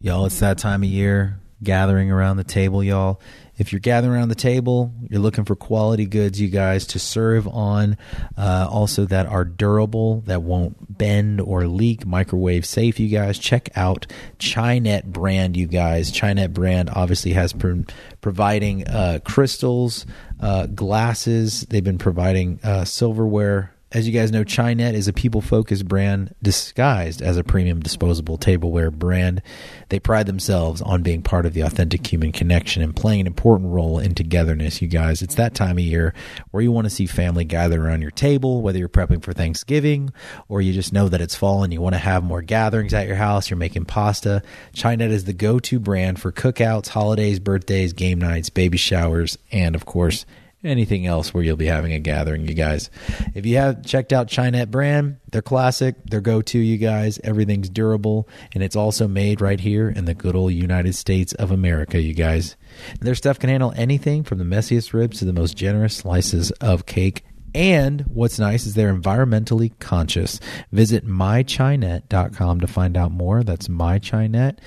Y'all, 0.01 0.25
it's 0.25 0.39
that 0.39 0.57
time 0.57 0.83
of 0.83 0.89
year 0.89 1.39
gathering 1.61 2.09
around 2.09 2.37
the 2.37 2.43
table, 2.43 2.83
y'all. 2.83 3.19
If 3.59 3.73
you're 3.73 3.81
gathering 3.81 4.13
around 4.13 4.29
the 4.29 4.35
table, 4.35 4.93
you're 5.09 5.19
looking 5.19 5.43
for 5.43 5.55
quality 5.55 6.05
goods, 6.05 6.39
you 6.39 6.47
guys, 6.47 6.87
to 6.87 6.99
serve 6.99 7.45
on, 7.47 7.97
uh, 8.37 8.67
also 8.71 9.05
that 9.05 9.25
are 9.25 9.43
durable, 9.43 10.21
that 10.21 10.41
won't 10.41 10.97
bend 10.97 11.41
or 11.41 11.67
leak, 11.67 12.05
microwave 12.05 12.65
safe, 12.65 12.99
you 12.99 13.09
guys. 13.09 13.37
Check 13.37 13.69
out 13.75 14.07
Chinet 14.39 15.03
brand, 15.05 15.57
you 15.57 15.67
guys. 15.67 16.09
Chinet 16.09 16.53
brand 16.53 16.89
obviously 16.89 17.33
has 17.33 17.51
pro- 17.51 17.83
providing 18.21 18.87
uh, 18.87 19.19
crystals, 19.25 20.05
uh, 20.39 20.65
glasses. 20.67 21.67
They've 21.69 21.83
been 21.83 21.97
providing 21.97 22.61
uh, 22.63 22.85
silverware 22.85 23.73
as 23.91 24.07
you 24.07 24.13
guys 24.13 24.31
know, 24.31 24.43
Chinet 24.43 24.93
is 24.93 25.07
a 25.07 25.13
people 25.13 25.41
focused 25.41 25.87
brand 25.87 26.35
disguised 26.43 27.23
as 27.23 27.37
a 27.37 27.43
premium 27.43 27.79
disposable 27.79 28.37
tableware 28.37 28.91
brand. 28.91 29.41
They 29.89 29.99
pride 29.99 30.27
themselves 30.27 30.79
on 30.81 31.01
being 31.01 31.23
part 31.23 31.47
of 31.47 31.53
the 31.53 31.61
authentic 31.61 32.05
human 32.05 32.31
connection 32.31 32.83
and 32.83 32.95
playing 32.95 33.21
an 33.21 33.27
important 33.27 33.71
role 33.71 33.97
in 33.97 34.13
togetherness, 34.13 34.79
you 34.79 34.87
guys. 34.87 35.23
It's 35.23 35.35
that 35.35 35.55
time 35.55 35.79
of 35.79 35.83
year 35.83 36.13
where 36.51 36.61
you 36.61 36.71
want 36.71 36.85
to 36.85 36.91
see 36.91 37.07
family 37.07 37.45
gather 37.45 37.83
around 37.83 38.03
your 38.03 38.11
table, 38.11 38.61
whether 38.61 38.77
you're 38.77 38.89
prepping 38.89 39.23
for 39.23 39.33
Thanksgiving 39.33 40.13
or 40.47 40.61
you 40.61 40.71
just 40.71 40.93
know 40.93 41.09
that 41.09 41.21
it's 41.21 41.35
fall 41.35 41.63
and 41.63 41.73
you 41.73 41.81
want 41.81 41.95
to 41.95 41.99
have 41.99 42.23
more 42.23 42.43
gatherings 42.43 42.93
at 42.93 43.07
your 43.07 43.15
house, 43.15 43.49
you're 43.49 43.57
making 43.57 43.85
pasta. 43.85 44.43
Chinet 44.73 45.09
is 45.09 45.25
the 45.25 45.33
go 45.33 45.57
to 45.57 45.79
brand 45.79 46.21
for 46.21 46.31
cookouts, 46.31 46.89
holidays, 46.89 47.39
birthdays, 47.39 47.93
game 47.93 48.19
nights, 48.19 48.51
baby 48.51 48.77
showers, 48.77 49.35
and 49.51 49.73
of 49.73 49.87
course, 49.87 50.27
anything 50.63 51.05
else 51.05 51.33
where 51.33 51.43
you'll 51.43 51.55
be 51.55 51.65
having 51.65 51.93
a 51.93 51.99
gathering, 51.99 52.47
you 52.47 52.53
guys. 52.53 52.89
If 53.33 53.45
you 53.45 53.57
have 53.57 53.85
checked 53.85 54.11
out 54.11 54.27
Chinet 54.27 54.69
brand, 54.69 55.17
they're 55.31 55.41
classic, 55.41 55.95
they're 56.05 56.21
go 56.21 56.41
to, 56.41 56.59
you 56.59 56.77
guys. 56.77 57.19
Everything's 57.23 57.69
durable, 57.69 58.27
and 58.53 58.63
it's 58.63 58.75
also 58.75 59.07
made 59.07 59.41
right 59.41 59.59
here 59.59 59.89
in 59.89 60.05
the 60.05 60.13
good 60.13 60.35
old 60.35 60.53
United 60.53 60.95
States 60.95 61.33
of 61.33 61.51
America, 61.51 62.01
you 62.01 62.13
guys. 62.13 62.55
And 62.91 63.01
their 63.01 63.15
stuff 63.15 63.39
can 63.39 63.49
handle 63.49 63.73
anything 63.75 64.23
from 64.23 64.37
the 64.37 64.43
messiest 64.43 64.93
ribs 64.93 65.19
to 65.19 65.25
the 65.25 65.33
most 65.33 65.55
generous 65.55 65.95
slices 65.95 66.51
of 66.51 66.85
cake. 66.85 67.23
And 67.55 68.01
what's 68.01 68.37
nice 68.37 68.65
is 68.65 68.75
they're 68.75 68.93
environmentally 68.93 69.77
conscious. 69.79 70.39
Visit 70.71 71.07
mychinet.com 71.07 72.61
to 72.61 72.67
find 72.67 72.95
out 72.95 73.11
more. 73.11 73.43
That's 73.43 73.67
mychinet, 73.67 74.59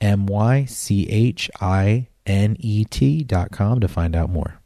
M 0.00 0.26
Y 0.26 0.64
C 0.64 1.08
H 1.08 1.50
I 1.60 2.08
N 2.26 2.56
E 2.58 2.84
T 2.84 3.22
dot 3.22 3.52
com 3.52 3.80
to 3.80 3.88
find 3.88 4.16
out 4.16 4.30
more. 4.30 4.58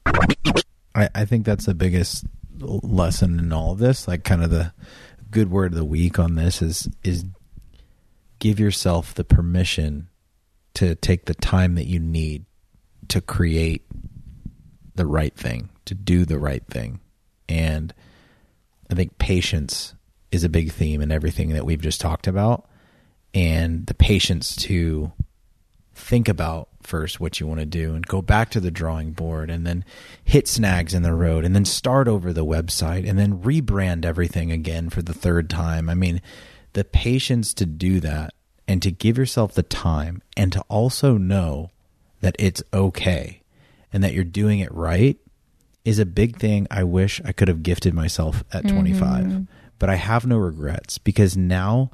I, 0.99 1.09
I 1.15 1.25
think 1.25 1.47
that's 1.47 1.67
the 1.67 1.75
biggest 1.75 2.25
lesson 2.61 3.39
in 3.39 3.53
all 3.53 3.73
of 3.73 3.79
this. 3.79 4.09
Like, 4.09 4.25
kind 4.25 4.43
of 4.43 4.51
the 4.51 4.73
good 5.31 5.51
word 5.51 5.73
of 5.73 5.79
the 5.79 5.85
week 5.85 6.19
on 6.19 6.35
this 6.35 6.61
is 6.61 6.89
is 7.05 7.25
give 8.39 8.59
yourself 8.59 9.15
the 9.15 9.25
permission 9.25 10.09
to 10.75 10.95
take 10.95 11.27
the 11.27 11.35
time 11.35 11.75
that 11.75 11.87
you 11.87 12.01
need 12.01 12.45
to 13.09 13.21
create 13.21 13.85
the 14.95 15.07
right 15.07 15.35
thing, 15.35 15.71
to 15.85 15.95
do 15.95 16.25
the 16.25 16.39
right 16.39 16.65
thing, 16.67 17.01
and 17.49 17.95
I 18.91 18.95
think 18.95 19.19
patience 19.19 19.95
is 20.31 20.45
a 20.45 20.49
big 20.49 20.73
theme 20.73 21.01
in 21.01 21.11
everything 21.13 21.51
that 21.51 21.65
we've 21.65 21.81
just 21.81 22.01
talked 22.01 22.27
about, 22.27 22.69
and 23.35 23.87
the 23.87 23.95
patience 23.95 24.57
to 24.57 25.13
think 25.95 26.29
about 26.29 26.69
first 26.89 27.21
what 27.21 27.39
you 27.39 27.47
want 27.47 27.61
to 27.61 27.67
do 27.67 27.95
and 27.95 28.07
go 28.07 28.23
back 28.23 28.51
to 28.51 28.61
the 28.61 28.71
drawing 28.71 29.13
board 29.13 29.51
and 29.51 29.67
then 29.67 29.85
hit 30.25 30.49
snags 30.49 30.95
in 30.95 31.03
the 31.03 31.13
road 31.13 31.45
and 31.45 31.55
then 31.55 31.65
start 31.65 32.09
over 32.09 32.33
the 32.33 32.45
website 32.45 33.09
and 33.09 33.19
then 33.19 33.43
rebrand 33.43 34.05
everything 34.05 34.51
again 34.51 34.89
for 34.89 35.03
the 35.03 35.13
third 35.13 35.51
time. 35.51 35.91
I 35.91 35.95
mean, 35.95 36.23
the 36.73 36.85
patience 36.85 37.53
to 37.55 37.67
do 37.67 38.01
that 38.01 38.33
and 38.67 38.81
to 38.83 38.91
give 38.91 39.19
yourself 39.19 39.53
the 39.53 39.63
time 39.63 40.23
and 40.37 40.53
to 40.53 40.61
also 40.69 41.19
know 41.19 41.71
that 42.21 42.37
it's 42.39 42.63
okay 42.73 43.43
and 43.93 44.03
that 44.03 44.15
you're 44.15 44.25
doing 44.25 44.61
it 44.61 44.73
right 44.73 45.19
is 45.85 45.99
a 45.99 46.07
big 46.07 46.39
thing 46.39 46.67
I 46.71 46.85
wish 46.85 47.21
I 47.25 47.33
could 47.33 47.49
have 47.49 47.63
gifted 47.63 47.95
myself 47.95 48.45
at 48.53 48.65
mm-hmm. 48.65 48.77
25. 48.77 49.47
But 49.79 49.89
I 49.89 49.95
have 49.95 50.27
no 50.27 50.37
regrets 50.37 50.99
because 50.99 51.37
now 51.37 51.91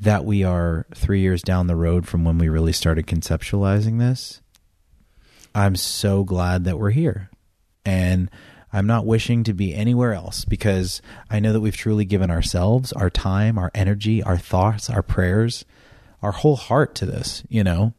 that 0.00 0.24
we 0.24 0.44
are 0.44 0.86
three 0.94 1.20
years 1.20 1.42
down 1.42 1.66
the 1.66 1.76
road 1.76 2.06
from 2.06 2.24
when 2.24 2.38
we 2.38 2.48
really 2.48 2.72
started 2.72 3.06
conceptualizing 3.06 3.98
this, 3.98 4.40
I'm 5.54 5.76
so 5.76 6.22
glad 6.22 6.64
that 6.64 6.78
we're 6.78 6.90
here. 6.90 7.30
And 7.84 8.30
I'm 8.72 8.86
not 8.86 9.06
wishing 9.06 9.42
to 9.44 9.54
be 9.54 9.74
anywhere 9.74 10.12
else 10.12 10.44
because 10.44 11.00
I 11.30 11.40
know 11.40 11.52
that 11.52 11.60
we've 11.60 11.76
truly 11.76 12.04
given 12.04 12.30
ourselves, 12.30 12.92
our 12.92 13.08
time, 13.08 13.58
our 13.58 13.70
energy, 13.74 14.22
our 14.22 14.36
thoughts, 14.36 14.90
our 14.90 15.02
prayers, 15.02 15.64
our 16.20 16.32
whole 16.32 16.56
heart 16.56 16.94
to 16.96 17.06
this, 17.06 17.42
you 17.48 17.64
know? 17.64 17.94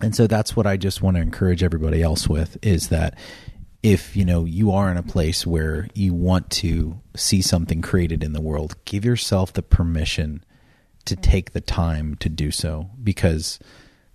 And 0.00 0.16
so 0.16 0.26
that's 0.26 0.56
what 0.56 0.66
I 0.66 0.76
just 0.76 1.02
want 1.02 1.16
to 1.16 1.22
encourage 1.22 1.62
everybody 1.62 2.02
else 2.02 2.28
with 2.28 2.56
is 2.62 2.88
that 2.88 3.16
if, 3.82 4.16
you 4.16 4.24
know, 4.24 4.44
you 4.44 4.72
are 4.72 4.90
in 4.90 4.96
a 4.96 5.02
place 5.02 5.46
where 5.46 5.88
you 5.94 6.12
want 6.12 6.50
to 6.50 7.00
see 7.16 7.40
something 7.40 7.82
created 7.82 8.24
in 8.24 8.32
the 8.32 8.40
world, 8.40 8.76
give 8.84 9.04
yourself 9.04 9.52
the 9.52 9.62
permission 9.62 10.42
to 11.08 11.16
take 11.16 11.52
the 11.52 11.60
time 11.60 12.14
to 12.16 12.28
do 12.28 12.50
so 12.50 12.90
because 13.02 13.58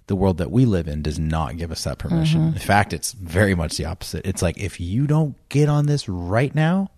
the 0.08 0.16
world 0.16 0.38
that 0.38 0.52
we 0.52 0.66
live 0.66 0.88
in 0.88 1.02
does 1.02 1.20
not 1.20 1.58
give 1.58 1.72
us 1.72 1.84
that 1.84 1.98
permission. 1.98 2.41
Mm-hmm. 2.41 2.56
In 2.56 2.62
fact, 2.62 2.94
it's 2.94 3.14
very 3.14 3.56
much 3.56 3.78
the 3.78 3.86
opposite. 3.86 4.26
It's 4.26 4.41
like 4.41 4.58
if 4.58 4.80
you 4.80 5.08
don't 5.08 5.36
get 5.50 5.70
on 5.70 5.86
this 5.86 6.10
right 6.10 6.54
now, 6.54 6.91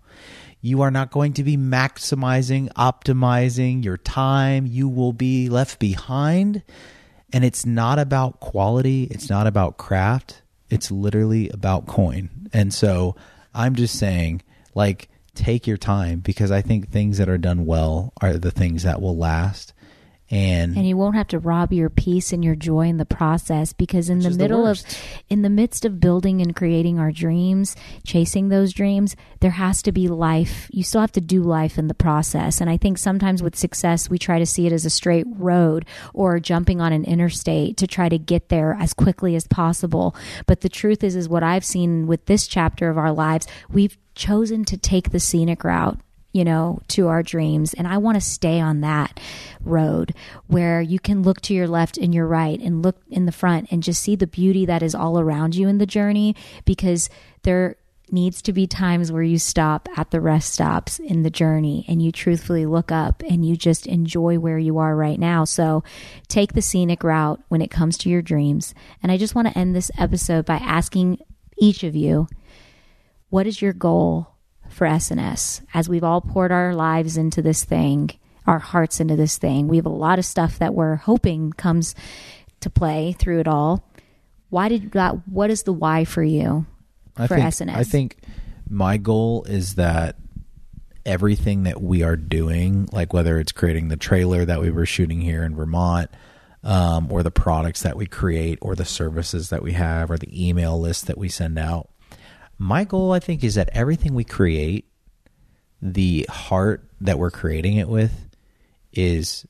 you 0.60 0.82
are 0.82 0.90
not 0.90 1.10
going 1.10 1.32
to 1.34 1.44
be 1.44 1.56
maximizing, 1.56 2.72
optimizing 2.72 3.84
your 3.84 3.96
time. 3.96 4.66
You 4.66 4.88
will 4.88 5.12
be 5.12 5.48
left 5.48 5.78
behind. 5.78 6.62
And 7.32 7.44
it's 7.44 7.66
not 7.66 7.98
about 7.98 8.40
quality, 8.40 9.04
it's 9.04 9.28
not 9.28 9.46
about 9.46 9.76
craft. 9.76 10.42
It's 10.70 10.90
literally 10.90 11.48
about 11.50 11.86
coin. 11.86 12.48
And 12.52 12.74
so 12.74 13.14
I'm 13.54 13.76
just 13.76 13.98
saying, 13.98 14.42
like, 14.74 15.08
take 15.34 15.66
your 15.66 15.76
time 15.76 16.20
because 16.20 16.50
I 16.50 16.62
think 16.62 16.90
things 16.90 17.18
that 17.18 17.28
are 17.28 17.38
done 17.38 17.66
well 17.66 18.12
are 18.20 18.34
the 18.34 18.50
things 18.50 18.82
that 18.82 19.00
will 19.00 19.16
last. 19.16 19.72
And, 20.28 20.76
and 20.76 20.88
you 20.88 20.96
won't 20.96 21.14
have 21.14 21.28
to 21.28 21.38
rob 21.38 21.72
your 21.72 21.88
peace 21.88 22.32
and 22.32 22.44
your 22.44 22.56
joy 22.56 22.88
in 22.88 22.96
the 22.96 23.04
process 23.04 23.72
because 23.72 24.10
in 24.10 24.18
the 24.18 24.28
is 24.28 24.36
the 24.36 24.42
middle 24.42 24.66
of 24.66 24.82
in 25.28 25.42
the 25.42 25.50
midst 25.50 25.84
of 25.84 26.00
building 26.00 26.40
and 26.40 26.54
creating 26.54 26.98
our 26.98 27.12
dreams 27.12 27.76
chasing 28.04 28.48
those 28.48 28.72
dreams 28.72 29.14
there 29.40 29.52
has 29.52 29.82
to 29.82 29.92
be 29.92 30.08
life. 30.08 30.68
You 30.72 30.82
still 30.82 31.00
have 31.00 31.12
to 31.12 31.20
do 31.20 31.42
life 31.42 31.78
in 31.78 31.86
the 31.86 31.94
process. 31.94 32.60
And 32.60 32.68
i 32.68 32.76
think 32.76 32.98
sometimes 32.98 33.42
with 33.42 33.54
success 33.54 34.10
we 34.10 34.18
try 34.18 34.40
to 34.40 34.46
see 34.46 34.66
it 34.66 34.72
as 34.72 34.84
a 34.84 34.90
straight 34.90 35.26
road 35.28 35.86
or 36.12 36.40
jumping 36.40 36.80
on 36.80 36.92
an 36.92 37.04
interstate 37.04 37.76
to 37.76 37.86
try 37.86 38.08
to 38.08 38.18
get 38.18 38.48
there 38.48 38.76
as 38.80 38.92
quickly 38.92 39.36
as 39.36 39.46
possible. 39.46 40.16
But 40.46 40.62
the 40.62 40.68
truth 40.68 41.04
is 41.04 41.14
is 41.14 41.28
what 41.28 41.42
i've 41.42 41.64
seen 41.64 42.06
with 42.06 42.26
this 42.26 42.46
chapter 42.46 42.88
of 42.90 42.98
our 42.98 43.12
lives 43.12 43.46
we've 43.70 43.96
chosen 44.14 44.64
to 44.64 44.76
take 44.76 45.10
the 45.10 45.20
scenic 45.20 45.62
route 45.62 45.98
you 46.36 46.44
know, 46.44 46.78
to 46.88 47.08
our 47.08 47.22
dreams. 47.22 47.72
And 47.72 47.88
I 47.88 47.96
want 47.96 48.16
to 48.16 48.20
stay 48.20 48.60
on 48.60 48.82
that 48.82 49.18
road 49.64 50.12
where 50.48 50.82
you 50.82 51.00
can 51.00 51.22
look 51.22 51.40
to 51.40 51.54
your 51.54 51.66
left 51.66 51.96
and 51.96 52.14
your 52.14 52.26
right 52.26 52.60
and 52.60 52.82
look 52.82 53.00
in 53.08 53.24
the 53.24 53.32
front 53.32 53.72
and 53.72 53.82
just 53.82 54.02
see 54.02 54.16
the 54.16 54.26
beauty 54.26 54.66
that 54.66 54.82
is 54.82 54.94
all 54.94 55.18
around 55.18 55.54
you 55.54 55.66
in 55.66 55.78
the 55.78 55.86
journey 55.86 56.36
because 56.66 57.08
there 57.44 57.76
needs 58.10 58.42
to 58.42 58.52
be 58.52 58.66
times 58.66 59.10
where 59.10 59.22
you 59.22 59.38
stop 59.38 59.88
at 59.96 60.10
the 60.10 60.20
rest 60.20 60.52
stops 60.52 60.98
in 60.98 61.22
the 61.22 61.30
journey 61.30 61.86
and 61.88 62.02
you 62.02 62.12
truthfully 62.12 62.66
look 62.66 62.92
up 62.92 63.22
and 63.26 63.46
you 63.46 63.56
just 63.56 63.86
enjoy 63.86 64.38
where 64.38 64.58
you 64.58 64.76
are 64.76 64.94
right 64.94 65.18
now. 65.18 65.42
So 65.46 65.84
take 66.28 66.52
the 66.52 66.60
scenic 66.60 67.02
route 67.02 67.40
when 67.48 67.62
it 67.62 67.70
comes 67.70 67.96
to 67.98 68.10
your 68.10 68.20
dreams. 68.20 68.74
And 69.02 69.10
I 69.10 69.16
just 69.16 69.34
want 69.34 69.48
to 69.48 69.58
end 69.58 69.74
this 69.74 69.90
episode 69.96 70.44
by 70.44 70.56
asking 70.56 71.18
each 71.56 71.82
of 71.82 71.96
you, 71.96 72.28
what 73.30 73.46
is 73.46 73.62
your 73.62 73.72
goal 73.72 74.35
for 74.76 74.86
SNS 74.86 75.62
as 75.72 75.88
we've 75.88 76.04
all 76.04 76.20
poured 76.20 76.52
our 76.52 76.74
lives 76.74 77.16
into 77.16 77.40
this 77.40 77.64
thing, 77.64 78.10
our 78.46 78.58
hearts 78.58 79.00
into 79.00 79.16
this 79.16 79.38
thing. 79.38 79.68
We 79.68 79.76
have 79.76 79.86
a 79.86 79.90
lot 79.90 80.18
of 80.18 80.26
stuff 80.26 80.58
that 80.58 80.74
we're 80.74 80.96
hoping 80.96 81.52
comes 81.54 81.94
to 82.60 82.68
play 82.68 83.12
through 83.18 83.40
it 83.40 83.48
all. 83.48 83.82
Why 84.50 84.68
did 84.68 84.92
that? 84.92 85.26
What 85.26 85.50
is 85.50 85.62
the 85.62 85.72
why 85.72 86.04
for 86.04 86.22
you 86.22 86.66
I 87.16 87.26
for 87.26 87.36
think, 87.36 87.46
SNS? 87.48 87.74
I 87.74 87.84
think 87.84 88.18
my 88.68 88.98
goal 88.98 89.44
is 89.44 89.76
that 89.76 90.16
everything 91.06 91.62
that 91.62 91.80
we 91.80 92.02
are 92.02 92.16
doing, 92.16 92.86
like 92.92 93.14
whether 93.14 93.40
it's 93.40 93.52
creating 93.52 93.88
the 93.88 93.96
trailer 93.96 94.44
that 94.44 94.60
we 94.60 94.70
were 94.70 94.86
shooting 94.86 95.22
here 95.22 95.42
in 95.42 95.56
Vermont, 95.56 96.10
um, 96.62 97.10
or 97.10 97.22
the 97.22 97.30
products 97.30 97.82
that 97.82 97.96
we 97.96 98.06
create, 98.06 98.58
or 98.60 98.74
the 98.74 98.84
services 98.84 99.48
that 99.48 99.62
we 99.62 99.72
have, 99.72 100.10
or 100.10 100.18
the 100.18 100.48
email 100.48 100.78
list 100.78 101.06
that 101.06 101.16
we 101.16 101.30
send 101.30 101.58
out, 101.58 101.88
my 102.58 102.84
goal, 102.84 103.12
I 103.12 103.18
think, 103.18 103.44
is 103.44 103.54
that 103.56 103.70
everything 103.72 104.14
we 104.14 104.24
create, 104.24 104.86
the 105.82 106.26
heart 106.30 106.88
that 107.00 107.18
we're 107.18 107.30
creating 107.30 107.76
it 107.76 107.88
with, 107.88 108.28
is 108.92 109.46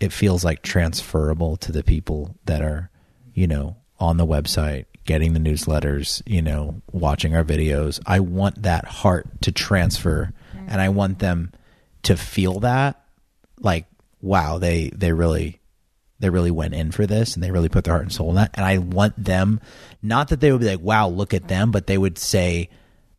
it 0.00 0.12
feels 0.12 0.44
like 0.44 0.62
transferable 0.62 1.56
to 1.58 1.72
the 1.72 1.84
people 1.84 2.36
that 2.46 2.62
are, 2.62 2.90
you 3.34 3.46
know, 3.46 3.76
on 4.00 4.16
the 4.16 4.26
website, 4.26 4.86
getting 5.04 5.32
the 5.32 5.40
newsletters, 5.40 6.20
you 6.26 6.42
know, 6.42 6.82
watching 6.90 7.36
our 7.36 7.44
videos. 7.44 8.00
I 8.06 8.20
want 8.20 8.62
that 8.62 8.84
heart 8.84 9.42
to 9.42 9.52
transfer 9.52 10.32
and 10.66 10.80
I 10.80 10.88
want 10.88 11.20
them 11.20 11.52
to 12.04 12.16
feel 12.16 12.60
that 12.60 13.02
like 13.60 13.86
wow, 14.20 14.58
they 14.58 14.90
they 14.94 15.12
really 15.12 15.60
they 16.22 16.30
really 16.30 16.52
went 16.52 16.72
in 16.72 16.92
for 16.92 17.04
this 17.04 17.34
and 17.34 17.42
they 17.42 17.50
really 17.50 17.68
put 17.68 17.82
their 17.82 17.94
heart 17.94 18.04
and 18.04 18.12
soul 18.12 18.30
in 18.30 18.36
that. 18.36 18.52
And 18.54 18.64
I 18.64 18.78
want 18.78 19.22
them 19.22 19.60
not 20.02 20.28
that 20.28 20.40
they 20.40 20.52
would 20.52 20.60
be 20.60 20.68
like, 20.68 20.80
wow, 20.80 21.08
look 21.08 21.34
at 21.34 21.48
them, 21.48 21.72
but 21.72 21.88
they 21.88 21.98
would 21.98 22.16
say, 22.16 22.70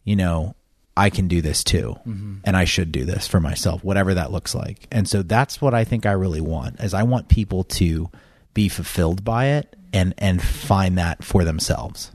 you 0.05 0.15
know, 0.15 0.55
I 0.95 1.09
can 1.09 1.27
do 1.27 1.41
this 1.41 1.65
too. 1.65 1.97
And 2.45 2.55
I 2.55 2.63
should 2.63 2.93
do 2.93 3.03
this 3.03 3.27
for 3.27 3.41
myself, 3.41 3.83
whatever 3.83 4.13
that 4.13 4.31
looks 4.31 4.55
like. 4.55 4.87
And 4.89 5.07
so 5.07 5.21
that's 5.21 5.59
what 5.61 5.73
I 5.73 5.83
think 5.83 6.05
I 6.05 6.13
really 6.13 6.39
want 6.39 6.79
is 6.79 6.93
I 6.93 7.03
want 7.03 7.27
people 7.27 7.65
to 7.65 8.09
be 8.53 8.69
fulfilled 8.69 9.23
by 9.23 9.47
it 9.47 9.75
and 9.91 10.13
and 10.17 10.41
find 10.41 10.97
that 10.97 11.23
for 11.23 11.43
themselves. 11.43 12.11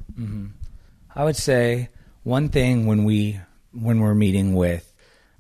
I 1.14 1.24
would 1.24 1.36
say 1.36 1.90
one 2.22 2.48
thing 2.48 2.86
when 2.86 3.04
we 3.04 3.40
when 3.72 4.00
we're 4.00 4.14
meeting 4.14 4.54
with 4.54 4.90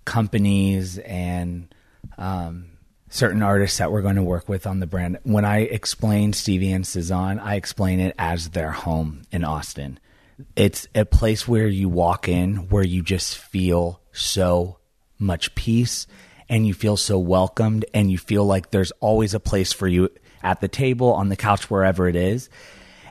companies 0.04 0.98
and 0.98 1.72
um, 2.18 2.66
certain 3.10 3.42
artists 3.42 3.78
that 3.78 3.90
we're 3.90 4.02
going 4.02 4.16
to 4.16 4.22
work 4.22 4.48
with 4.48 4.66
on 4.66 4.80
the 4.80 4.86
brand, 4.86 5.18
when 5.22 5.44
I 5.44 5.60
explain 5.60 6.32
Stevie 6.32 6.72
and 6.72 6.84
Sazan, 6.84 7.40
I 7.40 7.54
explain 7.54 8.00
it 8.00 8.14
as 8.18 8.50
their 8.50 8.70
home 8.70 9.22
in 9.30 9.44
Austin. 9.44 9.98
It's 10.54 10.86
a 10.94 11.04
place 11.04 11.48
where 11.48 11.66
you 11.66 11.88
walk 11.88 12.28
in 12.28 12.68
where 12.68 12.84
you 12.84 13.02
just 13.02 13.38
feel 13.38 14.00
so 14.12 14.78
much 15.18 15.54
peace 15.54 16.06
and 16.48 16.66
you 16.66 16.74
feel 16.74 16.96
so 16.96 17.18
welcomed 17.18 17.84
and 17.92 18.10
you 18.10 18.18
feel 18.18 18.44
like 18.44 18.70
there's 18.70 18.92
always 19.00 19.34
a 19.34 19.40
place 19.40 19.72
for 19.72 19.88
you 19.88 20.08
at 20.42 20.60
the 20.60 20.68
table, 20.68 21.12
on 21.12 21.28
the 21.28 21.36
couch, 21.36 21.70
wherever 21.70 22.08
it 22.08 22.16
is. 22.16 22.48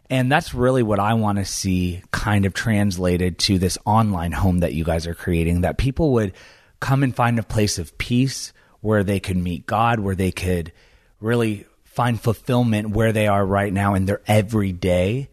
And 0.09 0.31
that's 0.31 0.53
really 0.53 0.83
what 0.83 0.99
I 0.99 1.15
want 1.15 1.37
to 1.37 1.45
see 1.45 2.01
kind 2.11 2.45
of 2.45 2.53
translated 2.53 3.37
to 3.39 3.59
this 3.59 3.77
online 3.85 4.31
home 4.31 4.59
that 4.59 4.73
you 4.73 4.85
guys 4.85 5.05
are 5.05 5.13
creating 5.13 5.61
that 5.61 5.77
people 5.77 6.13
would 6.13 6.33
come 6.79 7.03
and 7.03 7.13
find 7.13 7.37
a 7.37 7.43
place 7.43 7.77
of 7.77 7.97
peace 7.97 8.53
where 8.81 9.03
they 9.03 9.19
could 9.19 9.37
meet 9.37 9.65
God, 9.65 9.99
where 9.99 10.15
they 10.15 10.31
could 10.31 10.71
really 11.19 11.65
find 11.83 12.21
fulfillment 12.21 12.91
where 12.91 13.11
they 13.11 13.27
are 13.27 13.43
right 13.43 13.73
now 13.73 13.95
in 13.95 14.05
their 14.05 14.21
everyday 14.27 15.29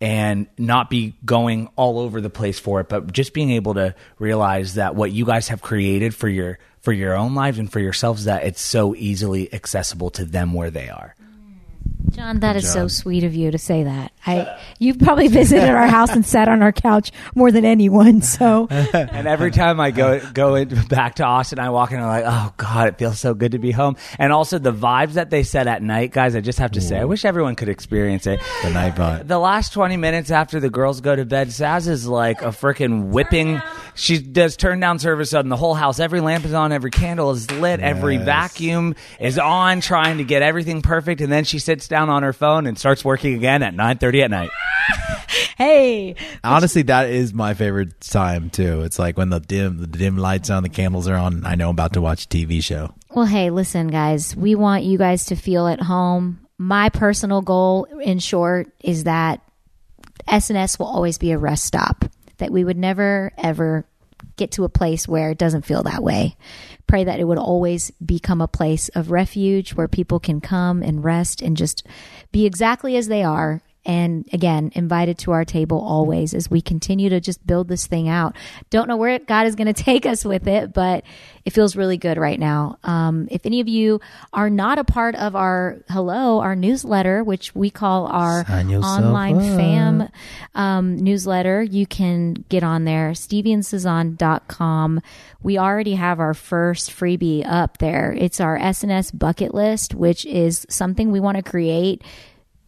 and 0.00 0.46
not 0.58 0.90
be 0.90 1.14
going 1.24 1.68
all 1.76 1.98
over 1.98 2.20
the 2.20 2.28
place 2.28 2.58
for 2.58 2.80
it, 2.80 2.88
but 2.88 3.12
just 3.12 3.32
being 3.32 3.50
able 3.50 3.74
to 3.74 3.94
realize 4.18 4.74
that 4.74 4.94
what 4.94 5.12
you 5.12 5.24
guys 5.24 5.48
have 5.48 5.62
created 5.62 6.14
for 6.14 6.28
your 6.28 6.58
for 6.80 6.92
your 6.92 7.14
own 7.14 7.34
lives 7.34 7.58
and 7.58 7.70
for 7.70 7.78
yourselves 7.78 8.24
that 8.24 8.44
it's 8.44 8.60
so 8.60 8.94
easily 8.96 9.52
accessible 9.54 10.10
to 10.10 10.24
them 10.24 10.52
where 10.52 10.70
they 10.70 10.88
are. 10.88 11.14
John, 12.10 12.40
that 12.40 12.56
is 12.56 12.70
so 12.70 12.88
sweet 12.88 13.24
of 13.24 13.34
you 13.34 13.50
to 13.50 13.58
say 13.58 13.84
that. 13.84 14.12
I 14.26 14.60
you've 14.78 14.98
probably 14.98 15.28
visited 15.28 15.68
our 15.68 15.86
house 15.86 16.10
and 16.10 16.24
sat 16.24 16.48
on 16.48 16.62
our 16.62 16.72
couch 16.72 17.12
more 17.34 17.50
than 17.50 17.64
anyone. 17.64 18.22
So 18.22 18.66
and 18.70 19.26
every 19.26 19.50
time 19.50 19.80
I 19.80 19.90
go 19.90 20.20
go 20.32 20.54
in, 20.54 20.68
back 20.88 21.16
to 21.16 21.24
Austin, 21.24 21.58
I 21.58 21.70
walk 21.70 21.90
in 21.90 21.98
and 21.98 22.06
I'm 22.06 22.22
like, 22.22 22.24
oh 22.26 22.54
god, 22.56 22.88
it 22.88 22.98
feels 22.98 23.18
so 23.18 23.34
good 23.34 23.52
to 23.52 23.58
be 23.58 23.70
home. 23.70 23.96
And 24.18 24.32
also 24.32 24.58
the 24.58 24.72
vibes 24.72 25.12
that 25.12 25.30
they 25.30 25.42
set 25.42 25.66
at 25.66 25.82
night, 25.82 26.12
guys. 26.12 26.34
I 26.36 26.40
just 26.40 26.58
have 26.58 26.72
to 26.72 26.80
say, 26.80 26.98
I 26.98 27.04
wish 27.04 27.24
everyone 27.24 27.56
could 27.56 27.68
experience 27.68 28.26
it. 28.26 28.40
The 28.62 28.70
night 28.70 28.94
vibe. 28.94 29.28
The 29.28 29.38
last 29.38 29.72
twenty 29.72 29.96
minutes 29.96 30.30
after 30.30 30.60
the 30.60 30.70
girls 30.70 31.00
go 31.00 31.14
to 31.16 31.24
bed, 31.24 31.48
Saz 31.48 31.88
is 31.88 32.06
like 32.06 32.42
a 32.42 32.48
freaking 32.48 33.08
whipping. 33.08 33.60
She 33.94 34.18
does 34.18 34.56
turn 34.56 34.80
down 34.80 34.98
service 34.98 35.34
on 35.34 35.48
the 35.48 35.56
whole 35.56 35.74
house. 35.74 36.00
Every 36.00 36.20
lamp 36.20 36.44
is 36.44 36.54
on, 36.54 36.72
every 36.72 36.90
candle 36.90 37.30
is 37.30 37.50
lit, 37.50 37.80
every 37.80 38.16
Yes. 38.16 38.24
vacuum 38.24 38.94
is 39.20 39.38
on, 39.38 39.80
trying 39.80 40.18
to 40.18 40.24
get 40.24 40.40
everything 40.42 40.80
perfect. 40.82 41.20
And 41.20 41.30
then 41.30 41.44
she 41.44 41.58
sits 41.58 41.88
down 41.88 42.08
on 42.08 42.22
her 42.22 42.32
phone 42.32 42.66
and 42.66 42.78
starts 42.78 43.04
working 43.04 43.34
again 43.34 43.62
at 43.62 43.74
nine 43.74 43.98
thirty 43.98 44.22
at 44.22 44.30
night. 44.30 44.50
hey, 45.58 46.14
Honestly, 46.44 46.82
that 46.82 47.08
is 47.10 47.32
my 47.34 47.54
favorite 47.54 48.00
time 48.00 48.50
too. 48.50 48.82
It's 48.82 48.98
like 48.98 49.16
when 49.16 49.30
the 49.30 49.40
dim 49.40 49.78
the 49.78 49.86
dim 49.86 50.16
lights 50.16 50.50
on, 50.50 50.62
the 50.62 50.68
candles 50.68 51.08
are 51.08 51.16
on. 51.16 51.44
I 51.46 51.54
know 51.54 51.68
I'm 51.68 51.74
about 51.74 51.92
to 51.94 52.00
watch 52.00 52.24
a 52.24 52.28
TV 52.28 52.62
show. 52.62 52.94
Well, 53.10 53.26
hey, 53.26 53.50
listen, 53.50 53.88
guys, 53.88 54.34
we 54.34 54.54
want 54.54 54.84
you 54.84 54.96
guys 54.98 55.26
to 55.26 55.36
feel 55.36 55.66
at 55.66 55.80
home. 55.80 56.40
My 56.58 56.88
personal 56.88 57.42
goal, 57.42 57.84
in 58.00 58.18
short, 58.20 58.68
is 58.80 59.04
that 59.04 59.40
SNS 60.28 60.78
will 60.78 60.86
always 60.86 61.18
be 61.18 61.32
a 61.32 61.38
rest 61.38 61.64
stop, 61.64 62.04
that 62.42 62.50
we 62.50 62.64
would 62.64 62.76
never, 62.76 63.32
ever 63.38 63.86
get 64.36 64.50
to 64.52 64.64
a 64.64 64.68
place 64.68 65.06
where 65.06 65.30
it 65.30 65.38
doesn't 65.38 65.64
feel 65.64 65.84
that 65.84 66.02
way. 66.02 66.36
Pray 66.88 67.04
that 67.04 67.20
it 67.20 67.24
would 67.24 67.38
always 67.38 67.92
become 68.04 68.40
a 68.40 68.48
place 68.48 68.88
of 68.90 69.12
refuge 69.12 69.74
where 69.74 69.86
people 69.86 70.18
can 70.18 70.40
come 70.40 70.82
and 70.82 71.04
rest 71.04 71.40
and 71.40 71.56
just 71.56 71.86
be 72.32 72.44
exactly 72.44 72.96
as 72.96 73.06
they 73.06 73.22
are. 73.22 73.62
And 73.84 74.28
again, 74.32 74.70
invited 74.74 75.18
to 75.18 75.32
our 75.32 75.44
table 75.44 75.80
always 75.80 76.34
as 76.34 76.50
we 76.50 76.60
continue 76.60 77.08
to 77.08 77.20
just 77.20 77.44
build 77.46 77.68
this 77.68 77.86
thing 77.86 78.08
out. 78.08 78.36
Don't 78.70 78.86
know 78.86 78.96
where 78.96 79.18
God 79.18 79.46
is 79.46 79.56
going 79.56 79.66
to 79.72 79.82
take 79.82 80.06
us 80.06 80.24
with 80.24 80.46
it, 80.46 80.72
but 80.72 81.04
it 81.44 81.50
feels 81.50 81.74
really 81.74 81.96
good 81.96 82.18
right 82.18 82.38
now. 82.38 82.78
Um, 82.84 83.26
if 83.30 83.44
any 83.44 83.60
of 83.60 83.68
you 83.68 84.00
are 84.32 84.50
not 84.50 84.78
a 84.78 84.84
part 84.84 85.14
of 85.16 85.34
our 85.34 85.78
hello, 85.88 86.40
our 86.40 86.54
newsletter, 86.54 87.24
which 87.24 87.54
we 87.54 87.70
call 87.70 88.06
our 88.06 88.44
online 88.48 89.36
up. 89.36 89.56
fam 89.56 90.08
um, 90.54 90.96
newsletter, 90.96 91.62
you 91.62 91.86
can 91.86 92.34
get 92.48 92.62
on 92.62 92.84
there, 92.84 93.10
stevieandsazan.com. 93.10 95.00
We 95.42 95.58
already 95.58 95.94
have 95.94 96.20
our 96.20 96.34
first 96.34 96.90
freebie 96.90 97.44
up 97.44 97.78
there. 97.78 98.14
It's 98.16 98.40
our 98.40 98.56
SNS 98.56 99.18
bucket 99.18 99.52
list, 99.52 99.94
which 99.94 100.24
is 100.24 100.64
something 100.68 101.10
we 101.10 101.20
want 101.20 101.36
to 101.38 101.42
create 101.42 102.02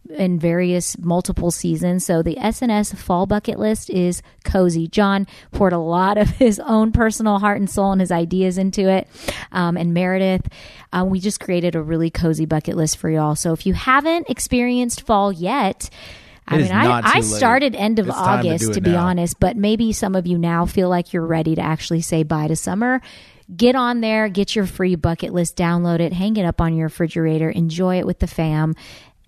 in 0.09 0.39
various 0.39 0.97
multiple 0.97 1.51
seasons. 1.51 2.05
So 2.05 2.21
the 2.21 2.35
SNS 2.35 2.95
fall 2.95 3.25
bucket 3.25 3.59
list 3.59 3.89
is 3.89 4.21
cozy. 4.43 4.87
John 4.87 5.27
poured 5.51 5.73
a 5.73 5.79
lot 5.79 6.17
of 6.17 6.29
his 6.37 6.59
own 6.59 6.91
personal 6.91 7.39
heart 7.39 7.59
and 7.59 7.69
soul 7.69 7.91
and 7.91 8.01
his 8.01 8.11
ideas 8.11 8.57
into 8.57 8.89
it. 8.89 9.07
Um, 9.51 9.77
and 9.77 9.93
Meredith, 9.93 10.47
uh, 10.93 11.05
we 11.07 11.19
just 11.19 11.39
created 11.39 11.75
a 11.75 11.81
really 11.81 12.09
cozy 12.09 12.45
bucket 12.45 12.75
list 12.77 12.97
for 12.97 13.09
y'all. 13.09 13.35
So 13.35 13.53
if 13.53 13.65
you 13.65 13.73
haven't 13.73 14.29
experienced 14.29 15.01
fall 15.01 15.31
yet, 15.31 15.89
I 16.47 16.57
It 16.57 16.61
mean, 16.63 16.71
I, 16.71 17.01
I 17.03 17.21
started 17.21 17.75
end 17.75 17.97
of 17.97 18.07
It's 18.07 18.15
time 18.15 18.43
to 18.43 18.49
August 18.49 18.73
to, 18.73 18.81
be 18.81 18.91
now. 18.91 19.07
honest, 19.07 19.39
but 19.39 19.57
maybe 19.57 19.91
some 19.93 20.15
of 20.15 20.27
you 20.27 20.37
now 20.37 20.65
feel 20.67 20.89
like 20.89 21.11
you're 21.11 21.25
ready 21.25 21.55
to 21.55 21.61
actually 21.61 22.01
say 22.01 22.21
bye 22.21 22.47
to 22.47 22.55
summer. 22.55 23.01
Get 23.55 23.75
on 23.75 24.01
there, 24.01 24.27
get 24.27 24.55
your 24.55 24.65
free 24.65 24.95
bucket 24.95 25.31
list, 25.33 25.55
download 25.55 25.99
it, 25.99 26.13
hang 26.13 26.35
it 26.37 26.45
up 26.45 26.59
on 26.61 26.75
your 26.75 26.87
refrigerator, 26.87 27.49
enjoy 27.49 27.97
it 27.99 28.05
with 28.07 28.19
the 28.19 28.27
fam. 28.27 28.75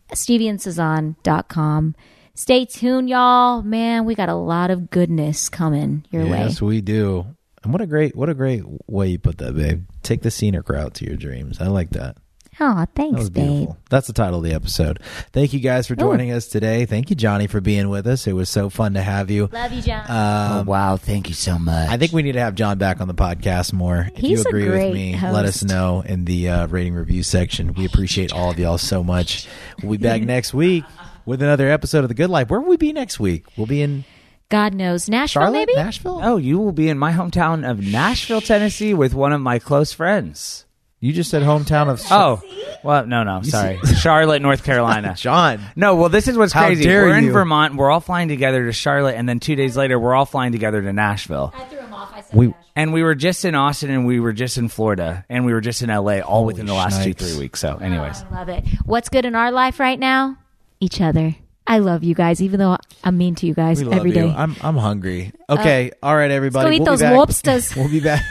StevieandSazan.com. 0.10 1.95
Stay 2.36 2.66
tuned, 2.66 3.10
y'all. 3.10 3.64
Man, 3.64 4.05
we 4.05 4.14
got 4.14 4.30
a 4.30 4.36
lot 4.36 4.70
of 4.70 4.89
goodness 4.91 5.49
coming 5.49 6.05
your 6.12 6.26
way. 6.26 6.39
Yes, 6.39 6.62
we 6.62 6.82
do. 6.82 7.26
And 7.64 7.74
what 7.74 7.82
a 7.82 7.88
great 7.88 8.16
what 8.16 8.30
a 8.30 8.36
great 8.36 8.64
way 8.88 9.08
you 9.08 9.20
put 9.20 9.39
that, 9.39 9.55
babe. 9.55 9.86
Take 10.03 10.22
the 10.22 10.32
scenic 10.32 10.70
route 10.70 10.93
to 10.95 11.05
your 11.05 11.18
dreams. 11.18 11.60
I 11.60 11.68
like 11.68 11.89
that. 11.91 12.18
Oh, 12.60 12.76
That 12.76 12.89
thanks, 12.95 13.20
was 13.20 13.30
babe. 13.30 13.70
That's 13.89 14.08
the 14.08 14.14
title 14.14 14.39
of 14.39 14.43
the 14.43 14.53
episode. 14.53 14.99
Thank 15.32 15.53
you 15.53 15.60
guys 15.60 15.88
for 15.88 15.95
joining 15.95 16.32
us 16.32 16.47
today. 16.47 16.86
Thank 16.86 17.10
you, 17.10 17.16
Johnny, 17.16 17.47
for 17.47 17.62
being 17.62 17.89
with 17.89 18.08
us. 18.08 18.26
It 18.26 18.34
was 18.34 18.49
so 18.49 18.70
fun 18.70 18.95
to 18.95 19.01
have 19.01 19.30
you. 19.30 19.47
Love 19.51 19.72
you, 19.72 19.82
John. 19.82 20.05
oh, 20.10 20.64
wow. 20.66 20.97
Thank 20.97 21.30
you 21.30 21.36
so 21.36 21.60
much. 21.60 21.89
I 21.89 21.97
think 21.97 22.14
we 22.14 22.24
need 22.24 22.32
to 22.34 22.39
have 22.39 22.55
John 22.55 22.78
back 22.78 22.99
on 22.99 23.08
the 23.08 23.14
podcast 23.14 23.74
more. 23.74 24.10
If 24.16 24.18
He's 24.18 24.39
you 24.39 24.45
a 24.45 24.49
agree 24.49 24.64
with 24.64 24.72
great 24.74 24.93
me, 24.93 25.20
let 25.22 25.45
us 25.45 25.64
know 25.64 26.01
in 26.01 26.26
the 26.26 26.49
uh, 26.49 26.68
rating 26.68 26.95
review 26.95 27.22
section. 27.24 27.74
We 27.74 27.86
appreciate 27.86 28.34
all 28.34 28.49
of 28.51 28.58
y'all 28.60 28.78
so 28.78 29.03
much. 29.03 29.47
We'll 29.84 29.91
be 29.91 29.97
back 29.97 30.22
next 30.24 30.53
week 30.53 30.84
with 31.26 31.41
another 31.41 31.70
episode 31.70 32.03
of 32.03 32.08
The 32.10 32.16
Good 32.16 32.30
Life. 32.30 32.49
Where 32.49 32.60
will 32.60 32.70
we 32.70 32.78
be 32.78 32.91
next 32.93 33.20
week? 33.20 33.45
We'll 33.55 33.68
be 33.68 33.82
in 33.82 34.03
God 34.49 34.74
knows. 34.74 35.10
Nashville, 35.10 35.41
Charlotte, 35.43 35.58
maybe? 35.68 35.76
Nashville. 35.76 36.22
Oh, 36.24 36.38
you 36.38 36.58
will 36.58 36.72
be 36.72 36.88
in 36.89 36.97
my 36.97 37.12
hometown 37.12 37.70
of 37.70 37.82
Nashville, 37.82 38.39
Tennessee 38.41 38.93
with 38.93 39.14
one 39.14 39.34
of 39.34 39.41
my 39.41 39.60
close 39.60 39.91
friends. 39.91 40.64
You 40.99 41.13
just 41.13 41.29
said 41.29 41.43
hometown 41.43 41.89
of 41.89 42.01
Oh, 42.09 42.41
well, 42.83 43.05
no, 43.05 43.23
no, 43.23 43.43
sorry. 43.43 43.77
Charlotte, 43.99 44.41
North 44.41 44.63
Carolina. 44.63 45.13
John. 45.17 45.61
No, 45.75 45.95
well, 45.95 46.09
this 46.09 46.27
is 46.27 46.35
what's 46.37 46.53
How 46.53 46.65
crazy. 46.65 46.83
dare 46.85 47.03
We're 47.05 47.17
in 47.17 47.25
you. 47.25 47.31
Vermont. 47.33 47.75
We're 47.75 47.91
all 47.91 47.99
flying 47.99 48.27
together 48.29 48.65
to 48.65 48.71
Charlotte, 48.73 49.15
and 49.15 49.29
then 49.29 49.39
two 49.39 49.55
days 49.55 49.77
later, 49.77 49.99
we're 49.99 50.15
all 50.15 50.25
flying 50.25 50.51
together 50.51 50.81
to 50.81 50.91
Nashville. 50.93 51.53
I 51.55 51.63
threw 51.65 51.79
him 51.79 51.93
off. 51.93 52.11
I 52.15 52.21
said 52.21 52.35
We 52.35 52.53
And 52.75 52.93
we 52.93 53.03
were 53.03 53.13
just 53.13 53.45
in 53.45 53.53
Austin, 53.53 53.91
and 53.91 54.07
we 54.07 54.19
were 54.19 54.33
just 54.33 54.57
in 54.57 54.69
Florida, 54.69 55.23
and 55.29 55.45
we 55.45 55.53
were 55.53 55.61
just 55.61 55.83
in 55.83 55.89
LA, 55.89 56.19
all 56.19 56.45
within 56.45 56.65
the 56.65 56.73
last 56.73 56.97
two, 56.97 57.13
snipes. 57.13 57.29
three 57.31 57.39
weeks. 57.39 57.59
So, 57.59 57.77
anyways. 57.77 58.23
I 58.31 58.33
love 58.33 58.49
it. 58.49 58.65
What's 58.85 59.09
good 59.09 59.25
in 59.25 59.35
our 59.35 59.51
life 59.51 59.79
right 59.79 59.99
now? 59.99 60.37
Each 60.79 60.99
other. 60.99 61.35
I 61.67 61.77
love 61.79 62.03
you 62.03 62.15
guys, 62.15 62.41
even 62.41 62.59
though 62.59 62.77
I'm 63.03 63.17
mean 63.17 63.35
to 63.35 63.45
you 63.45 63.53
guys 63.53 63.77
we 63.79 63.85
love 63.85 63.99
every 63.99 64.09
you. 64.11 64.15
day. 64.15 64.33
I'm 64.35 64.55
I'm 64.61 64.77
hungry. 64.77 65.33
Okay, 65.49 65.91
all 66.01 66.15
right, 66.15 66.31
everybody. 66.31 66.65
Uh, 66.65 66.69
go 66.69 66.73
eat 66.73 66.79
we'll 66.79 66.85
be 66.85 66.89
those 66.91 67.01
back- 67.01 67.15
lobsters. 67.15 67.75
We'll 67.75 67.89
be 67.91 67.99
back. 67.99 68.23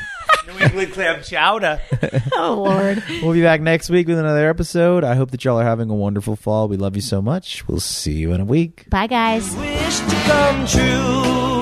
New 0.47 0.59
England 0.59 0.93
clam 0.93 1.23
chowder. 1.23 1.81
oh 2.35 2.63
Lord. 2.65 3.03
We'll 3.23 3.33
be 3.33 3.43
back 3.43 3.61
next 3.61 3.91
week 3.91 4.07
with 4.07 4.19
another 4.19 4.49
episode. 4.49 5.03
I 5.03 5.15
hope 5.15 5.31
that 5.33 5.45
y'all 5.45 5.59
are 5.59 5.65
having 5.65 5.91
a 5.91 5.95
wonderful 5.95 6.37
fall. 6.37 6.69
We 6.69 6.77
love 6.77 6.95
you 6.95 7.03
so 7.03 7.21
much. 7.21 7.67
We'll 7.67 7.81
see 7.81 8.13
you 8.13 8.33
in 8.33 8.41
a 8.41 8.45
week. 8.45 8.89
Bye 8.89 9.09
guys. 9.09 9.55
wish 9.57 9.99
to 9.99 10.17
come 10.27 10.67
true. 10.67 11.57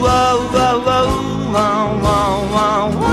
Whoa, 0.00 0.48
whoa, 0.52 0.80
whoa, 0.80 1.06
whoa, 1.50 1.98
whoa, 1.98 2.46
whoa, 2.48 2.90
whoa, 2.96 3.07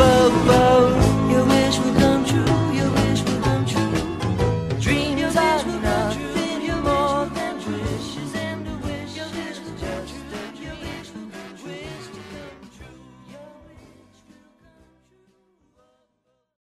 Wish 0.00 0.06
to 0.46 1.19